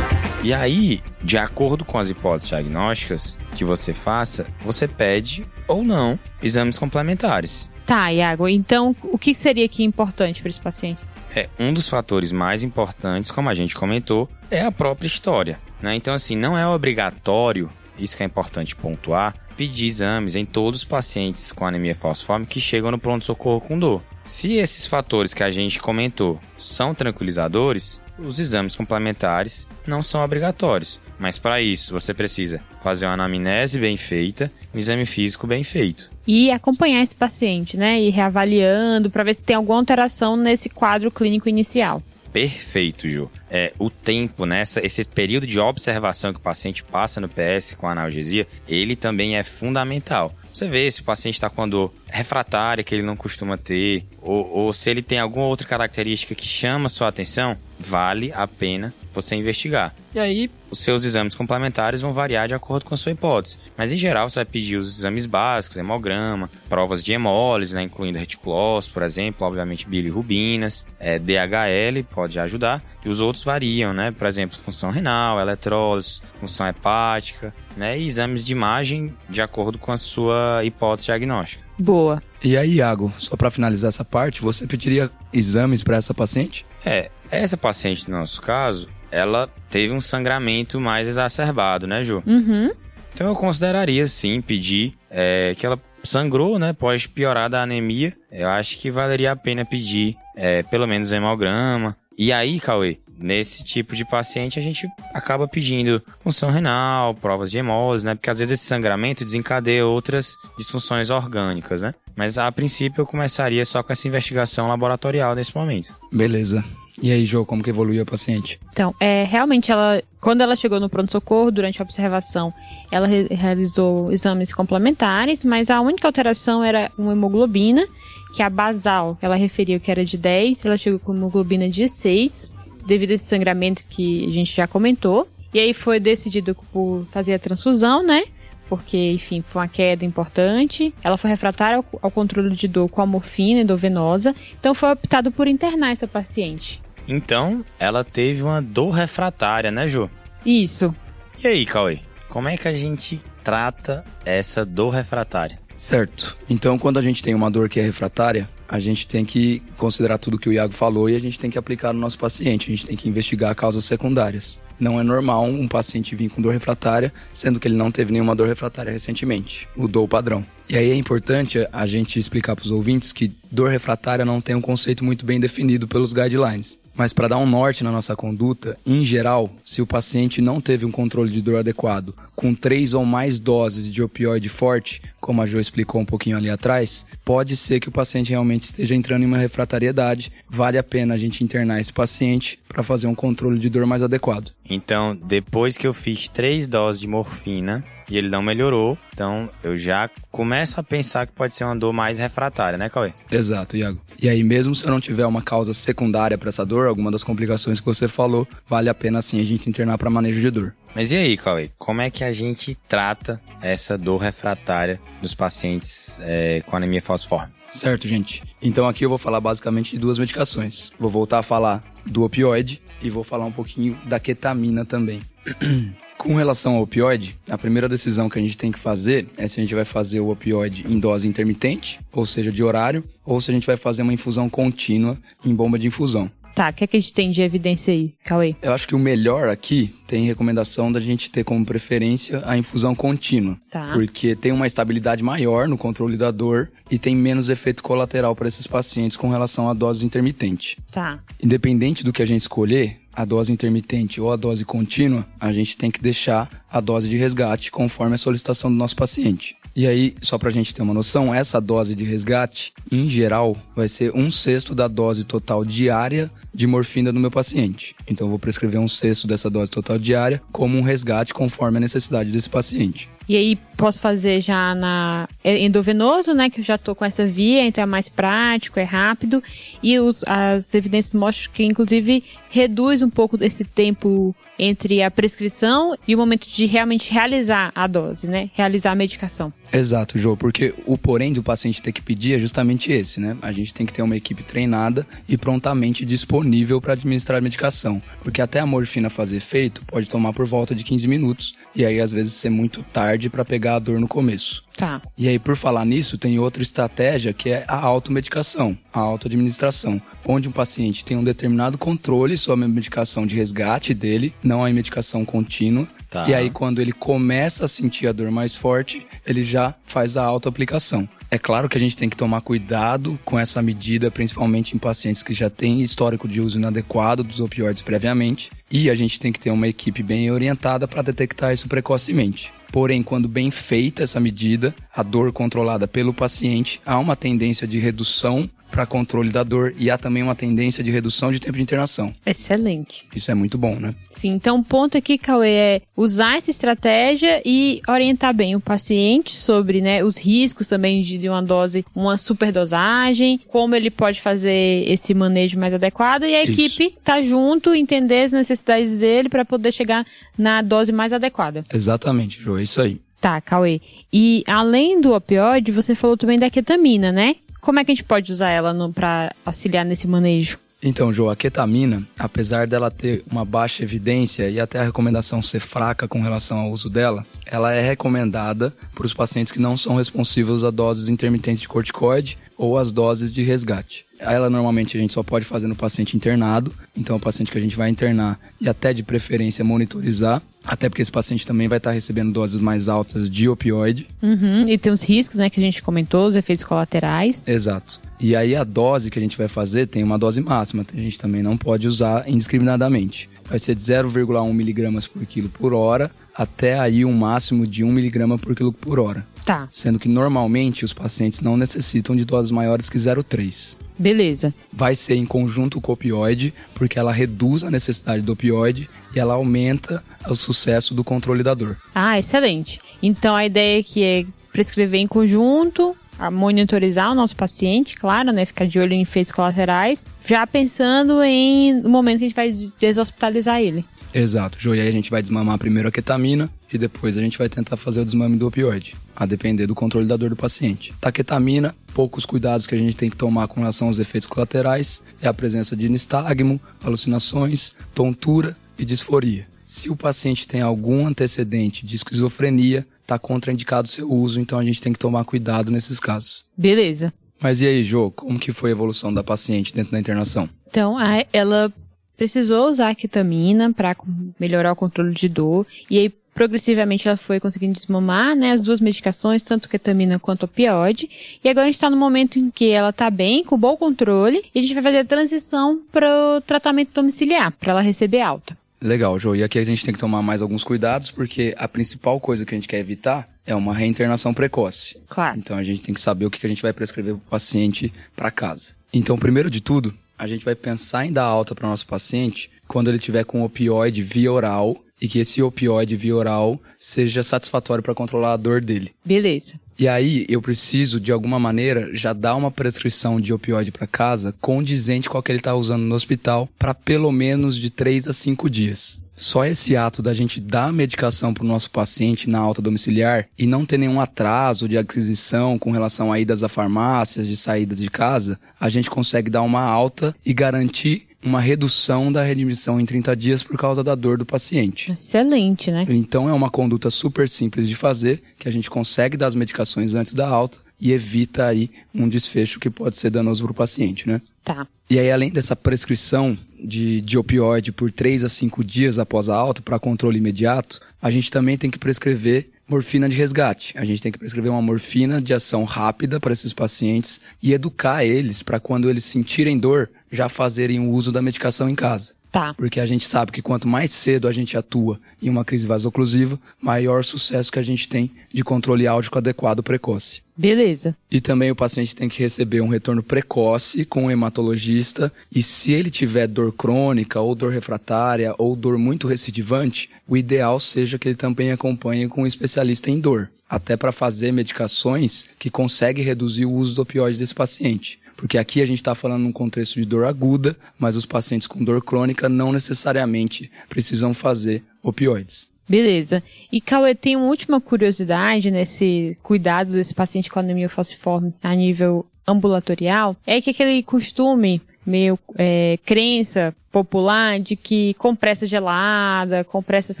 E 0.44 0.52
aí, 0.52 1.02
de 1.22 1.36
acordo 1.36 1.84
com 1.84 1.98
as 1.98 2.08
hipóteses 2.08 2.48
diagnósticas 2.48 3.38
que 3.56 3.64
você 3.64 3.92
faça, 3.92 4.46
você 4.60 4.86
pede 4.86 5.44
ou 5.66 5.82
não 5.82 6.18
exames 6.42 6.78
complementares. 6.78 7.68
Tá, 7.88 8.12
Iago. 8.12 8.46
Então, 8.46 8.94
o 9.02 9.16
que 9.16 9.34
seria 9.34 9.64
aqui 9.64 9.82
importante 9.82 10.42
para 10.42 10.50
esse 10.50 10.60
paciente? 10.60 11.00
É, 11.34 11.48
um 11.58 11.72
dos 11.72 11.88
fatores 11.88 12.30
mais 12.30 12.62
importantes, 12.62 13.30
como 13.30 13.48
a 13.48 13.54
gente 13.54 13.74
comentou, 13.74 14.28
é 14.50 14.60
a 14.60 14.70
própria 14.70 15.06
história. 15.06 15.58
Né? 15.80 15.94
Então, 15.94 16.12
assim, 16.12 16.36
não 16.36 16.56
é 16.56 16.66
obrigatório, 16.66 17.70
isso 17.98 18.14
que 18.14 18.22
é 18.22 18.26
importante 18.26 18.76
pontuar, 18.76 19.34
pedir 19.56 19.86
exames 19.86 20.36
em 20.36 20.44
todos 20.44 20.80
os 20.80 20.84
pacientes 20.84 21.50
com 21.50 21.66
anemia 21.66 21.94
falciforme 21.94 22.44
que 22.44 22.60
chegam 22.60 22.90
no 22.90 22.98
pronto-socorro 22.98 23.62
com 23.62 23.78
dor. 23.78 24.02
Se 24.22 24.56
esses 24.56 24.86
fatores 24.86 25.32
que 25.32 25.42
a 25.42 25.50
gente 25.50 25.80
comentou 25.80 26.38
são 26.58 26.94
tranquilizadores, 26.94 28.02
os 28.18 28.38
exames 28.38 28.76
complementares 28.76 29.66
não 29.86 30.02
são 30.02 30.22
obrigatórios, 30.22 31.00
mas 31.18 31.38
para 31.38 31.62
isso 31.62 31.94
você 31.94 32.12
precisa 32.12 32.60
fazer 32.82 33.06
uma 33.06 33.14
anamnese 33.14 33.80
bem 33.80 33.96
feita, 33.96 34.52
um 34.74 34.78
exame 34.78 35.06
físico 35.06 35.46
bem 35.46 35.64
feito. 35.64 36.10
E 36.30 36.50
acompanhar 36.50 37.02
esse 37.02 37.14
paciente, 37.14 37.78
né? 37.78 37.98
E 37.98 38.10
reavaliando 38.10 39.10
para 39.10 39.24
ver 39.24 39.34
se 39.34 39.42
tem 39.42 39.56
alguma 39.56 39.78
alteração 39.78 40.36
nesse 40.36 40.68
quadro 40.68 41.10
clínico 41.10 41.48
inicial. 41.48 42.02
Perfeito, 42.30 43.08
Ju. 43.08 43.30
É, 43.50 43.72
o 43.78 43.88
tempo, 43.88 44.44
né, 44.44 44.62
esse 44.82 45.04
período 45.06 45.46
de 45.46 45.58
observação 45.58 46.32
que 46.32 46.38
o 46.38 46.42
paciente 46.42 46.84
passa 46.84 47.20
no 47.20 47.28
PS 47.28 47.74
com 47.74 47.88
analgesia, 47.88 48.46
ele 48.68 48.94
também 48.94 49.38
é 49.38 49.42
fundamental. 49.42 50.34
Você 50.52 50.68
vê 50.68 50.90
se 50.90 51.00
o 51.00 51.04
paciente 51.04 51.36
está 51.36 51.48
com 51.48 51.66
dor 51.66 51.92
refratária 52.06 52.84
que 52.84 52.94
ele 52.94 53.02
não 53.02 53.16
costuma 53.16 53.56
ter, 53.56 54.04
ou, 54.20 54.46
ou 54.50 54.72
se 54.72 54.90
ele 54.90 55.02
tem 55.02 55.18
alguma 55.18 55.46
outra 55.46 55.66
característica 55.66 56.34
que 56.34 56.46
chama 56.46 56.90
sua 56.90 57.08
atenção, 57.08 57.56
vale 57.78 58.32
a 58.34 58.46
pena 58.46 58.92
você 59.14 59.34
investigar. 59.36 59.94
E 60.14 60.18
aí, 60.18 60.50
os 60.70 60.80
seus 60.80 61.04
exames 61.04 61.34
complementares 61.34 62.00
vão 62.00 62.12
variar 62.12 62.48
de 62.48 62.54
acordo 62.54 62.84
com 62.84 62.94
a 62.94 62.96
sua 62.96 63.12
hipótese. 63.12 63.58
Mas 63.76 63.92
em 63.92 63.96
geral, 63.96 64.28
você 64.28 64.36
vai 64.36 64.44
pedir 64.44 64.76
os 64.76 64.98
exames 64.98 65.26
básicos, 65.26 65.76
hemograma, 65.76 66.50
provas 66.68 67.02
de 67.02 67.12
hemólise, 67.12 67.74
né, 67.74 67.82
incluindo 67.82 68.18
reticulose, 68.18 68.90
por 68.90 69.02
exemplo, 69.02 69.46
obviamente 69.46 69.88
bilirrubinas, 69.88 70.86
é, 70.98 71.18
DHL 71.18 72.04
pode 72.10 72.38
ajudar. 72.38 72.82
E 73.04 73.08
os 73.08 73.20
outros 73.20 73.44
variam, 73.44 73.92
né? 73.92 74.10
Por 74.10 74.26
exemplo, 74.26 74.58
função 74.58 74.90
renal, 74.90 75.40
eletrólise, 75.40 76.20
função 76.34 76.66
hepática, 76.66 77.54
né? 77.76 77.98
E 77.98 78.06
exames 78.06 78.44
de 78.44 78.52
imagem 78.52 79.14
de 79.28 79.40
acordo 79.40 79.78
com 79.78 79.92
a 79.92 79.96
sua 79.96 80.62
hipótese 80.64 81.06
diagnóstica. 81.06 81.64
Boa. 81.78 82.20
E 82.42 82.56
aí, 82.56 82.74
Iago, 82.74 83.12
só 83.18 83.36
para 83.36 83.50
finalizar 83.50 83.88
essa 83.88 84.04
parte, 84.04 84.42
você 84.42 84.66
pediria 84.66 85.10
exames 85.32 85.82
para 85.82 85.96
essa 85.96 86.12
paciente? 86.12 86.66
É, 86.84 87.10
essa 87.30 87.56
paciente, 87.56 88.10
no 88.10 88.18
nosso 88.18 88.40
caso, 88.40 88.88
ela 89.10 89.48
teve 89.70 89.92
um 89.92 90.00
sangramento 90.00 90.80
mais 90.80 91.08
exacerbado, 91.08 91.86
né, 91.86 92.04
Ju? 92.04 92.22
Uhum. 92.26 92.72
Então 93.12 93.28
eu 93.28 93.34
consideraria 93.34 94.06
sim 94.06 94.40
pedir 94.40 94.94
é, 95.10 95.54
que 95.58 95.66
ela 95.66 95.80
sangrou, 96.04 96.58
né? 96.58 96.72
Pode 96.72 97.08
piorar 97.08 97.50
da 97.50 97.62
anemia. 97.62 98.14
Eu 98.30 98.48
acho 98.48 98.78
que 98.78 98.90
valeria 98.90 99.32
a 99.32 99.36
pena 99.36 99.64
pedir 99.64 100.16
é, 100.36 100.62
pelo 100.62 100.86
menos 100.86 101.10
um 101.10 101.16
hemograma. 101.16 101.96
E 102.16 102.32
aí, 102.32 102.60
Cauê, 102.60 102.98
nesse 103.18 103.64
tipo 103.64 103.96
de 103.96 104.04
paciente 104.04 104.58
a 104.58 104.62
gente 104.62 104.88
acaba 105.12 105.48
pedindo 105.48 106.02
função 106.18 106.50
renal, 106.50 107.14
provas 107.14 107.50
de 107.50 107.58
hemólise, 107.58 108.04
né? 108.04 108.14
Porque 108.14 108.30
às 108.30 108.38
vezes 108.38 108.52
esse 108.52 108.66
sangramento 108.66 109.24
desencadeia 109.24 109.84
outras 109.84 110.36
disfunções 110.56 111.10
orgânicas, 111.10 111.82
né? 111.82 111.94
Mas 112.18 112.36
a 112.36 112.50
princípio 112.50 113.02
eu 113.02 113.06
começaria 113.06 113.64
só 113.64 113.80
com 113.80 113.92
essa 113.92 114.08
investigação 114.08 114.66
laboratorial 114.66 115.36
nesse 115.36 115.56
momento. 115.56 115.94
Beleza. 116.10 116.64
E 117.00 117.12
aí, 117.12 117.24
Jô, 117.24 117.46
como 117.46 117.62
que 117.62 117.70
evoluiu 117.70 118.02
a 118.02 118.04
paciente? 118.04 118.58
Então, 118.72 118.92
é, 118.98 119.22
realmente, 119.22 119.70
ela, 119.70 120.02
quando 120.20 120.40
ela 120.40 120.56
chegou 120.56 120.80
no 120.80 120.88
pronto-socorro, 120.88 121.52
durante 121.52 121.80
a 121.80 121.84
observação, 121.84 122.52
ela 122.90 123.06
re 123.06 123.28
realizou 123.30 124.10
exames 124.10 124.52
complementares, 124.52 125.44
mas 125.44 125.70
a 125.70 125.80
única 125.80 126.08
alteração 126.08 126.64
era 126.64 126.90
uma 126.98 127.12
hemoglobina, 127.12 127.86
que 128.34 128.42
a 128.42 128.50
basal, 128.50 129.16
ela 129.22 129.36
referiu 129.36 129.78
que 129.78 129.88
era 129.88 130.04
de 130.04 130.18
10, 130.18 130.64
ela 130.64 130.76
chegou 130.76 130.98
com 130.98 131.14
hemoglobina 131.14 131.68
de 131.68 131.86
6, 131.86 132.52
devido 132.84 133.12
a 133.12 133.14
esse 133.14 133.26
sangramento 133.26 133.84
que 133.88 134.28
a 134.28 134.32
gente 134.32 134.56
já 134.56 134.66
comentou. 134.66 135.28
E 135.54 135.60
aí 135.60 135.72
foi 135.72 136.00
decidido 136.00 136.56
por 136.72 137.06
fazer 137.12 137.34
a 137.34 137.38
transfusão, 137.38 138.02
né? 138.02 138.24
Porque, 138.68 139.12
enfim, 139.12 139.42
foi 139.46 139.62
uma 139.62 139.68
queda 139.68 140.04
importante. 140.04 140.94
Ela 141.02 141.16
foi 141.16 141.30
refratária 141.30 141.78
ao, 141.78 141.84
ao 142.02 142.10
controle 142.10 142.54
de 142.54 142.68
dor 142.68 142.88
com 142.88 143.00
a 143.00 143.06
morfina 143.06 143.60
endovenosa, 143.60 144.34
então 144.58 144.74
foi 144.74 144.92
optado 144.92 145.30
por 145.30 145.46
internar 145.46 145.90
essa 145.90 146.06
paciente. 146.06 146.80
Então, 147.06 147.64
ela 147.78 148.04
teve 148.04 148.42
uma 148.42 148.60
dor 148.60 148.90
refratária, 148.90 149.70
né, 149.70 149.88
Ju? 149.88 150.10
Isso. 150.44 150.94
E 151.42 151.46
aí, 151.46 151.64
Cauê? 151.64 152.00
Como 152.28 152.48
é 152.48 152.56
que 152.56 152.68
a 152.68 152.74
gente 152.74 153.20
trata 153.42 154.04
essa 154.24 154.64
dor 154.64 154.90
refratária? 154.90 155.58
Certo. 155.74 156.36
Então, 156.50 156.78
quando 156.78 156.98
a 156.98 157.02
gente 157.02 157.22
tem 157.22 157.34
uma 157.34 157.50
dor 157.50 157.68
que 157.68 157.80
é 157.80 157.82
refratária, 157.82 158.48
a 158.68 158.78
gente 158.78 159.06
tem 159.06 159.24
que 159.24 159.62
considerar 159.78 160.18
tudo 160.18 160.38
que 160.38 160.48
o 160.48 160.52
Iago 160.52 160.74
falou 160.74 161.08
e 161.08 161.16
a 161.16 161.20
gente 161.20 161.38
tem 161.38 161.50
que 161.50 161.56
aplicar 161.56 161.94
no 161.94 162.00
nosso 162.00 162.18
paciente. 162.18 162.70
A 162.70 162.74
gente 162.76 162.86
tem 162.86 162.96
que 162.96 163.08
investigar 163.08 163.54
causas 163.54 163.84
secundárias. 163.84 164.60
Não 164.78 165.00
é 165.00 165.02
normal 165.02 165.44
um 165.44 165.66
paciente 165.66 166.14
vir 166.14 166.28
com 166.30 166.40
dor 166.40 166.52
refratária, 166.52 167.12
sendo 167.32 167.58
que 167.58 167.66
ele 167.66 167.76
não 167.76 167.90
teve 167.90 168.12
nenhuma 168.12 168.36
dor 168.36 168.48
refratária 168.48 168.92
recentemente. 168.92 169.68
Mudou 169.76 170.04
o 170.04 170.08
padrão. 170.08 170.44
E 170.68 170.76
aí 170.76 170.90
é 170.90 170.94
importante 170.94 171.66
a 171.72 171.86
gente 171.86 172.18
explicar 172.18 172.54
para 172.54 172.64
os 172.64 172.70
ouvintes 172.70 173.12
que 173.12 173.32
dor 173.50 173.70
refratária 173.70 174.24
não 174.24 174.40
tem 174.40 174.54
um 174.54 174.60
conceito 174.60 175.04
muito 175.04 175.24
bem 175.24 175.40
definido 175.40 175.88
pelos 175.88 176.12
guidelines. 176.12 176.78
Mas 176.98 177.12
para 177.12 177.28
dar 177.28 177.38
um 177.38 177.46
norte 177.46 177.84
na 177.84 177.92
nossa 177.92 178.16
conduta, 178.16 178.76
em 178.84 179.04
geral, 179.04 179.48
se 179.64 179.80
o 179.80 179.86
paciente 179.86 180.42
não 180.42 180.60
teve 180.60 180.84
um 180.84 180.90
controle 180.90 181.30
de 181.30 181.40
dor 181.40 181.60
adequado, 181.60 182.12
com 182.34 182.52
três 182.52 182.92
ou 182.92 183.04
mais 183.04 183.38
doses 183.38 183.88
de 183.88 184.02
opioide 184.02 184.48
forte, 184.48 185.00
como 185.20 185.40
a 185.40 185.46
Jo 185.46 185.60
explicou 185.60 186.00
um 186.00 186.04
pouquinho 186.04 186.36
ali 186.36 186.50
atrás, 186.50 187.06
pode 187.24 187.56
ser 187.56 187.78
que 187.78 187.88
o 187.88 187.92
paciente 187.92 188.30
realmente 188.30 188.64
esteja 188.64 188.96
entrando 188.96 189.22
em 189.22 189.26
uma 189.26 189.38
refratariedade. 189.38 190.32
Vale 190.50 190.76
a 190.76 190.82
pena 190.82 191.14
a 191.14 191.18
gente 191.18 191.44
internar 191.44 191.78
esse 191.78 191.92
paciente 191.92 192.58
para 192.66 192.82
fazer 192.82 193.06
um 193.06 193.14
controle 193.14 193.60
de 193.60 193.70
dor 193.70 193.86
mais 193.86 194.02
adequado. 194.02 194.50
Então, 194.68 195.14
depois 195.14 195.78
que 195.78 195.86
eu 195.86 195.94
fiz 195.94 196.28
três 196.28 196.66
doses 196.66 197.00
de 197.00 197.06
morfina, 197.06 197.84
e 198.10 198.16
ele 198.16 198.28
não 198.28 198.42
melhorou. 198.42 198.96
Então 199.12 199.48
eu 199.62 199.76
já 199.76 200.10
começo 200.30 200.78
a 200.80 200.82
pensar 200.82 201.26
que 201.26 201.32
pode 201.32 201.54
ser 201.54 201.64
uma 201.64 201.76
dor 201.76 201.92
mais 201.92 202.18
refratária, 202.18 202.78
né, 202.78 202.88
Cauê? 202.88 203.12
Exato, 203.30 203.76
Iago. 203.76 204.00
E 204.20 204.28
aí, 204.28 204.42
mesmo 204.42 204.74
se 204.74 204.84
eu 204.84 204.90
não 204.90 205.00
tiver 205.00 205.26
uma 205.26 205.42
causa 205.42 205.72
secundária 205.72 206.36
para 206.36 206.48
essa 206.48 206.66
dor, 206.66 206.88
alguma 206.88 207.10
das 207.10 207.22
complicações 207.22 207.78
que 207.78 207.86
você 207.86 208.08
falou, 208.08 208.48
vale 208.68 208.88
a 208.88 208.94
pena 208.94 209.22
sim 209.22 209.40
a 209.40 209.44
gente 209.44 209.68
internar 209.68 209.96
para 209.96 210.10
manejo 210.10 210.40
de 210.40 210.50
dor. 210.50 210.74
Mas 210.94 211.12
e 211.12 211.16
aí, 211.16 211.36
Cauê? 211.36 211.70
Como 211.78 212.00
é 212.00 212.10
que 212.10 212.24
a 212.24 212.32
gente 212.32 212.76
trata 212.88 213.40
essa 213.62 213.96
dor 213.96 214.18
refratária 214.18 215.00
dos 215.22 215.34
pacientes 215.34 216.18
é, 216.22 216.62
com 216.66 216.76
anemia 216.76 217.00
falciforme? 217.00 217.57
Certo, 217.68 218.08
gente. 218.08 218.42
Então 218.62 218.88
aqui 218.88 219.04
eu 219.04 219.08
vou 219.08 219.18
falar 219.18 219.40
basicamente 219.40 219.92
de 219.92 219.98
duas 219.98 220.18
medicações. 220.18 220.90
Vou 220.98 221.10
voltar 221.10 221.38
a 221.38 221.42
falar 221.42 221.82
do 222.04 222.24
opioide 222.24 222.80
e 223.02 223.10
vou 223.10 223.22
falar 223.22 223.44
um 223.44 223.52
pouquinho 223.52 223.96
da 224.04 224.18
ketamina 224.18 224.84
também. 224.84 225.20
Com 226.18 226.34
relação 226.34 226.74
ao 226.74 226.82
opioide, 226.82 227.38
a 227.48 227.56
primeira 227.56 227.88
decisão 227.88 228.28
que 228.28 228.36
a 228.38 228.42
gente 228.42 228.58
tem 228.58 228.72
que 228.72 228.78
fazer 228.78 229.28
é 229.36 229.46
se 229.46 229.60
a 229.60 229.62
gente 229.62 229.74
vai 229.74 229.84
fazer 229.84 230.18
o 230.18 230.30
opioide 230.30 230.84
em 230.88 230.98
dose 230.98 231.28
intermitente, 231.28 232.00
ou 232.10 232.26
seja, 232.26 232.50
de 232.50 232.60
horário, 232.60 233.04
ou 233.24 233.40
se 233.40 233.52
a 233.52 233.54
gente 233.54 233.68
vai 233.68 233.76
fazer 233.76 234.02
uma 234.02 234.12
infusão 234.12 234.50
contínua 234.50 235.16
em 235.44 235.54
bomba 235.54 235.78
de 235.78 235.86
infusão. 235.86 236.28
Tá, 236.58 236.70
o 236.70 236.72
que, 236.72 236.82
é 236.82 236.86
que 236.88 236.96
a 236.96 237.00
gente 237.00 237.12
tem 237.12 237.30
de 237.30 237.40
evidência 237.40 237.94
aí, 237.94 238.12
Cauê? 238.24 238.56
Eu 238.60 238.72
acho 238.72 238.88
que 238.88 238.94
o 238.96 238.98
melhor 238.98 239.48
aqui 239.48 239.94
tem 240.08 240.26
recomendação 240.26 240.90
da 240.90 240.98
gente 240.98 241.30
ter 241.30 241.44
como 241.44 241.64
preferência 241.64 242.42
a 242.44 242.58
infusão 242.58 242.96
contínua. 242.96 243.56
Tá. 243.70 243.92
Porque 243.92 244.34
tem 244.34 244.50
uma 244.50 244.66
estabilidade 244.66 245.22
maior 245.22 245.68
no 245.68 245.78
controle 245.78 246.16
da 246.16 246.32
dor 246.32 246.68
e 246.90 246.98
tem 246.98 247.14
menos 247.14 247.48
efeito 247.48 247.80
colateral 247.80 248.34
para 248.34 248.48
esses 248.48 248.66
pacientes 248.66 249.16
com 249.16 249.30
relação 249.30 249.70
à 249.70 249.72
dose 249.72 250.04
intermitente. 250.04 250.76
Tá. 250.90 251.20
Independente 251.40 252.02
do 252.02 252.12
que 252.12 252.22
a 252.22 252.26
gente 252.26 252.40
escolher, 252.40 252.96
a 253.14 253.24
dose 253.24 253.52
intermitente 253.52 254.20
ou 254.20 254.32
a 254.32 254.36
dose 254.36 254.64
contínua, 254.64 255.24
a 255.38 255.52
gente 255.52 255.76
tem 255.76 255.92
que 255.92 256.02
deixar 256.02 256.64
a 256.68 256.80
dose 256.80 257.08
de 257.08 257.16
resgate 257.16 257.70
conforme 257.70 258.16
a 258.16 258.18
solicitação 258.18 258.68
do 258.68 258.76
nosso 258.76 258.96
paciente. 258.96 259.54
E 259.76 259.86
aí, 259.86 260.16
só 260.20 260.36
para 260.36 260.48
a 260.48 260.52
gente 260.52 260.74
ter 260.74 260.82
uma 260.82 260.92
noção, 260.92 261.32
essa 261.32 261.60
dose 261.60 261.94
de 261.94 262.02
resgate, 262.02 262.72
em 262.90 263.08
geral, 263.08 263.56
vai 263.76 263.86
ser 263.86 264.12
um 264.12 264.28
sexto 264.28 264.74
da 264.74 264.88
dose 264.88 265.24
total 265.24 265.64
diária 265.64 266.28
de 266.52 266.66
morfina 266.66 267.12
do 267.12 267.20
meu 267.20 267.30
paciente. 267.30 267.94
Então, 268.06 268.26
eu 268.26 268.30
vou 268.30 268.38
prescrever 268.38 268.80
um 268.80 268.88
sexto 268.88 269.26
dessa 269.26 269.50
dose 269.50 269.70
total 269.70 269.98
diária 269.98 270.42
como 270.52 270.78
um 270.78 270.82
resgate 270.82 271.34
conforme 271.34 271.78
a 271.78 271.80
necessidade 271.80 272.30
desse 272.30 272.48
paciente. 272.48 273.08
E 273.28 273.36
aí 273.36 273.58
posso 273.76 274.00
fazer 274.00 274.40
já 274.40 274.74
na 274.74 275.28
é 275.44 275.62
endovenoso, 275.62 276.34
né? 276.34 276.50
Que 276.50 276.60
eu 276.60 276.64
já 276.64 276.76
tô 276.76 276.94
com 276.94 277.04
essa 277.04 277.26
via, 277.26 277.64
então 277.64 277.82
é 277.82 277.86
mais 277.86 278.08
prático, 278.08 278.80
é 278.80 278.84
rápido. 278.84 279.42
E 279.82 279.98
os, 279.98 280.24
as 280.26 280.74
evidências 280.74 281.14
mostram 281.14 281.52
que, 281.52 281.64
inclusive, 281.64 282.24
reduz 282.50 283.02
um 283.02 283.10
pouco 283.10 283.42
esse 283.42 283.64
tempo 283.64 284.34
entre 284.58 285.02
a 285.02 285.10
prescrição 285.10 285.96
e 286.06 286.14
o 286.14 286.18
momento 286.18 286.48
de 286.48 286.66
realmente 286.66 287.12
realizar 287.12 287.70
a 287.74 287.86
dose, 287.86 288.26
né? 288.26 288.50
Realizar 288.54 288.92
a 288.92 288.94
medicação. 288.94 289.52
Exato, 289.72 290.18
Jô, 290.18 290.36
porque 290.36 290.74
o 290.86 290.96
porém 290.96 291.32
do 291.32 291.42
paciente 291.42 291.82
ter 291.82 291.92
que 291.92 292.02
pedir 292.02 292.34
é 292.34 292.38
justamente 292.38 292.90
esse, 292.90 293.20
né? 293.20 293.36
A 293.42 293.52
gente 293.52 293.72
tem 293.72 293.86
que 293.86 293.92
ter 293.92 294.02
uma 294.02 294.16
equipe 294.16 294.42
treinada 294.42 295.06
e 295.28 295.36
prontamente 295.36 296.04
disponível 296.04 296.80
para 296.80 296.94
administrar 296.94 297.38
a 297.38 297.40
medicação. 297.40 298.02
Porque 298.22 298.40
até 298.40 298.58
a 298.60 298.66
morfina 298.66 299.10
fazer 299.10 299.36
efeito 299.36 299.84
pode 299.86 300.08
tomar 300.08 300.32
por 300.32 300.46
volta 300.46 300.74
de 300.74 300.82
15 300.82 301.06
minutos 301.06 301.54
e 301.74 301.84
aí 301.84 302.00
às 302.00 302.10
vezes 302.10 302.32
ser 302.32 302.50
muito 302.50 302.82
tarde 302.92 303.17
para 303.30 303.42
pegar 303.42 303.76
a 303.76 303.78
dor 303.78 303.98
no 303.98 304.06
começo. 304.06 304.62
Tá. 304.76 305.00
E 305.16 305.26
aí, 305.26 305.38
por 305.38 305.56
falar 305.56 305.86
nisso, 305.86 306.18
tem 306.18 306.38
outra 306.38 306.62
estratégia 306.62 307.32
que 307.32 307.48
é 307.48 307.64
a 307.66 307.78
automedicação, 307.78 308.76
a 308.92 309.00
autoadministração, 309.00 310.00
onde 310.26 310.46
um 310.46 310.52
paciente 310.52 311.04
tem 311.04 311.16
um 311.16 311.24
determinado 311.24 311.78
controle 311.78 312.36
sobre 312.36 312.66
a 312.66 312.68
medicação 312.68 313.26
de 313.26 313.34
resgate 313.34 313.94
dele, 313.94 314.34
não 314.42 314.62
a 314.62 314.70
medicação 314.70 315.24
contínua. 315.24 315.88
Tá. 316.10 316.28
E 316.28 316.34
aí, 316.34 316.50
quando 316.50 316.80
ele 316.80 316.92
começa 316.92 317.64
a 317.64 317.68
sentir 317.68 318.06
a 318.06 318.12
dor 318.12 318.30
mais 318.30 318.54
forte, 318.54 319.06
ele 319.26 319.42
já 319.42 319.74
faz 319.84 320.16
a 320.16 320.24
autoaplicação. 320.24 321.08
É 321.30 321.38
claro 321.38 321.68
que 321.68 321.76
a 321.76 321.80
gente 321.80 321.96
tem 321.96 322.08
que 322.08 322.16
tomar 322.16 322.40
cuidado 322.40 323.18
com 323.24 323.38
essa 323.38 323.60
medida, 323.60 324.10
principalmente 324.10 324.74
em 324.74 324.78
pacientes 324.78 325.22
que 325.22 325.34
já 325.34 325.50
têm 325.50 325.82
histórico 325.82 326.26
de 326.26 326.40
uso 326.40 326.58
inadequado 326.58 327.22
dos 327.22 327.38
opioides 327.38 327.82
previamente, 327.82 328.50
e 328.70 328.88
a 328.88 328.94
gente 328.94 329.20
tem 329.20 329.30
que 329.30 329.40
ter 329.40 329.50
uma 329.50 329.68
equipe 329.68 330.02
bem 330.02 330.30
orientada 330.30 330.88
para 330.88 331.02
detectar 331.02 331.52
isso 331.52 331.68
precocemente. 331.68 332.50
Porém, 332.70 333.02
quando 333.02 333.28
bem 333.28 333.50
feita 333.50 334.02
essa 334.02 334.20
medida, 334.20 334.74
a 334.94 335.02
dor 335.02 335.32
controlada 335.32 335.88
pelo 335.88 336.12
paciente, 336.12 336.80
há 336.84 336.98
uma 336.98 337.16
tendência 337.16 337.66
de 337.66 337.78
redução 337.78 338.48
para 338.70 338.86
controle 338.86 339.30
da 339.30 339.42
dor 339.42 339.74
e 339.78 339.90
há 339.90 339.98
também 339.98 340.22
uma 340.22 340.34
tendência 340.34 340.82
de 340.84 340.90
redução 340.90 341.32
de 341.32 341.40
tempo 341.40 341.56
de 341.56 341.62
internação. 341.62 342.12
Excelente. 342.24 343.06
Isso 343.14 343.30
é 343.30 343.34
muito 343.34 343.58
bom, 343.58 343.76
né? 343.76 343.92
Sim, 344.10 344.30
então 344.30 344.58
o 344.58 344.64
ponto 344.64 344.98
aqui, 344.98 345.16
Cauê, 345.16 345.50
é 345.50 345.82
usar 345.96 346.38
essa 346.38 346.50
estratégia 346.50 347.40
e 347.44 347.80
orientar 347.88 348.34
bem 348.34 348.56
o 348.56 348.60
paciente 348.60 349.36
sobre 349.36 349.80
né, 349.80 350.02
os 350.02 350.16
riscos 350.16 350.66
também 350.66 351.00
de, 351.02 351.28
uma 351.28 351.42
dose, 351.42 351.84
uma 351.94 352.16
superdosagem, 352.16 353.40
como 353.48 353.74
ele 353.74 353.90
pode 353.90 354.20
fazer 354.20 354.84
esse 354.88 355.14
manejo 355.14 355.58
mais 355.58 355.72
adequado 355.72 356.24
e 356.24 356.34
a 356.34 356.42
Isso. 356.42 356.52
equipe 356.52 356.96
tá 357.04 357.22
junto, 357.22 357.74
entender 357.74 358.24
as 358.24 358.32
necessidades 358.32 358.98
dele 358.98 359.28
para 359.28 359.44
poder 359.44 359.72
chegar 359.72 360.04
na 360.36 360.62
dose 360.62 360.92
mais 360.92 361.12
adequada. 361.12 361.64
Exatamente, 361.72 362.40
Jô, 362.40 362.58
é 362.58 362.62
isso 362.62 362.80
aí. 362.80 363.00
Tá, 363.20 363.40
Cauê. 363.40 363.80
E 364.12 364.44
além 364.46 365.00
do 365.00 365.12
opioide, 365.12 365.72
você 365.72 365.94
falou 365.94 366.16
também 366.16 366.38
da 366.38 366.50
ketamina, 366.50 367.10
né? 367.10 367.36
Como 367.60 367.78
é 367.78 367.84
que 367.84 367.92
a 367.92 367.94
gente 367.94 368.04
pode 368.04 368.30
usar 368.32 368.50
ela 368.50 368.74
pra 368.92 369.32
auxiliar 369.44 369.84
nesse 369.84 370.06
manejo? 370.06 370.58
Então, 370.80 371.12
Jô, 371.12 371.28
a 371.28 371.34
ketamina, 371.34 372.06
apesar 372.16 372.68
dela 372.68 372.88
ter 372.88 373.24
uma 373.28 373.44
baixa 373.44 373.82
evidência 373.82 374.48
e 374.48 374.60
até 374.60 374.78
a 374.78 374.84
recomendação 374.84 375.42
ser 375.42 375.58
fraca 375.58 376.06
com 376.06 376.22
relação 376.22 376.60
ao 376.60 376.70
uso 376.70 376.88
dela, 376.88 377.26
ela 377.44 377.72
é 377.72 377.80
recomendada 377.80 378.72
para 378.94 379.04
os 379.04 379.12
pacientes 379.12 379.52
que 379.52 379.58
não 379.58 379.76
são 379.76 379.96
responsivos 379.96 380.62
a 380.62 380.70
doses 380.70 381.08
intermitentes 381.08 381.60
de 381.60 381.68
corticoide 381.68 382.38
ou 382.56 382.78
as 382.78 382.92
doses 382.92 383.32
de 383.32 383.42
resgate. 383.42 384.06
Ela 384.18 384.50
normalmente 384.50 384.96
a 384.96 385.00
gente 385.00 385.12
só 385.12 385.22
pode 385.22 385.44
fazer 385.44 385.66
no 385.68 385.76
paciente 385.76 386.16
internado, 386.16 386.72
então 386.96 387.14
é 387.14 387.16
o 387.16 387.20
paciente 387.20 387.52
que 387.52 387.58
a 387.58 387.60
gente 387.60 387.76
vai 387.76 387.88
internar 387.88 388.38
e 388.60 388.68
até 388.68 388.92
de 388.92 389.02
preferência 389.02 389.64
monitorizar, 389.64 390.42
até 390.64 390.88
porque 390.88 391.02
esse 391.02 391.12
paciente 391.12 391.46
também 391.46 391.68
vai 391.68 391.78
estar 391.78 391.92
recebendo 391.92 392.32
doses 392.32 392.60
mais 392.60 392.88
altas 392.88 393.30
de 393.30 393.48
opioide. 393.48 394.06
Uhum, 394.22 394.68
e 394.68 394.76
tem 394.76 394.90
os 394.90 395.02
riscos, 395.02 395.38
né, 395.38 395.48
que 395.48 395.60
a 395.60 395.62
gente 395.62 395.82
comentou, 395.82 396.28
os 396.28 396.36
efeitos 396.36 396.64
colaterais. 396.64 397.44
Exato. 397.46 398.00
E 398.20 398.34
aí 398.34 398.56
a 398.56 398.64
dose 398.64 399.10
que 399.10 399.18
a 399.18 399.22
gente 399.22 399.38
vai 399.38 399.46
fazer 399.46 399.86
tem 399.86 400.02
uma 400.02 400.18
dose 400.18 400.40
máxima, 400.40 400.84
a 400.92 400.98
gente 400.98 401.18
também 401.18 401.42
não 401.42 401.56
pode 401.56 401.86
usar 401.86 402.28
indiscriminadamente. 402.28 403.30
Vai 403.44 403.58
ser 403.58 403.74
de 403.74 403.80
0,1 403.80 404.52
miligramas 404.52 405.06
por 405.06 405.24
quilo 405.24 405.48
por 405.48 405.72
hora 405.72 406.10
até 406.38 406.78
aí 406.78 407.04
um 407.04 407.12
máximo 407.12 407.66
de 407.66 407.82
1 407.82 407.90
miligrama 407.90 408.38
por 408.38 408.54
quilo 408.54 408.72
por 408.72 409.00
hora. 409.00 409.26
Tá, 409.44 409.68
Sendo 409.72 409.98
que 409.98 410.08
normalmente 410.08 410.84
os 410.84 410.92
pacientes 410.92 411.40
não 411.40 411.56
necessitam 411.56 412.14
de 412.14 412.24
doses 412.24 412.52
maiores 412.52 412.88
que 412.88 412.96
0,3. 412.96 413.76
Beleza. 413.98 414.54
Vai 414.72 414.94
ser 414.94 415.16
em 415.16 415.26
conjunto 415.26 415.80
com 415.80 415.92
o 415.92 415.94
opioide, 415.94 416.54
porque 416.74 416.98
ela 416.98 417.12
reduz 417.12 417.64
a 417.64 417.70
necessidade 417.70 418.22
do 418.22 418.32
opioide 418.32 418.88
e 419.14 419.18
ela 419.18 419.34
aumenta 419.34 420.02
o 420.28 420.34
sucesso 420.34 420.94
do 420.94 421.02
controle 421.02 421.42
da 421.42 421.54
dor. 421.54 421.76
Ah, 421.94 422.18
excelente. 422.18 422.80
Então 423.02 423.34
a 423.34 423.44
ideia 423.44 423.80
aqui 423.80 424.02
é 424.02 424.26
prescrever 424.52 425.00
em 425.00 425.06
conjunto 425.06 425.96
monitorizar 426.32 427.12
o 427.12 427.14
nosso 427.14 427.36
paciente, 427.36 427.96
claro, 427.96 428.32
né? 428.32 428.44
Ficar 428.44 428.66
de 428.66 428.80
olho 428.80 428.92
em 428.92 429.02
efeitos 429.02 429.30
colaterais, 429.30 430.04
já 430.26 430.44
pensando 430.46 431.22
em 431.22 431.80
no 431.80 431.88
momento 431.88 432.18
que 432.18 432.24
a 432.24 432.28
gente 432.28 432.36
vai 432.36 432.72
deshospitalizar 432.80 433.60
ele. 433.60 433.84
Exato. 434.12 434.58
E 434.74 434.80
aí 434.80 434.88
a 434.88 434.90
gente 434.90 435.10
vai 435.10 435.22
desmamar 435.22 435.58
primeiro 435.58 435.88
a 435.88 435.92
ketamina 435.92 436.50
e 436.72 436.78
depois 436.78 437.16
a 437.16 437.20
gente 437.20 437.38
vai 437.38 437.48
tentar 437.48 437.76
fazer 437.76 438.00
o 438.00 438.04
desmame 438.04 438.36
do 438.36 438.46
opioide, 438.46 438.94
a 439.14 439.26
depender 439.26 439.66
do 439.66 439.74
controle 439.74 440.06
da 440.06 440.16
dor 440.16 440.30
do 440.30 440.36
paciente. 440.36 440.92
Da 441.00 441.10
ketamina, 441.10 441.74
poucos 441.94 442.26
cuidados 442.26 442.66
que 442.66 442.74
a 442.74 442.78
gente 442.78 442.96
tem 442.96 443.10
que 443.10 443.16
tomar 443.16 443.48
com 443.48 443.60
relação 443.60 443.88
aos 443.88 443.98
efeitos 443.98 444.28
colaterais 444.28 445.02
é 445.20 445.28
a 445.28 445.34
presença 445.34 445.76
de 445.76 445.88
nistagmo, 445.88 446.60
alucinações, 446.82 447.74
tontura 447.94 448.56
e 448.78 448.84
disforia. 448.84 449.46
Se 449.64 449.90
o 449.90 449.96
paciente 449.96 450.48
tem 450.48 450.62
algum 450.62 451.06
antecedente 451.06 451.84
de 451.84 451.96
esquizofrenia, 451.96 452.86
está 453.02 453.18
contraindicado 453.18 453.86
o 453.86 453.90
seu 453.90 454.10
uso, 454.10 454.40
então 454.40 454.58
a 454.58 454.64
gente 454.64 454.80
tem 454.80 454.92
que 454.92 454.98
tomar 454.98 455.24
cuidado 455.24 455.70
nesses 455.70 455.98
casos. 456.00 456.44
Beleza. 456.56 457.12
Mas 457.40 457.60
e 457.62 457.66
aí, 457.66 457.84
Jô, 457.84 458.10
como 458.10 458.38
que 458.38 458.52
foi 458.52 458.70
a 458.70 458.72
evolução 458.72 459.12
da 459.12 459.22
paciente 459.22 459.74
dentro 459.74 459.92
da 459.92 460.00
internação? 460.00 460.48
Então, 460.68 460.96
ela 461.32 461.72
precisou 462.16 462.68
usar 462.68 462.90
a 462.90 462.94
ketamina 462.94 463.72
para 463.72 463.96
melhorar 464.40 464.72
o 464.72 464.76
controle 464.76 465.14
de 465.14 465.28
dor. 465.28 465.66
E 465.88 465.98
aí, 465.98 466.12
progressivamente, 466.34 467.08
ela 467.08 467.16
foi 467.16 467.40
conseguindo 467.40 467.74
desmamar, 467.74 468.36
né, 468.36 468.52
as 468.52 468.62
duas 468.62 468.80
medicações, 468.80 469.42
tanto 469.42 469.68
ketamina 469.68 470.18
quanto 470.18 470.44
opioide. 470.44 471.10
E 471.42 471.48
agora 471.48 471.66
a 471.66 471.68
gente 471.68 471.74
está 471.74 471.90
no 471.90 471.96
momento 471.96 472.38
em 472.38 472.50
que 472.50 472.70
ela 472.70 472.90
está 472.90 473.10
bem, 473.10 473.44
com 473.44 473.58
bom 473.58 473.76
controle, 473.76 474.44
e 474.54 474.58
a 474.58 474.62
gente 474.62 474.74
vai 474.74 474.82
fazer 474.82 474.98
a 474.98 475.04
transição 475.04 475.80
para 475.90 476.08
o 476.36 476.40
tratamento 476.40 476.92
domiciliar, 476.92 477.52
para 477.52 477.72
ela 477.72 477.80
receber 477.80 478.20
alta. 478.20 478.56
Legal, 478.80 479.18
Joe. 479.18 479.38
E 479.38 479.42
aqui 479.42 479.58
a 479.58 479.64
gente 479.64 479.84
tem 479.84 479.92
que 479.92 479.98
tomar 479.98 480.22
mais 480.22 480.40
alguns 480.40 480.62
cuidados, 480.62 481.10
porque 481.10 481.54
a 481.58 481.66
principal 481.66 482.20
coisa 482.20 482.46
que 482.46 482.54
a 482.54 482.58
gente 482.58 482.68
quer 482.68 482.78
evitar 482.78 483.28
é 483.44 483.54
uma 483.54 483.74
reinternação 483.74 484.32
precoce. 484.32 484.96
Claro. 485.08 485.38
Então 485.38 485.56
a 485.56 485.64
gente 485.64 485.82
tem 485.82 485.94
que 485.94 486.00
saber 486.00 486.26
o 486.26 486.30
que 486.30 486.44
a 486.46 486.48
gente 486.48 486.62
vai 486.62 486.72
prescrever 486.72 487.14
para 487.14 487.26
o 487.26 487.30
paciente 487.30 487.92
para 488.14 488.30
casa. 488.30 488.74
Então, 488.92 489.18
primeiro 489.18 489.50
de 489.50 489.60
tudo, 489.60 489.92
a 490.16 490.26
gente 490.26 490.44
vai 490.44 490.54
pensar 490.54 491.04
em 491.04 491.12
dar 491.12 491.24
alta 491.24 491.54
para 491.54 491.66
o 491.66 491.70
nosso 491.70 491.86
paciente 491.86 492.50
quando 492.66 492.88
ele 492.88 492.98
tiver 492.98 493.24
com 493.24 493.42
opioide 493.42 494.02
via 494.02 494.30
oral 494.30 494.76
e 495.00 495.08
que 495.08 495.18
esse 495.18 495.42
opioide 495.42 495.96
via 495.96 496.14
oral 496.14 496.60
seja 496.78 497.22
satisfatório 497.22 497.82
para 497.82 497.94
controlar 497.94 498.32
a 498.32 498.36
dor 498.36 498.60
dele. 498.60 498.92
Beleza. 499.04 499.54
E 499.78 499.86
aí 499.86 500.26
eu 500.28 500.42
preciso, 500.42 500.98
de 500.98 501.12
alguma 501.12 501.38
maneira, 501.38 501.94
já 501.94 502.12
dar 502.12 502.34
uma 502.34 502.50
prescrição 502.50 503.20
de 503.20 503.32
opioide 503.32 503.70
para 503.70 503.86
casa 503.86 504.34
condizente 504.40 505.08
com 505.08 505.16
a 505.16 505.22
que 505.22 505.30
ele 505.30 505.38
está 505.38 505.54
usando 505.54 505.84
no 505.84 505.94
hospital 505.94 506.48
para 506.58 506.74
pelo 506.74 507.12
menos 507.12 507.56
de 507.56 507.70
3 507.70 508.08
a 508.08 508.12
5 508.12 508.50
dias. 508.50 509.00
Só 509.18 509.44
esse 509.44 509.76
ato 509.76 510.00
da 510.00 510.14
gente 510.14 510.40
dar 510.40 510.72
medicação 510.72 511.34
para 511.34 511.42
o 511.42 511.46
nosso 511.46 511.72
paciente 511.72 512.30
na 512.30 512.38
alta 512.38 512.62
domiciliar 512.62 513.26
e 513.36 513.48
não 513.48 513.66
ter 513.66 513.76
nenhum 513.76 514.00
atraso 514.00 514.68
de 514.68 514.78
aquisição 514.78 515.58
com 515.58 515.72
relação 515.72 516.12
a 516.12 516.20
idas 516.20 516.44
a 516.44 516.48
farmácias, 516.48 517.26
de 517.26 517.36
saídas 517.36 517.78
de 517.78 517.90
casa, 517.90 518.38
a 518.60 518.68
gente 518.68 518.88
consegue 518.88 519.28
dar 519.28 519.42
uma 519.42 519.62
alta 519.62 520.14
e 520.24 520.32
garantir 520.32 521.07
uma 521.22 521.40
redução 521.40 522.12
da 522.12 522.22
readmissão 522.22 522.80
em 522.80 522.86
30 522.86 523.16
dias 523.16 523.42
por 523.42 523.58
causa 523.58 523.82
da 523.82 523.94
dor 523.94 524.18
do 524.18 524.24
paciente. 524.24 524.92
Excelente, 524.92 525.70
né? 525.70 525.86
Então 525.88 526.28
é 526.28 526.32
uma 526.32 526.50
conduta 526.50 526.90
super 526.90 527.28
simples 527.28 527.68
de 527.68 527.74
fazer, 527.74 528.22
que 528.38 528.48
a 528.48 528.52
gente 528.52 528.70
consegue 528.70 529.16
dar 529.16 529.26
as 529.26 529.34
medicações 529.34 529.94
antes 529.94 530.14
da 530.14 530.28
alta 530.28 530.58
e 530.80 530.92
evita 530.92 531.46
aí 531.46 531.70
um 531.92 532.08
desfecho 532.08 532.60
que 532.60 532.70
pode 532.70 532.96
ser 532.96 533.10
danoso 533.10 533.42
para 533.44 533.50
o 533.50 533.54
paciente, 533.54 534.06
né? 534.06 534.20
Tá. 534.44 534.66
E 534.88 534.98
aí, 534.98 535.10
além 535.10 535.30
dessa 535.30 535.54
prescrição 535.54 536.38
de, 536.58 537.00
de 537.00 537.18
opioide 537.18 537.72
por 537.72 537.90
3 537.90 538.24
a 538.24 538.28
5 538.28 538.64
dias 538.64 538.98
após 538.98 539.28
a 539.28 539.36
alta 539.36 539.60
para 539.60 539.78
controle 539.78 540.18
imediato, 540.18 540.80
a 541.02 541.10
gente 541.10 541.30
também 541.30 541.58
tem 541.58 541.70
que 541.70 541.78
prescrever 541.78 542.48
morfina 542.68 543.08
de 543.08 543.16
resgate. 543.16 543.76
A 543.78 543.84
gente 543.84 544.02
tem 544.02 544.12
que 544.12 544.18
prescrever 544.18 544.50
uma 544.50 544.60
morfina 544.60 545.20
de 545.20 545.32
ação 545.32 545.64
rápida 545.64 546.20
para 546.20 546.32
esses 546.32 546.52
pacientes 546.52 547.20
e 547.42 547.54
educar 547.54 548.04
eles 548.04 548.42
para 548.42 548.60
quando 548.60 548.90
eles 548.90 549.04
sentirem 549.04 549.58
dor, 549.58 549.90
já 550.12 550.28
fazerem 550.28 550.78
o 550.78 550.90
uso 550.90 551.10
da 551.10 551.22
medicação 551.22 551.68
em 551.68 551.74
casa. 551.74 552.17
Tá. 552.30 552.54
Porque 552.54 552.78
a 552.78 552.86
gente 552.86 553.06
sabe 553.06 553.32
que 553.32 553.42
quanto 553.42 553.66
mais 553.66 553.90
cedo 553.90 554.28
a 554.28 554.32
gente 554.32 554.56
atua 554.56 555.00
em 555.22 555.30
uma 555.30 555.44
crise 555.44 555.66
vasoclusiva, 555.66 556.38
maior 556.60 557.02
sucesso 557.02 557.50
que 557.50 557.58
a 557.58 557.62
gente 557.62 557.88
tem 557.88 558.10
de 558.32 558.44
controle 558.44 558.86
álgico 558.86 559.18
adequado 559.18 559.62
precoce. 559.62 560.22
Beleza. 560.36 560.96
E 561.10 561.20
também 561.20 561.50
o 561.50 561.56
paciente 561.56 561.96
tem 561.96 562.08
que 562.08 562.20
receber 562.20 562.60
um 562.60 562.68
retorno 562.68 563.02
precoce 563.02 563.84
com 563.84 564.06
o 564.06 564.10
hematologista. 564.10 565.12
E 565.34 565.42
se 565.42 565.72
ele 565.72 565.90
tiver 565.90 566.28
dor 566.28 566.52
crônica, 566.52 567.20
ou 567.20 567.34
dor 567.34 567.52
refratária, 567.52 568.32
ou 568.38 568.54
dor 568.54 568.78
muito 568.78 569.08
recidivante, 569.08 569.90
o 570.06 570.16
ideal 570.16 570.60
seja 570.60 570.98
que 570.98 571.08
ele 571.08 571.16
também 571.16 571.50
acompanhe 571.50 572.06
com 572.06 572.22
um 572.22 572.26
especialista 572.26 572.90
em 572.90 573.00
dor. 573.00 573.30
Até 573.50 573.76
para 573.76 573.90
fazer 573.90 574.30
medicações 574.30 575.26
que 575.38 575.50
conseguem 575.50 576.04
reduzir 576.04 576.44
o 576.44 576.52
uso 576.52 576.76
do 576.76 576.82
opioide 576.82 577.18
desse 577.18 577.34
paciente. 577.34 577.98
Porque 578.18 578.36
aqui 578.36 578.60
a 578.60 578.66
gente 578.66 578.78
está 578.78 578.96
falando 578.96 579.22
num 579.22 579.32
contexto 579.32 579.76
de 579.76 579.84
dor 579.84 580.04
aguda, 580.04 580.56
mas 580.76 580.96
os 580.96 581.06
pacientes 581.06 581.46
com 581.46 581.62
dor 581.62 581.80
crônica 581.80 582.28
não 582.28 582.50
necessariamente 582.50 583.48
precisam 583.68 584.12
fazer 584.12 584.64
opioides. 584.82 585.48
Beleza. 585.68 586.20
E 586.50 586.60
Cauê, 586.60 586.96
tem 586.96 587.14
uma 587.14 587.26
última 587.26 587.60
curiosidade 587.60 588.50
nesse 588.50 589.16
cuidado 589.22 589.70
desse 589.70 589.94
paciente 589.94 590.28
com 590.28 590.40
anemia 590.40 590.68
falciforme 590.68 591.32
a 591.40 591.54
nível 591.54 592.04
ambulatorial, 592.26 593.16
é 593.24 593.40
que 593.40 593.50
aquele 593.50 593.82
costume 593.84 594.60
meio 594.84 595.16
é, 595.36 595.78
crença 595.84 596.52
popular 596.72 597.38
de 597.38 597.54
que 597.54 597.94
compressa 597.94 598.46
gelada, 598.46 599.44
compressas 599.44 600.00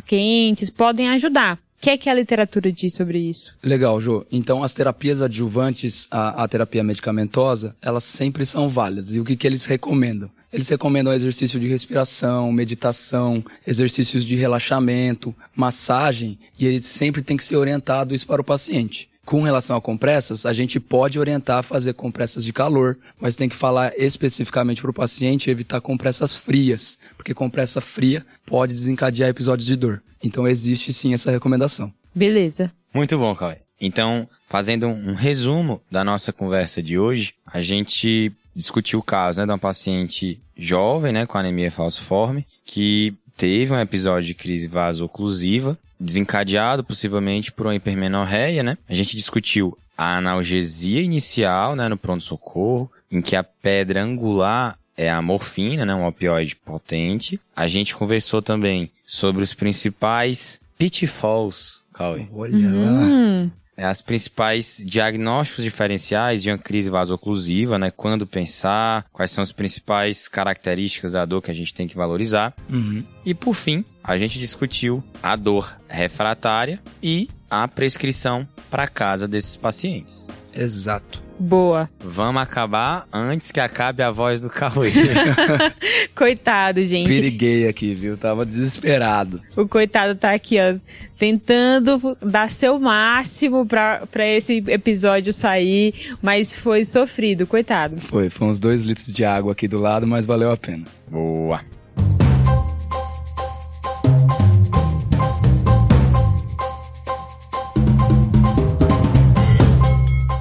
quentes 0.00 0.70
podem 0.70 1.08
ajudar. 1.10 1.56
O 1.78 1.80
que 1.80 1.90
é 1.90 1.96
que 1.96 2.10
a 2.10 2.14
literatura 2.14 2.72
diz 2.72 2.94
sobre 2.94 3.20
isso? 3.20 3.54
Legal, 3.62 4.00
Jô. 4.00 4.26
Então, 4.32 4.64
as 4.64 4.72
terapias 4.72 5.22
adjuvantes 5.22 6.08
à, 6.10 6.42
à 6.42 6.48
terapia 6.48 6.82
medicamentosa, 6.82 7.76
elas 7.80 8.02
sempre 8.02 8.44
são 8.44 8.68
válidas. 8.68 9.14
E 9.14 9.20
o 9.20 9.24
que, 9.24 9.36
que 9.36 9.46
eles 9.46 9.64
recomendam? 9.64 10.28
Eles 10.52 10.68
recomendam 10.68 11.12
exercício 11.12 11.60
de 11.60 11.68
respiração, 11.68 12.50
meditação, 12.50 13.44
exercícios 13.64 14.24
de 14.24 14.34
relaxamento, 14.34 15.32
massagem, 15.54 16.36
e 16.58 16.66
eles 16.66 16.84
sempre 16.84 17.22
têm 17.22 17.36
que 17.36 17.44
ser 17.44 17.56
orientado 17.56 18.12
isso 18.12 18.26
para 18.26 18.40
o 18.40 18.44
paciente. 18.44 19.07
Com 19.28 19.42
relação 19.42 19.76
a 19.76 19.80
compressas, 19.80 20.46
a 20.46 20.54
gente 20.54 20.80
pode 20.80 21.20
orientar 21.20 21.58
a 21.58 21.62
fazer 21.62 21.92
compressas 21.92 22.42
de 22.42 22.50
calor, 22.50 22.96
mas 23.20 23.36
tem 23.36 23.46
que 23.46 23.54
falar 23.54 23.92
especificamente 23.98 24.80
para 24.80 24.90
o 24.90 24.94
paciente 24.94 25.50
evitar 25.50 25.82
compressas 25.82 26.34
frias, 26.34 26.98
porque 27.14 27.34
compressa 27.34 27.78
fria 27.82 28.24
pode 28.46 28.72
desencadear 28.72 29.28
episódios 29.28 29.66
de 29.66 29.76
dor. 29.76 30.02
Então 30.24 30.48
existe 30.48 30.94
sim 30.94 31.12
essa 31.12 31.30
recomendação. 31.30 31.92
Beleza. 32.14 32.72
Muito 32.94 33.18
bom, 33.18 33.36
Cauê. 33.36 33.56
Então, 33.78 34.26
fazendo 34.48 34.86
um 34.86 35.12
resumo 35.12 35.82
da 35.90 36.02
nossa 36.02 36.32
conversa 36.32 36.82
de 36.82 36.98
hoje, 36.98 37.34
a 37.44 37.60
gente 37.60 38.32
discutiu 38.56 39.00
o 39.00 39.02
caso 39.02 39.40
né, 39.40 39.44
de 39.44 39.52
uma 39.52 39.58
paciente 39.58 40.40
jovem, 40.56 41.12
né, 41.12 41.26
com 41.26 41.36
anemia 41.36 41.70
falciforme, 41.70 42.46
que 42.64 43.14
teve 43.38 43.72
um 43.72 43.80
episódio 43.80 44.26
de 44.26 44.34
crise 44.34 44.66
vasoclusiva, 44.66 45.78
desencadeado 45.98 46.82
possivelmente 46.82 47.52
por 47.52 47.66
uma 47.66 47.74
hipermenorreia, 47.76 48.62
né? 48.64 48.76
A 48.88 48.92
gente 48.92 49.16
discutiu 49.16 49.78
a 49.96 50.18
analgesia 50.18 51.00
inicial, 51.00 51.74
né, 51.74 51.88
no 51.88 51.96
pronto-socorro, 51.96 52.90
em 53.10 53.22
que 53.22 53.34
a 53.34 53.42
pedra 53.42 54.02
angular 54.02 54.76
é 54.96 55.08
a 55.08 55.22
morfina, 55.22 55.86
né, 55.86 55.94
um 55.94 56.06
opioide 56.06 56.56
potente. 56.56 57.40
A 57.54 57.68
gente 57.68 57.94
conversou 57.94 58.42
também 58.42 58.90
sobre 59.06 59.42
os 59.42 59.54
principais 59.54 60.60
pitfalls, 60.76 61.82
Cauê. 61.94 62.26
Olha 62.32 62.68
lá. 62.68 63.50
É, 63.78 63.84
as 63.84 64.02
principais 64.02 64.82
diagnósticos 64.84 65.62
diferenciais 65.62 66.42
de 66.42 66.50
uma 66.50 66.58
crise 66.58 66.90
vasoclusiva, 66.90 67.78
né? 67.78 67.92
Quando 67.92 68.26
pensar, 68.26 69.06
quais 69.12 69.30
são 69.30 69.40
as 69.40 69.52
principais 69.52 70.26
características 70.26 71.12
da 71.12 71.24
dor 71.24 71.40
que 71.40 71.52
a 71.52 71.54
gente 71.54 71.72
tem 71.72 71.86
que 71.86 71.96
valorizar. 71.96 72.52
Uhum. 72.68 73.04
E 73.24 73.32
por 73.32 73.54
fim, 73.54 73.84
a 74.02 74.18
gente 74.18 74.40
discutiu 74.40 75.00
a 75.22 75.36
dor 75.36 75.72
refratária 75.88 76.80
e 77.00 77.28
a 77.48 77.68
prescrição 77.68 78.48
para 78.68 78.88
casa 78.88 79.28
desses 79.28 79.54
pacientes. 79.54 80.26
Exato. 80.58 81.22
Boa. 81.38 81.88
Vamos 82.00 82.42
acabar 82.42 83.06
antes 83.12 83.52
que 83.52 83.60
acabe 83.60 84.02
a 84.02 84.10
voz 84.10 84.42
do 84.42 84.50
Cauê. 84.50 84.90
Coitado, 86.14 86.84
gente. 86.84 87.06
Periguei 87.06 87.68
aqui, 87.68 87.94
viu? 87.94 88.16
Tava 88.16 88.44
desesperado. 88.44 89.40
O 89.56 89.68
coitado 89.68 90.16
tá 90.16 90.32
aqui, 90.32 90.56
ó, 90.58 90.76
tentando 91.16 92.16
dar 92.20 92.50
seu 92.50 92.78
máximo 92.80 93.64
pra, 93.64 94.02
pra 94.10 94.26
esse 94.26 94.64
episódio 94.66 95.32
sair, 95.32 95.94
mas 96.20 96.56
foi 96.56 96.84
sofrido, 96.84 97.46
coitado. 97.46 98.00
Foi, 98.00 98.28
foi 98.28 98.48
uns 98.48 98.58
dois 98.58 98.82
litros 98.82 99.12
de 99.12 99.24
água 99.24 99.52
aqui 99.52 99.68
do 99.68 99.78
lado, 99.78 100.06
mas 100.08 100.26
valeu 100.26 100.50
a 100.50 100.56
pena. 100.56 100.84
Boa. 101.08 101.60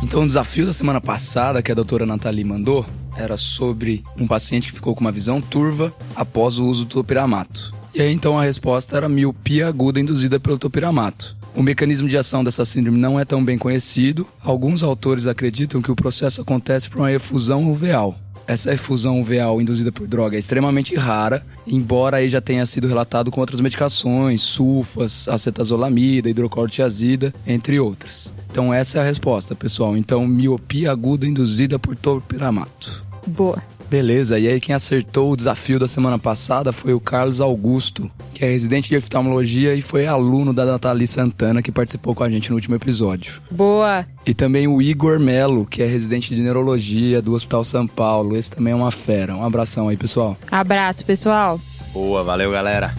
Então, 0.08 0.24
o 0.24 0.28
desafio 0.28 0.66
da 0.66 0.72
semana 0.72 1.02
passada 1.02 1.62
que 1.62 1.70
a 1.70 1.76
doutora 1.76 2.06
Nathalie 2.06 2.46
mandou 2.46 2.86
era 3.18 3.36
sobre 3.36 4.04
um 4.16 4.26
paciente 4.26 4.70
que 4.70 4.76
ficou 4.76 4.96
com 4.96 5.02
uma 5.02 5.12
visão 5.12 5.42
turva 5.42 5.94
após 6.16 6.60
o 6.60 6.66
uso 6.66 6.86
do 6.86 6.92
topiramato. 6.92 7.74
E 7.94 8.02
aí, 8.02 8.14
então, 8.14 8.40
a 8.40 8.44
resposta 8.44 8.96
era 8.96 9.10
miopia 9.10 9.68
aguda 9.68 10.00
induzida 10.00 10.40
pelo 10.40 10.58
topiramato. 10.58 11.36
O 11.54 11.62
mecanismo 11.62 12.08
de 12.08 12.18
ação 12.18 12.42
dessa 12.42 12.64
síndrome 12.64 12.98
não 12.98 13.20
é 13.20 13.26
tão 13.26 13.44
bem 13.44 13.58
conhecido. 13.58 14.26
Alguns 14.42 14.82
autores 14.82 15.28
acreditam 15.28 15.82
que 15.82 15.92
o 15.92 15.96
processo 15.96 16.40
acontece 16.40 16.90
por 16.90 17.00
uma 17.00 17.12
efusão 17.12 17.70
uveal. 17.70 18.18
Essa 18.48 18.74
efusão 18.74 19.20
uveal 19.20 19.62
induzida 19.62 19.92
por 19.92 20.08
droga 20.08 20.38
é 20.38 20.40
extremamente 20.40 20.96
rara, 20.96 21.46
embora 21.68 22.18
aí 22.18 22.30
já 22.30 22.40
tenha 22.40 22.66
sido 22.66 22.88
relatado 22.88 23.30
com 23.30 23.42
outras 23.42 23.60
medicações, 23.60 24.42
sulfas, 24.42 25.28
acetazolamida, 25.28 26.30
hidrocortiazida, 26.30 27.34
entre 27.46 27.80
outras. 27.80 28.34
Então 28.50 28.74
essa 28.74 29.00
é 29.00 29.02
a 29.02 29.06
resposta, 29.06 29.54
pessoal. 29.54 29.98
Então 29.98 30.26
miopia 30.26 30.92
aguda 30.92 31.28
induzida 31.28 31.78
por 31.78 31.96
topiramato. 31.96 33.04
Boa. 33.28 33.62
Beleza, 33.90 34.38
e 34.38 34.50
aí 34.50 34.60
quem 34.60 34.76
acertou 34.76 35.32
o 35.32 35.38
desafio 35.38 35.80
da 35.80 35.88
semana 35.88 36.20
passada 36.20 36.74
foi 36.74 36.94
o 36.94 37.00
Carlos 37.00 37.40
Augusto, 37.40 38.12
que 38.34 38.44
é 38.44 38.50
residente 38.50 38.90
de 38.90 38.98
oftalmologia 38.98 39.74
e 39.76 39.82
foi 39.82 40.06
aluno 40.06 40.54
da 40.54 40.66
Nathalie 40.66 41.08
Santana, 41.08 41.62
que 41.62 41.72
participou 41.72 42.14
com 42.14 42.22
a 42.22 42.30
gente 42.30 42.50
no 42.50 42.56
último 42.58 42.76
episódio. 42.76 43.42
Boa. 43.50 44.06
E 44.26 44.34
também 44.34 44.68
o 44.68 44.82
Igor 44.82 45.22
Melo, 45.22 45.66
que 45.66 45.82
é 45.82 45.86
residente 45.86 46.36
de 46.36 46.42
neurologia 46.42 47.22
do 47.22 47.34
Hospital 47.34 47.64
São 47.64 47.88
Paulo. 47.88 48.36
Esse 48.36 48.52
também 48.52 48.74
é 48.74 48.76
uma 48.76 48.92
fera. 48.92 49.34
Um 49.34 49.46
abração 49.46 49.88
aí, 49.88 49.96
pessoal. 49.96 50.36
Abraço, 50.52 51.06
pessoal. 51.06 51.58
Boa, 51.94 52.24
valeu, 52.24 52.52
galera. 52.52 52.94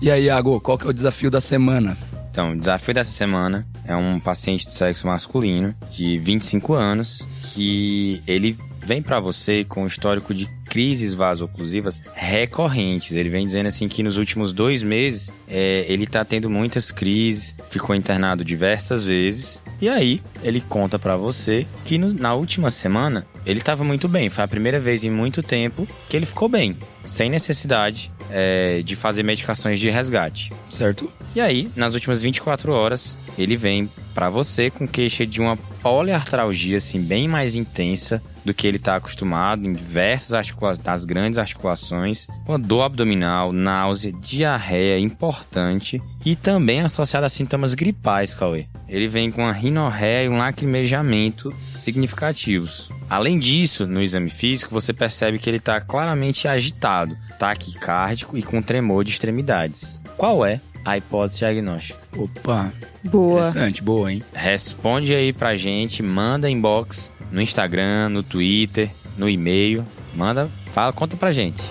E 0.00 0.08
aí, 0.08 0.24
Iago, 0.24 0.60
qual 0.60 0.78
que 0.78 0.86
é 0.86 0.90
o 0.90 0.92
desafio 0.92 1.30
da 1.30 1.40
semana? 1.40 1.96
Então, 2.32 2.52
o 2.52 2.56
desafio 2.58 2.94
dessa 2.94 3.10
semana 3.10 3.66
é 3.84 3.94
um 3.94 4.18
paciente 4.18 4.64
de 4.64 4.72
sexo 4.72 5.06
masculino 5.06 5.74
de 5.90 6.16
25 6.16 6.72
anos 6.72 7.28
que 7.52 8.22
ele 8.26 8.56
vem 8.78 9.02
para 9.02 9.20
você 9.20 9.64
com 9.64 9.82
um 9.82 9.86
histórico 9.86 10.32
de 10.32 10.46
crises 10.64 11.12
vasoclusivas 11.12 12.00
recorrentes. 12.14 13.12
Ele 13.12 13.28
vem 13.28 13.44
dizendo 13.46 13.66
assim 13.66 13.86
que 13.86 14.02
nos 14.02 14.16
últimos 14.16 14.50
dois 14.50 14.82
meses 14.82 15.30
é, 15.46 15.84
ele 15.86 16.06
tá 16.06 16.24
tendo 16.24 16.48
muitas 16.48 16.90
crises, 16.90 17.54
ficou 17.70 17.94
internado 17.94 18.42
diversas 18.42 19.04
vezes. 19.04 19.62
E 19.78 19.86
aí 19.86 20.22
ele 20.42 20.62
conta 20.62 20.98
para 20.98 21.16
você 21.16 21.66
que 21.84 21.98
no, 21.98 22.14
na 22.14 22.32
última 22.32 22.70
semana 22.70 23.26
ele 23.44 23.60
estava 23.60 23.84
muito 23.84 24.08
bem. 24.08 24.28
Foi 24.30 24.44
a 24.44 24.48
primeira 24.48 24.80
vez 24.80 25.04
em 25.04 25.10
muito 25.10 25.42
tempo 25.42 25.86
que 26.08 26.16
ele 26.16 26.26
ficou 26.26 26.48
bem, 26.48 26.76
sem 27.02 27.30
necessidade 27.30 28.10
é, 28.30 28.82
de 28.82 28.96
fazer 28.96 29.22
medicações 29.22 29.78
de 29.78 29.90
resgate. 29.90 30.52
Certo? 30.68 31.10
E 31.34 31.40
aí, 31.40 31.70
nas 31.74 31.94
últimas 31.94 32.22
24 32.22 32.72
horas, 32.72 33.18
ele 33.38 33.56
vem 33.56 33.90
para 34.14 34.28
você 34.28 34.70
com 34.70 34.86
queixa 34.86 35.26
de 35.26 35.40
uma 35.40 35.56
poliartralgia 35.56 36.76
assim 36.76 37.00
bem 37.00 37.26
mais 37.26 37.56
intensa 37.56 38.22
do 38.44 38.52
que 38.52 38.66
ele 38.66 38.76
está 38.76 38.96
acostumado 38.96 39.66
em 39.66 39.72
diversas 39.72 40.32
articulações, 40.32 40.84
das 40.84 41.04
grandes 41.04 41.38
articulações, 41.38 42.26
uma 42.46 42.58
dor 42.58 42.82
abdominal, 42.82 43.52
náusea, 43.52 44.12
diarreia 44.12 44.98
importante 44.98 46.02
e 46.24 46.34
também 46.34 46.80
associada 46.80 47.26
a 47.26 47.30
sintomas 47.30 47.74
gripais, 47.74 48.34
Cauê. 48.34 48.66
Ele 48.88 49.08
vem 49.08 49.30
com 49.30 49.42
uma 49.42 49.52
rinorreia 49.52 50.26
e 50.26 50.28
um 50.28 50.38
lacrimejamento 50.38 51.54
significativos. 51.74 52.90
Além 53.12 53.38
disso, 53.38 53.86
no 53.86 54.00
exame 54.00 54.30
físico, 54.30 54.72
você 54.72 54.90
percebe 54.90 55.38
que 55.38 55.50
ele 55.50 55.58
está 55.58 55.78
claramente 55.82 56.48
agitado, 56.48 57.14
taquicárdico 57.38 58.38
e 58.38 58.42
com 58.42 58.62
tremor 58.62 59.04
de 59.04 59.10
extremidades. 59.10 60.00
Qual 60.16 60.46
é 60.46 60.62
a 60.82 60.96
hipótese 60.96 61.40
diagnóstica. 61.40 62.00
Opa. 62.16 62.72
Boa. 63.04 63.40
Interessante, 63.40 63.82
boa, 63.82 64.10
hein? 64.10 64.22
Responde 64.32 65.14
aí 65.14 65.30
pra 65.30 65.54
gente, 65.56 66.02
manda 66.02 66.48
inbox 66.48 67.12
no 67.30 67.42
Instagram, 67.42 68.08
no 68.08 68.22
Twitter, 68.22 68.90
no 69.14 69.28
e-mail. 69.28 69.84
Manda, 70.14 70.48
fala, 70.72 70.90
conta 70.90 71.14
pra 71.14 71.30
gente. 71.32 71.62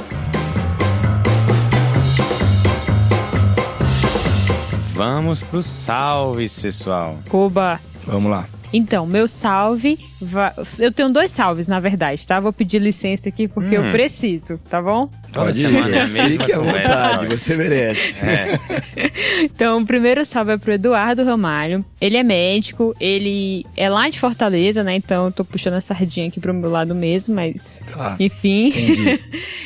Vamos 4.94 5.42
pros 5.42 5.66
salves, 5.66 6.62
pessoal. 6.62 7.20
Oba. 7.32 7.80
Vamos 8.06 8.30
lá. 8.30 8.48
Então, 8.74 9.06
meu 9.06 9.28
salve. 9.28 10.00
va- 10.22 10.54
Eu 10.80 10.92
tenho 10.92 11.10
dois 11.12 11.32
salves, 11.32 11.68
na 11.68 11.80
verdade, 11.80 12.26
tá? 12.26 12.40
Vou 12.40 12.54
pedir 12.54 12.80
licença 12.80 13.28
aqui 13.30 13.48
porque 13.48 13.78
Hum. 13.78 13.86
eu 13.86 13.92
preciso, 13.92 14.58
tá 14.58 14.82
bom? 14.82 15.10
Toda 15.32 15.46
Pode 15.48 15.58
semana 15.58 15.90
ir. 15.90 15.94
é 15.96 16.02
a 16.02 16.08
mesma 16.08 16.30
Fique 16.30 16.52
à 16.52 16.58
conversa, 16.58 16.88
vontade, 17.12 17.38
você 17.38 17.56
merece. 17.56 18.16
É, 18.20 18.60
Então, 19.44 19.82
o 19.82 19.86
primeiro 19.86 20.26
salve 20.26 20.52
é 20.52 20.58
pro 20.58 20.74
Eduardo 20.74 21.24
Ramalho. 21.24 21.86
Ele 22.00 22.18
é 22.18 22.24
médico, 22.24 22.94
ele 23.00 23.66
é 23.78 23.90
lá 23.90 24.10
de 24.10 24.20
Fortaleza, 24.20 24.84
né? 24.84 24.96
Então, 24.96 25.26
eu 25.26 25.32
tô 25.32 25.46
puxando 25.46 25.76
a 25.76 25.82
sardinha 25.82 26.28
aqui 26.28 26.40
pro 26.40 26.54
meu 26.54 26.70
lado 26.70 26.94
mesmo, 26.94 27.36
mas. 27.36 27.82
Tá. 27.94 28.16
Enfim. 28.20 28.74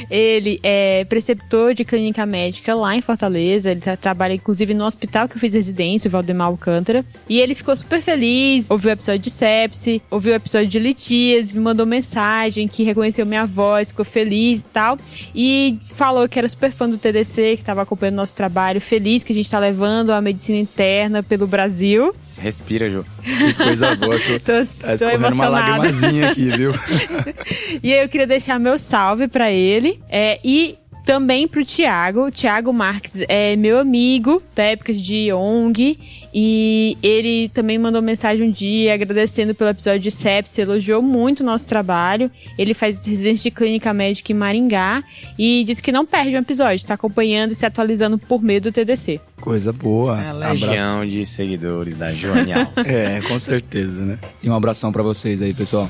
Ele 0.10 0.60
é 0.62 1.04
preceptor 1.06 1.74
de 1.74 1.84
clínica 1.84 2.26
médica 2.26 2.76
lá 2.76 2.96
em 2.96 3.02
Fortaleza. 3.02 3.72
Ele 3.72 3.82
tá- 3.82 3.98
trabalha, 3.98 4.34
inclusive, 4.34 4.74
no 4.74 4.86
hospital 4.86 5.28
que 5.28 5.36
eu 5.36 5.40
fiz 5.40 5.54
residência, 5.54 6.08
o 6.08 6.12
Valdemar 6.12 6.48
Alcântara. 6.48 7.04
E 7.28 7.40
ele 7.40 7.56
ficou 7.56 7.76
super 7.76 8.02
feliz, 8.02 8.70
ouviu 8.70 8.90
o 8.90 8.94
episódio 8.94 9.22
de 9.22 9.30
sepsi, 9.32 10.02
ouviu 10.12 10.34
o 10.34 10.36
episódio 10.36 10.68
de 10.68 10.78
litias, 10.80 11.52
me 11.52 11.60
mandou 11.60 11.86
mensagem 11.86 12.68
que 12.68 12.84
reconheceu 12.84 13.26
minha 13.26 13.46
voz, 13.46 13.90
ficou 13.90 14.06
feliz 14.06 14.62
e 14.62 14.66
tal. 14.66 14.98
E 15.34 15.55
falou 15.96 16.28
que 16.28 16.38
era 16.40 16.48
super 16.48 16.72
fã 16.72 16.90
do 16.90 16.98
TDC, 16.98 17.58
que 17.58 17.64
tava 17.64 17.82
acompanhando 17.82 18.16
nosso 18.16 18.36
trabalho, 18.36 18.80
feliz 18.82 19.24
que 19.24 19.32
a 19.32 19.36
gente 19.36 19.50
tá 19.50 19.60
levando 19.60 20.12
a 20.12 20.22
medicina 20.22 20.58
interna 20.58 21.22
pelo 21.24 21.48
Brasil. 21.48 22.14
respira, 22.38 22.90
Ju. 22.90 23.06
Que 23.24 23.54
coisa 23.54 23.96
boa. 23.96 24.18
Tô, 24.44 24.54
Tô, 24.54 24.66
tá 24.82 24.94
escorrendo 24.94 25.34
uma 25.34 25.48
lagrimazinha 25.48 26.30
aqui, 26.32 26.50
viu? 26.56 26.72
E 27.84 27.94
aí 27.94 28.02
eu 28.04 28.10
queria 28.10 28.28
deixar 28.28 28.60
meu 28.60 28.78
salve 28.78 29.28
pra 29.28 29.52
ele. 29.52 30.00
É, 30.10 30.40
e 30.44 30.78
também 31.06 31.48
pro 31.48 31.64
Thiago. 31.64 32.28
O 32.28 32.32
Thiago 32.32 32.74
Marques 32.74 33.24
é 33.28 33.56
meu 33.56 33.78
amigo 33.78 34.42
da 34.56 34.64
época 34.64 34.94
de 34.94 35.32
ONG. 35.32 36.00
E 36.38 36.98
ele 37.02 37.48
também 37.54 37.80
mandou 37.80 38.02
mensagem 38.02 38.46
um 38.46 38.52
dia 38.52 38.94
agradecendo 38.94 39.56
pelo 39.56 39.70
episódio 39.70 40.02
de 40.02 40.12
sepsis, 40.12 40.58
elogiou 40.58 41.02
muito 41.02 41.40
o 41.40 41.46
nosso 41.46 41.66
trabalho. 41.66 42.30
Ele 42.58 42.74
faz 42.74 43.06
residência 43.06 43.50
de 43.50 43.56
clínica 43.56 43.94
médica 43.94 44.34
em 44.34 44.36
Maringá 44.36 45.02
e 45.40 45.64
disse 45.64 45.82
que 45.82 45.94
não 45.94 46.06
perde 46.06 46.36
um 46.36 46.40
episódio, 46.40 46.86
tá 46.86 46.96
acompanhando 46.96 47.52
e 47.52 47.56
se 47.56 47.66
atualizando 47.66 48.18
por 48.18 48.42
meio 48.44 48.60
do 48.60 48.70
TDC. 48.70 49.22
Coisa 49.40 49.72
boa. 49.72 50.22
É 50.22 50.28
a 50.28 50.34
legião 50.34 51.06
de 51.06 51.26
seguidores 51.26 51.96
da 51.96 52.12
Joane 52.12 52.52
Alves. 52.52 52.86
É, 52.96 53.22
com 53.22 53.40
certeza, 53.40 54.02
né? 54.02 54.20
E 54.44 54.50
um 54.50 54.56
abração 54.56 54.92
pra 54.92 55.02
vocês 55.02 55.42
aí, 55.42 55.54
pessoal. 55.54 55.90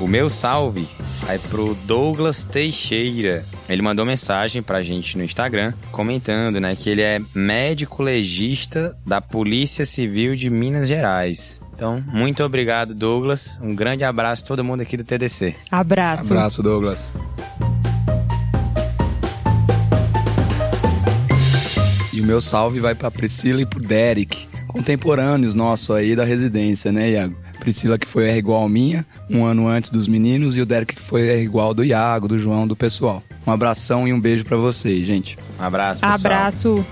O 0.00 0.06
meu 0.08 0.28
salve 0.28 0.88
vai 1.22 1.38
pro 1.38 1.76
Douglas 1.86 2.42
Teixeira. 2.42 3.44
Ele 3.68 3.82
mandou 3.82 4.04
mensagem 4.04 4.62
pra 4.62 4.82
gente 4.82 5.18
no 5.18 5.22
Instagram 5.22 5.74
comentando, 5.92 6.58
né, 6.58 6.74
que 6.74 6.88
ele 6.88 7.02
é 7.02 7.20
médico 7.34 8.02
legista 8.02 8.96
da 9.06 9.20
Polícia 9.20 9.84
Civil 9.84 10.34
de 10.34 10.48
Minas 10.48 10.88
Gerais. 10.88 11.60
Então, 11.74 12.02
muito 12.06 12.42
obrigado, 12.42 12.94
Douglas. 12.94 13.60
Um 13.62 13.74
grande 13.74 14.04
abraço 14.04 14.42
a 14.42 14.46
todo 14.46 14.64
mundo 14.64 14.80
aqui 14.80 14.96
do 14.96 15.04
TDC. 15.04 15.54
Abraço. 15.70 16.32
Abraço, 16.32 16.62
Douglas. 16.62 17.16
E 22.12 22.20
o 22.20 22.24
meu 22.24 22.40
salve 22.40 22.80
vai 22.80 22.96
pra 22.96 23.10
Priscila 23.12 23.60
e 23.60 23.66
pro 23.66 23.78
Derek, 23.78 24.48
contemporâneos 24.66 25.54
nossos 25.54 25.94
aí 25.94 26.16
da 26.16 26.24
residência, 26.24 26.90
né, 26.90 27.10
Iago? 27.10 27.36
Priscila 27.60 27.98
que 27.98 28.06
foi 28.06 28.28
R 28.28 28.38
igual 28.38 28.64
a 28.64 28.68
minha, 28.68 29.06
um 29.30 29.44
ano 29.44 29.68
antes 29.68 29.90
dos 29.90 30.08
meninos, 30.08 30.56
e 30.56 30.60
o 30.60 30.66
Derek 30.66 30.96
que 30.96 31.02
foi 31.02 31.28
R 31.28 31.42
igual 31.42 31.74
do 31.74 31.84
Iago, 31.84 32.26
do 32.26 32.38
João, 32.38 32.66
do 32.66 32.74
pessoal. 32.74 33.22
Um 33.48 33.50
abração 33.50 34.06
e 34.06 34.12
um 34.12 34.20
beijo 34.20 34.44
pra 34.44 34.58
vocês, 34.58 35.06
gente. 35.06 35.38
Um 35.58 35.64
abraço, 35.64 36.02
pessoal. 36.02 36.14
Abraço. 36.16 36.86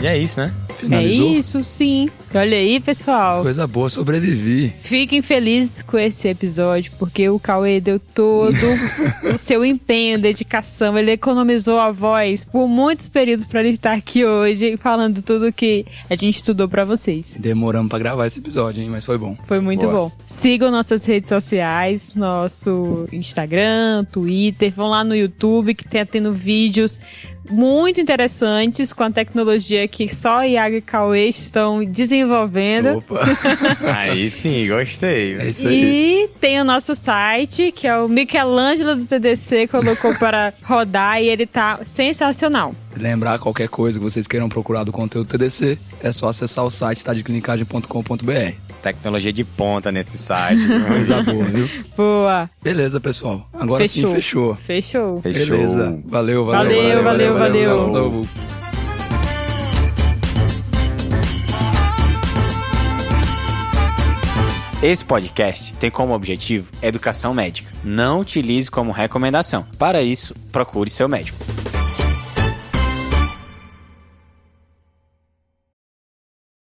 E 0.00 0.06
é 0.06 0.16
isso, 0.16 0.38
né? 0.38 0.54
Finalizou? 0.80 1.28
É 1.28 1.32
isso, 1.32 1.64
sim. 1.64 2.08
Olha 2.34 2.56
aí, 2.56 2.80
pessoal. 2.80 3.42
Coisa 3.42 3.66
boa, 3.66 3.88
sobrevivi. 3.88 4.72
Fiquem 4.80 5.20
felizes 5.20 5.82
com 5.82 5.98
esse 5.98 6.28
episódio, 6.28 6.92
porque 6.98 7.28
o 7.28 7.38
Cauê 7.38 7.80
deu 7.80 7.98
todo 7.98 8.56
o 9.32 9.36
seu 9.36 9.64
empenho, 9.64 10.20
dedicação. 10.20 10.96
Ele 10.96 11.12
economizou 11.12 11.78
a 11.78 11.90
voz 11.90 12.44
por 12.44 12.68
muitos 12.68 13.08
períodos 13.08 13.46
para 13.46 13.60
ele 13.60 13.70
estar 13.70 13.92
aqui 13.92 14.24
hoje, 14.24 14.76
falando 14.76 15.20
tudo 15.22 15.52
que 15.52 15.84
a 16.08 16.14
gente 16.14 16.36
estudou 16.36 16.68
para 16.68 16.84
vocês. 16.84 17.36
Demoramos 17.38 17.90
pra 17.90 17.98
gravar 17.98 18.26
esse 18.26 18.38
episódio, 18.38 18.82
hein? 18.82 18.90
Mas 18.90 19.04
foi 19.04 19.18
bom. 19.18 19.36
Foi 19.46 19.60
muito 19.60 19.82
Boa. 19.82 19.92
bom. 19.92 20.12
Sigam 20.26 20.70
nossas 20.70 21.04
redes 21.04 21.28
sociais, 21.28 22.14
nosso 22.14 23.06
Instagram, 23.12 24.04
Twitter, 24.10 24.72
vão 24.74 24.88
lá 24.88 25.04
no 25.04 25.14
YouTube 25.14 25.74
que 25.74 25.84
tá 25.84 26.04
tendo 26.06 26.32
vídeos 26.32 26.98
muito 27.50 28.00
interessantes 28.00 28.92
com 28.92 29.02
a 29.02 29.10
tecnologia 29.10 29.86
que 29.88 30.12
só 30.14 30.38
a 30.38 30.46
Iago 30.46 30.76
e 30.76 30.80
Cauê 30.80 31.28
estão 31.28 31.84
desenvolvendo. 31.84 32.98
Opa! 32.98 33.20
aí 33.96 34.28
sim, 34.30 34.68
gostei. 34.68 35.36
É 35.36 35.48
isso 35.48 35.68
aí. 35.68 36.24
E 36.24 36.28
tem 36.40 36.60
o 36.60 36.64
nosso 36.64 36.94
site, 36.94 37.72
que 37.72 37.86
é 37.86 37.96
o 37.96 38.08
Michelangelo 38.08 38.96
do 38.96 39.04
TDC, 39.04 39.66
colocou 39.68 40.14
para 40.16 40.52
rodar 40.62 41.22
e 41.22 41.28
ele 41.28 41.46
tá 41.46 41.80
sensacional. 41.84 42.74
Lembrar 42.96 43.38
qualquer 43.38 43.68
coisa 43.68 43.98
que 43.98 44.04
vocês 44.04 44.26
queiram 44.26 44.48
procurar 44.48 44.84
do 44.84 44.92
conteúdo 44.92 45.28
TDC, 45.28 45.78
é 46.02 46.12
só 46.12 46.28
acessar 46.28 46.64
o 46.64 46.70
site 46.70 47.04
tadeclinicagem.com.br. 47.04 48.69
Tecnologia 48.82 49.32
de 49.32 49.44
ponta 49.44 49.92
nesse 49.92 50.16
site. 50.16 50.60
Coisa 50.86 51.22
boa, 51.22 51.44
viu? 51.44 51.68
Boa. 51.96 52.48
Beleza, 52.62 52.98
pessoal. 52.98 53.46
Agora 53.52 53.86
Fechou. 53.86 54.08
sim, 54.08 54.14
fechou. 54.14 54.54
Fechou. 54.54 55.20
Fechou. 55.22 55.46
Beleza. 55.56 56.00
Valeu, 56.06 56.46
valeu. 56.46 57.02
Valeu, 57.02 57.02
valeu, 57.04 57.38
valeu. 57.38 57.92
valeu. 57.92 58.26
Esse 64.82 65.04
podcast 65.04 65.74
tem 65.74 65.90
como 65.90 66.14
objetivo 66.14 66.70
educação 66.80 67.34
médica. 67.34 67.70
Não 67.84 68.20
utilize 68.20 68.70
como 68.70 68.92
recomendação. 68.92 69.66
Para 69.78 70.02
isso, 70.02 70.34
procure 70.50 70.88
seu 70.88 71.06
médico. 71.06 71.36